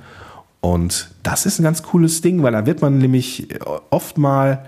Und 0.61 1.11
das 1.21 1.45
ist 1.45 1.59
ein 1.59 1.63
ganz 1.63 1.83
cooles 1.83 2.21
Ding, 2.21 2.41
weil 2.41 2.53
da 2.53 2.65
wird 2.65 2.81
man 2.81 2.97
nämlich 2.97 3.49
oft 3.89 4.17
mal 4.17 4.65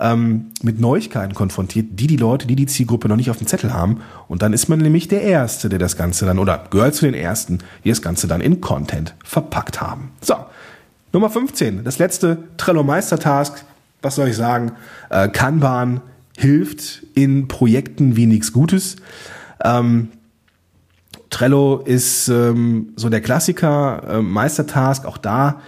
ähm, 0.00 0.46
mit 0.62 0.80
Neuigkeiten 0.80 1.34
konfrontiert, 1.34 1.86
die 1.92 2.08
die 2.08 2.16
Leute, 2.16 2.48
die 2.48 2.56
die 2.56 2.66
Zielgruppe 2.66 3.08
noch 3.08 3.16
nicht 3.16 3.30
auf 3.30 3.38
dem 3.38 3.46
Zettel 3.46 3.72
haben. 3.72 4.02
Und 4.26 4.42
dann 4.42 4.52
ist 4.52 4.68
man 4.68 4.80
nämlich 4.80 5.06
der 5.06 5.22
Erste, 5.22 5.68
der 5.68 5.78
das 5.78 5.96
Ganze 5.96 6.26
dann, 6.26 6.40
oder 6.40 6.64
gehört 6.70 6.96
zu 6.96 7.04
den 7.04 7.14
Ersten, 7.14 7.60
die 7.84 7.90
das 7.90 8.02
Ganze 8.02 8.26
dann 8.26 8.40
in 8.40 8.60
Content 8.60 9.14
verpackt 9.24 9.80
haben. 9.80 10.10
So, 10.20 10.34
Nummer 11.12 11.30
15, 11.30 11.84
das 11.84 11.98
letzte 11.98 12.38
Trello 12.56 12.82
Meistertask 12.82 13.64
was 14.02 14.16
soll 14.16 14.28
ich 14.28 14.36
sagen, 14.36 14.72
äh, 15.10 15.28
Kanban 15.28 16.00
hilft 16.36 17.02
in 17.14 17.48
Projekten 17.48 18.16
wie 18.16 18.26
nichts 18.26 18.52
Gutes. 18.52 18.96
Ähm, 19.64 20.08
Trello 21.30 21.82
ist 21.84 22.28
ähm, 22.28 22.92
so 22.96 23.08
der 23.08 23.20
Klassiker, 23.20 24.02
äh, 24.08 24.22
Meistertask, 24.22 25.04
auch 25.06 25.18
da. 25.18 25.60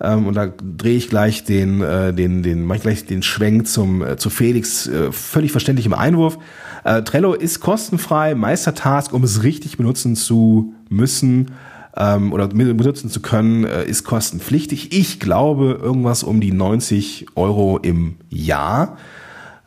Ähm, 0.00 0.26
und 0.26 0.34
da 0.34 0.46
drehe 0.46 0.96
ich 0.96 1.08
gleich 1.08 1.44
den, 1.44 1.80
äh, 1.80 2.12
den, 2.12 2.42
den, 2.42 2.64
mach 2.64 2.76
ich 2.76 2.82
gleich 2.82 3.06
den 3.06 3.22
Schwenk 3.22 3.68
zum, 3.68 4.02
äh, 4.02 4.16
zu 4.16 4.28
Felix 4.28 4.86
äh, 4.86 5.12
völlig 5.12 5.52
verständlichem 5.52 5.94
Einwurf. 5.94 6.38
Äh, 6.82 7.02
Trello 7.02 7.34
ist 7.34 7.60
kostenfrei, 7.60 8.34
Meistertask, 8.34 9.12
um 9.12 9.22
es 9.24 9.42
richtig 9.42 9.76
benutzen 9.76 10.16
zu 10.16 10.74
müssen 10.88 11.52
ähm, 11.96 12.32
oder 12.32 12.48
benutzen 12.48 13.10
zu 13.10 13.20
können, 13.20 13.64
äh, 13.64 13.84
ist 13.84 14.04
kostenpflichtig. 14.04 14.92
Ich 14.92 15.20
glaube, 15.20 15.78
irgendwas 15.80 16.22
um 16.22 16.40
die 16.40 16.52
90 16.52 17.26
Euro 17.36 17.78
im 17.78 18.16
Jahr. 18.30 18.98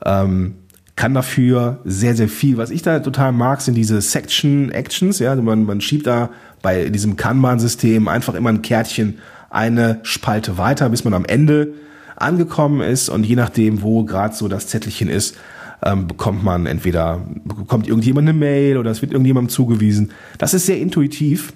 Ähm, 0.05 0.55
kann 0.95 1.13
dafür 1.13 1.79
sehr, 1.85 2.15
sehr 2.15 2.27
viel. 2.27 2.57
Was 2.57 2.71
ich 2.71 2.81
da 2.81 2.99
total 2.99 3.31
mag, 3.31 3.61
sind 3.61 3.75
diese 3.75 4.01
Section 4.01 4.71
Actions. 4.71 5.19
Ja, 5.19 5.35
man, 5.35 5.63
man 5.63 5.79
schiebt 5.79 6.07
da 6.07 6.31
bei 6.61 6.89
diesem 6.89 7.15
Kanban-System 7.15 8.07
einfach 8.07 8.33
immer 8.33 8.49
ein 8.49 8.63
Kärtchen 8.63 9.19
eine 9.49 9.99
Spalte 10.03 10.57
weiter, 10.57 10.89
bis 10.89 11.03
man 11.03 11.13
am 11.13 11.23
Ende 11.23 11.73
angekommen 12.15 12.81
ist. 12.81 13.09
Und 13.09 13.25
je 13.25 13.35
nachdem, 13.35 13.83
wo 13.83 14.03
gerade 14.03 14.35
so 14.35 14.47
das 14.47 14.67
Zettelchen 14.67 15.07
ist, 15.07 15.37
ähm, 15.83 16.07
bekommt 16.07 16.43
man 16.43 16.65
entweder, 16.65 17.21
bekommt 17.45 17.87
irgendjemand 17.87 18.27
eine 18.27 18.37
Mail 18.37 18.77
oder 18.77 18.89
es 18.89 19.03
wird 19.03 19.11
irgendjemandem 19.11 19.49
zugewiesen. 19.49 20.11
Das 20.39 20.55
ist 20.55 20.65
sehr 20.65 20.79
intuitiv 20.79 21.53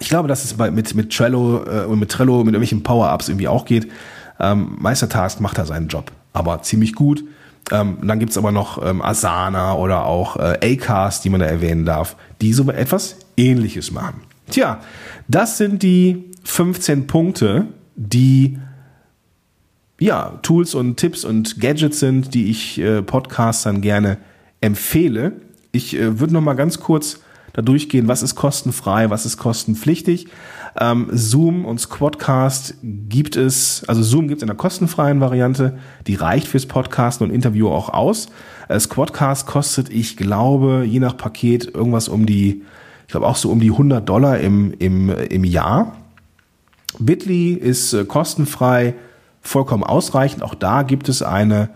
ich 0.00 0.08
glaube, 0.08 0.28
dass 0.28 0.44
es 0.44 0.54
bei, 0.54 0.70
mit, 0.70 0.94
mit 0.94 1.12
Trello 1.12 1.64
äh, 1.64 1.84
und 1.84 1.98
mit 1.98 2.10
Trello, 2.10 2.38
mit 2.38 2.54
irgendwelchen 2.54 2.82
Power-Ups 2.82 3.28
irgendwie 3.28 3.48
auch 3.48 3.64
geht. 3.64 3.90
Ähm, 4.40 4.76
Meistertask 4.78 5.40
macht 5.40 5.58
da 5.58 5.66
seinen 5.66 5.88
Job, 5.88 6.12
aber 6.32 6.62
ziemlich 6.62 6.94
gut. 6.94 7.24
Ähm, 7.70 7.98
dann 8.02 8.18
gibt's 8.18 8.38
aber 8.38 8.52
noch 8.52 8.84
ähm, 8.84 9.02
Asana 9.02 9.74
oder 9.74 10.06
auch 10.06 10.36
äh, 10.36 10.74
Acast, 10.74 11.24
die 11.24 11.30
man 11.30 11.40
da 11.40 11.46
erwähnen 11.46 11.84
darf, 11.84 12.16
die 12.40 12.52
so 12.52 12.70
etwas 12.70 13.16
ähnliches 13.36 13.90
machen. 13.90 14.22
Tja, 14.50 14.80
das 15.26 15.58
sind 15.58 15.82
die 15.82 16.24
15 16.44 17.06
Punkte, 17.06 17.66
die 17.96 18.58
ja, 20.00 20.38
Tools 20.42 20.74
und 20.74 20.96
Tipps 20.96 21.24
und 21.24 21.60
Gadgets 21.60 22.00
sind, 22.00 22.32
die 22.32 22.50
ich 22.50 22.78
äh, 22.78 23.02
Podcastern 23.02 23.80
gerne 23.80 24.18
empfehle. 24.60 25.32
Ich 25.72 25.96
äh, 25.96 26.20
würde 26.20 26.32
noch 26.32 26.40
mal 26.40 26.54
ganz 26.54 26.80
kurz 26.80 27.20
da 27.58 27.62
durchgehen, 27.62 28.06
was 28.06 28.22
ist 28.22 28.36
kostenfrei, 28.36 29.10
was 29.10 29.26
ist 29.26 29.36
kostenpflichtig. 29.36 30.28
Ähm, 30.78 31.08
Zoom 31.10 31.64
und 31.64 31.80
Squadcast 31.80 32.76
gibt 32.82 33.34
es, 33.34 33.82
also 33.88 34.00
Zoom 34.00 34.28
gibt 34.28 34.38
es 34.38 34.42
in 34.42 34.46
der 34.46 34.56
kostenfreien 34.56 35.20
Variante, 35.20 35.76
die 36.06 36.14
reicht 36.14 36.46
fürs 36.46 36.66
Podcasten 36.66 37.26
und 37.26 37.34
Interview 37.34 37.68
auch 37.68 37.88
aus. 37.88 38.28
Äh, 38.68 38.78
Squadcast 38.78 39.48
kostet, 39.48 39.88
ich 39.90 40.16
glaube, 40.16 40.84
je 40.86 41.00
nach 41.00 41.16
Paket 41.16 41.74
irgendwas 41.74 42.08
um 42.08 42.26
die, 42.26 42.62
ich 43.08 43.10
glaube 43.10 43.26
auch 43.26 43.34
so 43.34 43.50
um 43.50 43.58
die 43.58 43.72
100 43.72 44.08
Dollar 44.08 44.38
im, 44.38 44.72
im, 44.78 45.10
im 45.10 45.42
Jahr. 45.42 45.96
Bitly 47.00 47.54
ist 47.54 47.92
äh, 47.92 48.04
kostenfrei, 48.04 48.94
vollkommen 49.40 49.82
ausreichend. 49.82 50.44
Auch 50.44 50.54
da 50.54 50.84
gibt 50.84 51.08
es 51.08 51.22
eine 51.22 51.70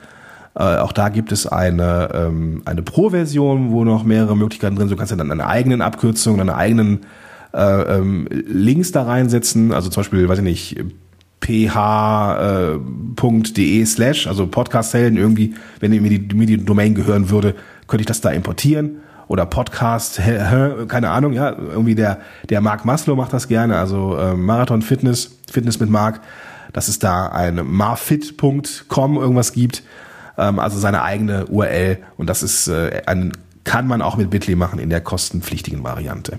äh, 0.55 0.77
auch 0.77 0.93
da 0.93 1.09
gibt 1.09 1.33
es 1.33 1.47
eine, 1.47 2.11
ähm, 2.15 2.63
eine 2.65 2.83
Pro-Version, 2.83 3.71
wo 3.71 3.85
noch 3.85 4.05
mehrere 4.05 4.37
Möglichkeiten 4.37 4.77
drin 4.77 4.89
sind. 4.89 4.97
Du 4.97 4.99
kannst 4.99 5.11
ja 5.11 5.17
dann 5.17 5.29
deine 5.29 5.47
eigenen 5.47 5.81
Abkürzungen, 5.81 6.39
deine 6.39 6.57
eigenen 6.57 7.01
äh, 7.55 7.99
ähm, 7.99 8.29
Links 8.31 8.93
da 8.93 9.05
reinsetzen. 9.05 9.73
Also 9.73 9.89
zum 9.89 10.03
Beispiel, 10.03 10.29
weiß 10.29 10.39
ich 10.39 10.45
nicht, 10.45 10.85
ph.de 11.41 12.81
äh, 13.81 13.87
slash, 13.87 14.27
also 14.27 14.47
Podcast-Helden 14.47 15.19
irgendwie, 15.19 15.55
wenn 15.81 15.91
mir 15.91 16.19
die, 16.19 16.35
mir 16.35 16.47
die 16.47 16.65
Domain 16.65 16.95
gehören 16.95 17.31
würde, 17.31 17.55
könnte 17.89 18.03
ich 18.03 18.07
das 18.07 18.21
da 18.21 18.31
importieren 18.31 18.99
oder 19.29 19.47
Podcast, 19.47 20.21
keine 20.89 21.11
Ahnung, 21.11 21.33
ja, 21.33 21.57
irgendwie 21.57 21.95
der, 21.95 22.19
der 22.51 22.61
Mark 22.61 22.85
Maslow 22.85 23.17
macht 23.17 23.33
das 23.33 23.49
gerne, 23.49 23.79
also 23.79 24.17
äh, 24.17 24.35
Marathon 24.35 24.83
Fitness, 24.83 25.39
Fitness 25.51 25.81
mit 25.81 25.89
Mark, 25.89 26.21
dass 26.73 26.89
es 26.89 26.99
da 26.99 27.29
ein 27.29 27.61
marfit.com 27.65 29.17
irgendwas 29.17 29.53
gibt, 29.53 29.83
ähm, 30.39 30.59
also 30.59 30.79
seine 30.79 31.03
eigene 31.03 31.47
URL 31.47 31.99
und 32.17 32.29
das 32.29 32.43
ist 32.43 32.69
äh, 32.69 33.03
ein, 33.07 33.33
kann 33.65 33.87
man 33.87 34.03
auch 34.03 34.17
mit 34.17 34.31
Bitly 34.31 34.57
machen 34.57 34.79
in 34.79 34.91
der 34.91 35.01
kostenpflichtigen 35.01 35.85
Variante. 35.85 36.39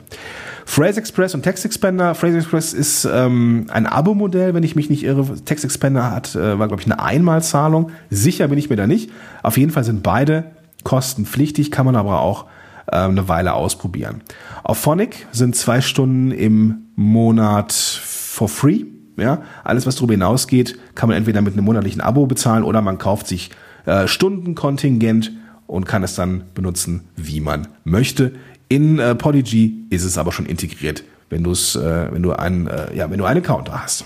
Phrase 0.65 0.99
Express 0.99 1.35
und 1.35 1.43
Text 1.43 1.65
Expander. 1.65 2.15
Phrase 2.15 2.37
Express 2.37 2.73
ist 2.73 3.05
ähm, 3.05 3.67
ein 3.69 3.85
Abo-Modell, 3.85 4.53
wenn 4.53 4.63
ich 4.63 4.75
mich 4.75 4.89
nicht 4.89 5.03
irre. 5.03 5.25
Text 5.43 5.65
Expander 5.65 6.11
hat, 6.11 6.35
äh, 6.35 6.57
war 6.57 6.67
glaube 6.67 6.81
ich 6.81 6.87
eine 6.87 7.01
Einmalzahlung. 7.01 7.91
Sicher 8.09 8.47
bin 8.47 8.57
ich 8.57 8.69
mir 8.69 8.75
da 8.75 8.87
nicht. 8.87 9.11
Auf 9.41 9.57
jeden 9.57 9.71
Fall 9.71 9.83
sind 9.83 10.03
beide 10.03 10.51
kostenpflichtig, 10.83 11.71
kann 11.71 11.85
man 11.85 11.95
aber 11.95 12.21
auch 12.21 12.45
äh, 12.87 12.97
eine 12.97 13.27
Weile 13.27 13.53
ausprobieren. 13.53 14.21
Auf 14.63 14.77
Phonic 14.77 15.27
sind 15.31 15.55
zwei 15.55 15.81
Stunden 15.81 16.31
im 16.31 16.87
Monat 16.95 17.73
for 17.73 18.49
free. 18.49 18.85
Ja, 19.15 19.43
alles 19.63 19.85
was 19.85 19.95
darüber 19.95 20.13
hinausgeht, 20.13 20.75
kann 20.95 21.07
man 21.07 21.17
entweder 21.17 21.43
mit 21.43 21.53
einem 21.53 21.65
monatlichen 21.65 22.01
Abo 22.01 22.25
bezahlen 22.25 22.63
oder 22.63 22.81
man 22.81 22.97
kauft 22.97 23.27
sich 23.27 23.51
äh, 23.85 24.07
Stundenkontingent 24.07 25.31
und 25.67 25.85
kann 25.85 26.03
es 26.03 26.15
dann 26.15 26.43
benutzen, 26.53 27.01
wie 27.15 27.39
man 27.39 27.67
möchte. 27.83 28.33
In 28.69 28.99
äh, 28.99 29.15
Podigy 29.15 29.85
ist 29.89 30.03
es 30.03 30.17
aber 30.17 30.31
schon 30.31 30.45
integriert, 30.45 31.03
wenn 31.29 31.43
du 31.43 31.51
es, 31.51 31.75
äh, 31.75 32.11
wenn 32.11 32.23
du 32.23 32.33
einen, 32.33 32.67
äh, 32.67 32.95
ja, 32.95 33.09
wenn 33.09 33.17
du 33.17 33.25
einen 33.25 33.43
Account 33.43 33.71
hast. 33.71 34.05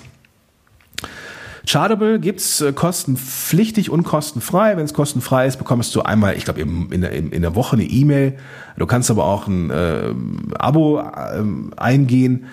Chartable 1.67 2.19
gibt's 2.19 2.61
äh, 2.61 2.71
kostenpflichtig 2.71 3.89
und 3.89 4.03
kostenfrei. 4.03 4.77
Wenn 4.77 4.85
es 4.85 4.93
kostenfrei 4.93 5.47
ist, 5.47 5.57
bekommst 5.57 5.93
du 5.95 6.01
einmal, 6.01 6.37
ich 6.37 6.45
glaube, 6.45 6.61
in, 6.61 6.89
in, 6.91 7.41
der 7.41 7.55
Woche 7.55 7.75
eine 7.75 7.83
E-Mail. 7.83 8.37
Du 8.77 8.85
kannst 8.85 9.11
aber 9.11 9.25
auch 9.25 9.47
ein 9.47 9.69
äh, 9.69 10.13
Abo 10.57 10.99
äh, 10.99 11.43
eingehen. 11.75 12.45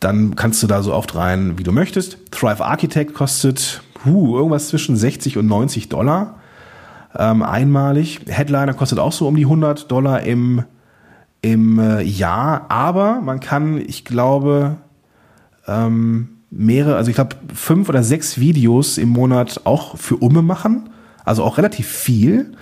Dann 0.00 0.36
kannst 0.36 0.62
du 0.62 0.66
da 0.66 0.82
so 0.82 0.94
oft 0.94 1.14
rein, 1.14 1.58
wie 1.58 1.62
du 1.62 1.72
möchtest. 1.72 2.18
Thrive 2.30 2.64
Architect 2.64 3.12
kostet 3.12 3.82
uh, 4.06 4.36
irgendwas 4.36 4.68
zwischen 4.68 4.96
60 4.96 5.36
und 5.36 5.46
90 5.46 5.88
Dollar 5.88 6.38
ähm, 7.18 7.42
einmalig. 7.42 8.20
Headliner 8.26 8.74
kostet 8.74 8.98
auch 8.98 9.12
so 9.12 9.26
um 9.26 9.36
die 9.36 9.44
100 9.44 9.90
Dollar 9.90 10.22
im, 10.22 10.64
im 11.42 11.78
äh, 11.78 12.02
Jahr, 12.02 12.66
aber 12.68 13.20
man 13.20 13.40
kann, 13.40 13.78
ich 13.78 14.04
glaube, 14.04 14.76
ähm, 15.66 16.28
mehrere, 16.50 16.96
also 16.96 17.10
ich 17.10 17.14
glaube 17.14 17.36
fünf 17.54 17.88
oder 17.88 18.02
sechs 18.02 18.38
Videos 18.38 18.98
im 18.98 19.08
Monat 19.08 19.62
auch 19.64 19.96
für 19.96 20.16
Umme 20.16 20.42
machen, 20.42 20.90
also 21.24 21.42
auch 21.44 21.58
relativ 21.58 21.88
viel. 21.88 22.52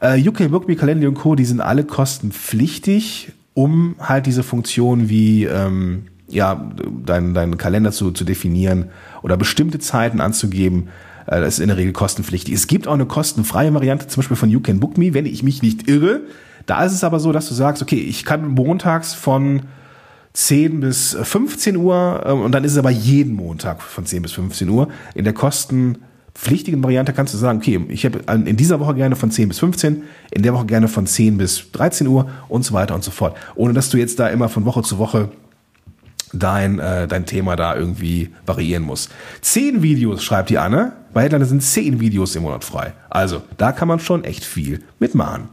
Äh, 0.00 0.26
UK 0.28 0.50
Bookme, 0.50 0.76
Calendly 0.76 1.06
und 1.06 1.14
Co., 1.14 1.34
die 1.34 1.44
sind 1.44 1.60
alle 1.60 1.84
kostenpflichtig, 1.84 3.32
um 3.54 3.96
halt 3.98 4.26
diese 4.26 4.42
Funktion 4.42 5.08
wie 5.08 5.44
ähm, 5.44 6.04
ja, 6.28 6.70
deinen 7.04 7.34
dein 7.34 7.56
Kalender 7.56 7.92
zu, 7.92 8.10
zu 8.10 8.24
definieren 8.24 8.86
oder 9.22 9.36
bestimmte 9.36 9.78
Zeiten 9.78 10.20
anzugeben. 10.20 10.88
Äh, 11.26 11.40
das 11.40 11.54
ist 11.54 11.60
in 11.60 11.68
der 11.68 11.76
Regel 11.76 11.92
kostenpflichtig. 11.92 12.54
Es 12.54 12.66
gibt 12.66 12.88
auch 12.88 12.94
eine 12.94 13.06
kostenfreie 13.06 13.72
Variante, 13.74 14.06
zum 14.06 14.20
Beispiel 14.20 14.36
von 14.36 14.50
You 14.50 14.60
Can 14.60 14.80
Book 14.80 14.98
Me, 14.98 15.14
wenn 15.14 15.26
ich 15.26 15.42
mich 15.42 15.62
nicht 15.62 15.88
irre. 15.88 16.20
Da 16.66 16.84
ist 16.84 16.92
es 16.92 17.04
aber 17.04 17.20
so, 17.20 17.32
dass 17.32 17.48
du 17.48 17.54
sagst, 17.54 17.82
okay, 17.82 17.96
ich 17.96 18.24
kann 18.24 18.48
montags 18.48 19.14
von 19.14 19.62
10 20.32 20.80
bis 20.80 21.16
15 21.20 21.76
Uhr 21.76 22.22
äh, 22.26 22.32
und 22.32 22.52
dann 22.52 22.64
ist 22.64 22.72
es 22.72 22.78
aber 22.78 22.90
jeden 22.90 23.34
Montag 23.34 23.82
von 23.82 24.04
10 24.04 24.22
bis 24.22 24.32
15 24.32 24.68
Uhr. 24.68 24.88
In 25.14 25.24
der 25.24 25.32
kostenpflichtigen 25.32 26.82
Variante 26.82 27.12
kannst 27.12 27.32
du 27.34 27.38
sagen, 27.38 27.58
okay, 27.58 27.80
ich 27.88 28.04
habe 28.04 28.20
in 28.32 28.56
dieser 28.56 28.80
Woche 28.80 28.94
gerne 28.94 29.16
von 29.16 29.30
10 29.30 29.48
bis 29.48 29.58
15, 29.60 30.02
in 30.30 30.42
der 30.42 30.52
Woche 30.52 30.66
gerne 30.66 30.88
von 30.88 31.06
10 31.06 31.38
bis 31.38 31.70
13 31.72 32.06
Uhr 32.06 32.28
und 32.48 32.64
so 32.64 32.74
weiter 32.74 32.94
und 32.94 33.02
so 33.02 33.10
fort. 33.10 33.36
Ohne 33.54 33.72
dass 33.72 33.88
du 33.88 33.96
jetzt 33.96 34.18
da 34.18 34.28
immer 34.28 34.48
von 34.48 34.64
Woche 34.64 34.82
zu 34.82 34.98
Woche 34.98 35.30
dein, 36.32 36.78
äh, 36.78 37.06
dein 37.06 37.26
Thema 37.26 37.56
da 37.56 37.76
irgendwie 37.76 38.30
variieren 38.44 38.82
musst. 38.82 39.10
Zehn 39.40 39.82
Videos, 39.82 40.22
schreibt 40.22 40.50
die 40.50 40.58
Anne. 40.58 40.92
Bei 41.12 41.22
Headliner 41.22 41.46
sind 41.46 41.62
zehn 41.62 42.00
Videos 42.00 42.34
im 42.36 42.42
Monat 42.42 42.64
frei. 42.64 42.92
Also, 43.10 43.42
da 43.56 43.72
kann 43.72 43.88
man 43.88 44.00
schon 44.00 44.24
echt 44.24 44.44
viel 44.44 44.82
mitmachen. 44.98 45.48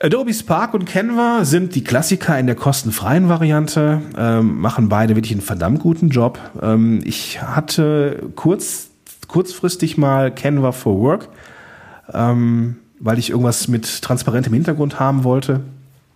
Adobe 0.00 0.34
Spark 0.34 0.74
und 0.74 0.84
Canva 0.84 1.44
sind 1.44 1.76
die 1.76 1.84
Klassiker 1.84 2.36
in 2.36 2.46
der 2.46 2.56
kostenfreien 2.56 3.28
Variante, 3.28 4.02
ähm, 4.18 4.58
machen 4.58 4.88
beide 4.88 5.14
wirklich 5.14 5.30
einen 5.32 5.42
verdammt 5.42 5.78
guten 5.78 6.08
Job. 6.08 6.40
Ähm, 6.60 7.00
ich 7.04 7.40
hatte 7.40 8.30
kurz, 8.34 8.90
kurzfristig 9.28 9.96
mal 9.98 10.34
Canva 10.34 10.72
for 10.72 10.98
Work, 11.00 11.28
ähm, 12.12 12.78
weil 12.98 13.20
ich 13.20 13.30
irgendwas 13.30 13.68
mit 13.68 14.02
transparentem 14.02 14.52
Hintergrund 14.52 14.98
haben 14.98 15.22
wollte. 15.22 15.60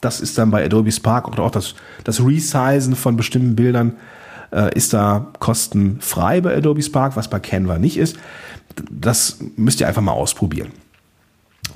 Das 0.07 0.21
ist 0.21 0.39
dann 0.39 0.53
bei 0.53 0.65
Adobe 0.65 0.93
Spark 0.93 1.27
oder 1.27 1.43
auch 1.43 1.51
das, 1.51 1.75
das 2.05 2.25
Resizen 2.25 2.95
von 2.95 3.17
bestimmten 3.17 3.57
Bildern 3.57 3.97
äh, 4.53 4.73
ist 4.73 4.93
da 4.93 5.33
kostenfrei 5.41 6.41
bei 6.41 6.57
Adobe 6.57 6.81
Spark, 6.81 7.17
was 7.17 7.29
bei 7.29 7.41
Canva 7.41 7.81
nicht 7.81 7.97
ist. 7.97 8.17
Das 8.89 9.39
müsst 9.57 9.81
ihr 9.81 9.89
einfach 9.89 10.03
mal 10.03 10.13
ausprobieren. 10.13 10.69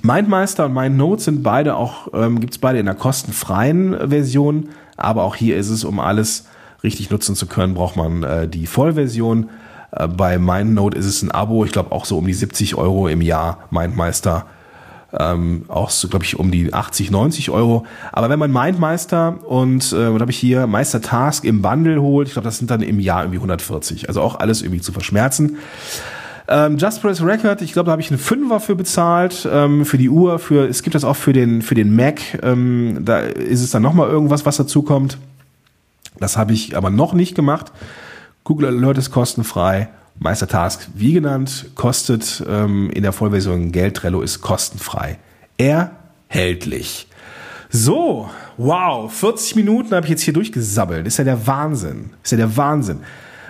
MindMeister 0.03 0.67
und 0.67 0.75
MindNote 0.75 1.21
sind 1.21 1.43
beide 1.43 1.75
auch, 1.75 2.07
ähm, 2.15 2.39
gibt 2.39 2.53
es 2.53 2.59
beide 2.59 2.79
in 2.79 2.87
der 2.87 2.95
kostenfreien 2.95 4.11
Version, 4.11 4.69
aber 4.97 5.25
auch 5.25 5.35
hier 5.35 5.57
ist 5.57 5.69
es, 5.69 5.83
um 5.83 5.99
alles 5.99 6.47
richtig 6.85 7.11
nutzen 7.11 7.35
zu 7.35 7.49
können, 7.49 7.75
braucht 7.75 7.97
man 7.97 8.23
äh, 8.23 8.47
die 8.47 8.69
Vollversion. 8.69 9.51
Äh, 9.91 10.07
bei 10.07 10.39
MindNote 10.39 10.97
ist 10.97 11.07
es 11.07 11.21
ein 11.23 11.33
Abo, 11.33 11.65
ich 11.65 11.73
glaube 11.73 11.91
auch 11.91 12.05
so 12.05 12.17
um 12.17 12.29
die 12.29 12.35
70 12.35 12.77
Euro 12.77 13.09
im 13.09 13.23
Jahr, 13.23 13.59
MindMeister 13.71 14.47
ähm, 15.19 15.65
auch 15.69 15.91
so, 15.91 16.09
glaube 16.09 16.25
ich, 16.25 16.39
um 16.39 16.51
die 16.51 16.73
80, 16.73 17.11
90 17.11 17.51
Euro. 17.51 17.85
Aber 18.13 18.29
wenn 18.29 18.39
man 18.39 18.53
MindMeister 18.53 19.39
und, 19.45 19.93
äh, 19.93 20.07
habe 20.07 20.31
ich 20.31 20.39
hier, 20.39 20.67
Meister 20.67 21.01
Task 21.01 21.45
im 21.45 21.63
Bundle 21.63 22.01
holt, 22.01 22.29
ich 22.29 22.35
glaube, 22.35 22.45
das 22.45 22.59
sind 22.59 22.71
dann 22.71 22.83
im 22.83 23.01
Jahr 23.01 23.23
irgendwie 23.23 23.39
140. 23.39 24.09
Also 24.09 24.21
auch 24.21 24.39
alles 24.39 24.63
irgendwie 24.63 24.81
zu 24.81 24.93
verschmerzen. 24.93 25.59
Ähm, 26.49 26.79
Just 26.79 27.01
Press 27.01 27.23
Record, 27.23 27.63
ich 27.63 27.73
glaube, 27.73 27.87
da 27.87 27.93
habe 27.93 28.03
ich 28.03 28.11
einen 28.11 28.19
Fünfer 28.19 28.59
für 28.59 28.75
bezahlt, 28.75 29.49
ähm, 29.51 29.85
für 29.85 29.99
die 29.99 30.11
Uhr, 30.11 30.41
für, 30.41 30.69
es 30.69 30.83
gibt 30.83 30.97
das 30.97 31.05
auch 31.05 31.15
für 31.15 31.33
den, 31.33 31.63
für 31.63 31.77
den 31.77 31.95
Mac, 31.95 32.21
ähm, 32.43 32.99
da 33.05 33.21
ist 33.21 33.63
es 33.63 33.71
dann 33.71 33.83
nochmal 33.83 34.09
irgendwas, 34.09 34.45
was 34.45 34.57
dazu 34.57 34.83
kommt. 34.83 35.17
Das 36.19 36.37
habe 36.37 36.53
ich 36.53 36.77
aber 36.77 36.91
noch 36.91 37.15
nicht 37.15 37.37
gemacht. 37.37 37.73
Google 38.43 38.67
Alert 38.67 38.99
ist 38.99 39.13
kostenfrei. 39.13 39.89
Meister 40.23 40.47
Task, 40.47 40.87
wie 40.95 41.15
genannt, 41.15 41.71
kostet 41.75 42.45
ähm, 42.47 42.91
in 42.91 43.03
der 43.03 43.13
Vollversion 43.13 43.73
Geld. 43.73 43.97
Trello 43.97 44.21
ist 44.21 44.43
kostenfrei. 44.43 45.19
Erhältlich. 45.57 47.07
So, 47.71 48.29
wow, 48.59 49.11
40 49.11 49.57
Minuten 49.57 49.95
habe 49.95 50.05
ich 50.05 50.11
jetzt 50.11 50.21
hier 50.21 50.35
durchgesabbelt. 50.35 51.07
Ist 51.07 51.17
ja 51.17 51.25
der 51.25 51.47
Wahnsinn. 51.47 52.11
Ist 52.23 52.33
ja 52.33 52.37
der 52.37 52.55
Wahnsinn. 52.55 52.99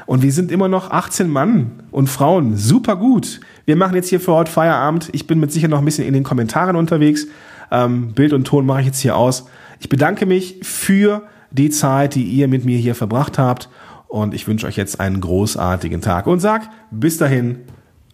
Und 0.06 0.22
wir 0.22 0.30
sind 0.30 0.52
immer 0.52 0.68
noch 0.68 0.92
18 0.92 1.28
Mann 1.28 1.72
und 1.90 2.06
Frauen. 2.06 2.56
Super 2.56 2.94
gut. 2.94 3.40
Wir 3.64 3.74
machen 3.74 3.96
jetzt 3.96 4.08
hier 4.08 4.20
für 4.20 4.32
heute 4.32 4.52
Feierabend. 4.52 5.08
Ich 5.10 5.26
bin 5.26 5.40
mit 5.40 5.50
Sicherheit 5.50 5.72
noch 5.72 5.80
ein 5.80 5.84
bisschen 5.84 6.06
in 6.06 6.14
den 6.14 6.22
Kommentaren 6.22 6.76
unterwegs. 6.76 7.26
Ähm, 7.72 8.12
Bild 8.12 8.32
und 8.32 8.44
Ton 8.44 8.64
mache 8.64 8.80
ich 8.80 8.86
jetzt 8.86 9.00
hier 9.00 9.16
aus. 9.16 9.46
Ich 9.80 9.88
bedanke 9.88 10.24
mich 10.24 10.60
für 10.62 11.22
die 11.50 11.70
Zeit, 11.70 12.14
die 12.14 12.22
ihr 12.22 12.46
mit 12.46 12.64
mir 12.64 12.78
hier 12.78 12.94
verbracht 12.94 13.38
habt. 13.38 13.68
Und 14.10 14.34
ich 14.34 14.46
wünsche 14.48 14.66
euch 14.66 14.76
jetzt 14.76 14.98
einen 14.98 15.20
großartigen 15.20 16.00
Tag 16.02 16.26
und 16.26 16.40
sag 16.40 16.68
bis 16.90 17.16
dahin, 17.16 17.60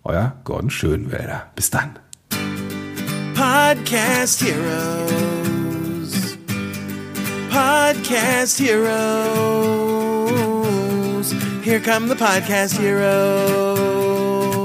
euer 0.04 0.36
Gordon 0.44 0.68
Schönwälder. 0.68 1.46
Bis 1.56 1.70
dann. 1.70 1.98
Podcast 3.34 4.42
Heroes. 4.44 6.36
Podcast 7.50 8.60
Heroes. 8.60 9.56
Here 11.62 11.80
come 11.80 12.08
the 12.08 12.14
podcast 12.14 12.78
heroes. 12.78 14.55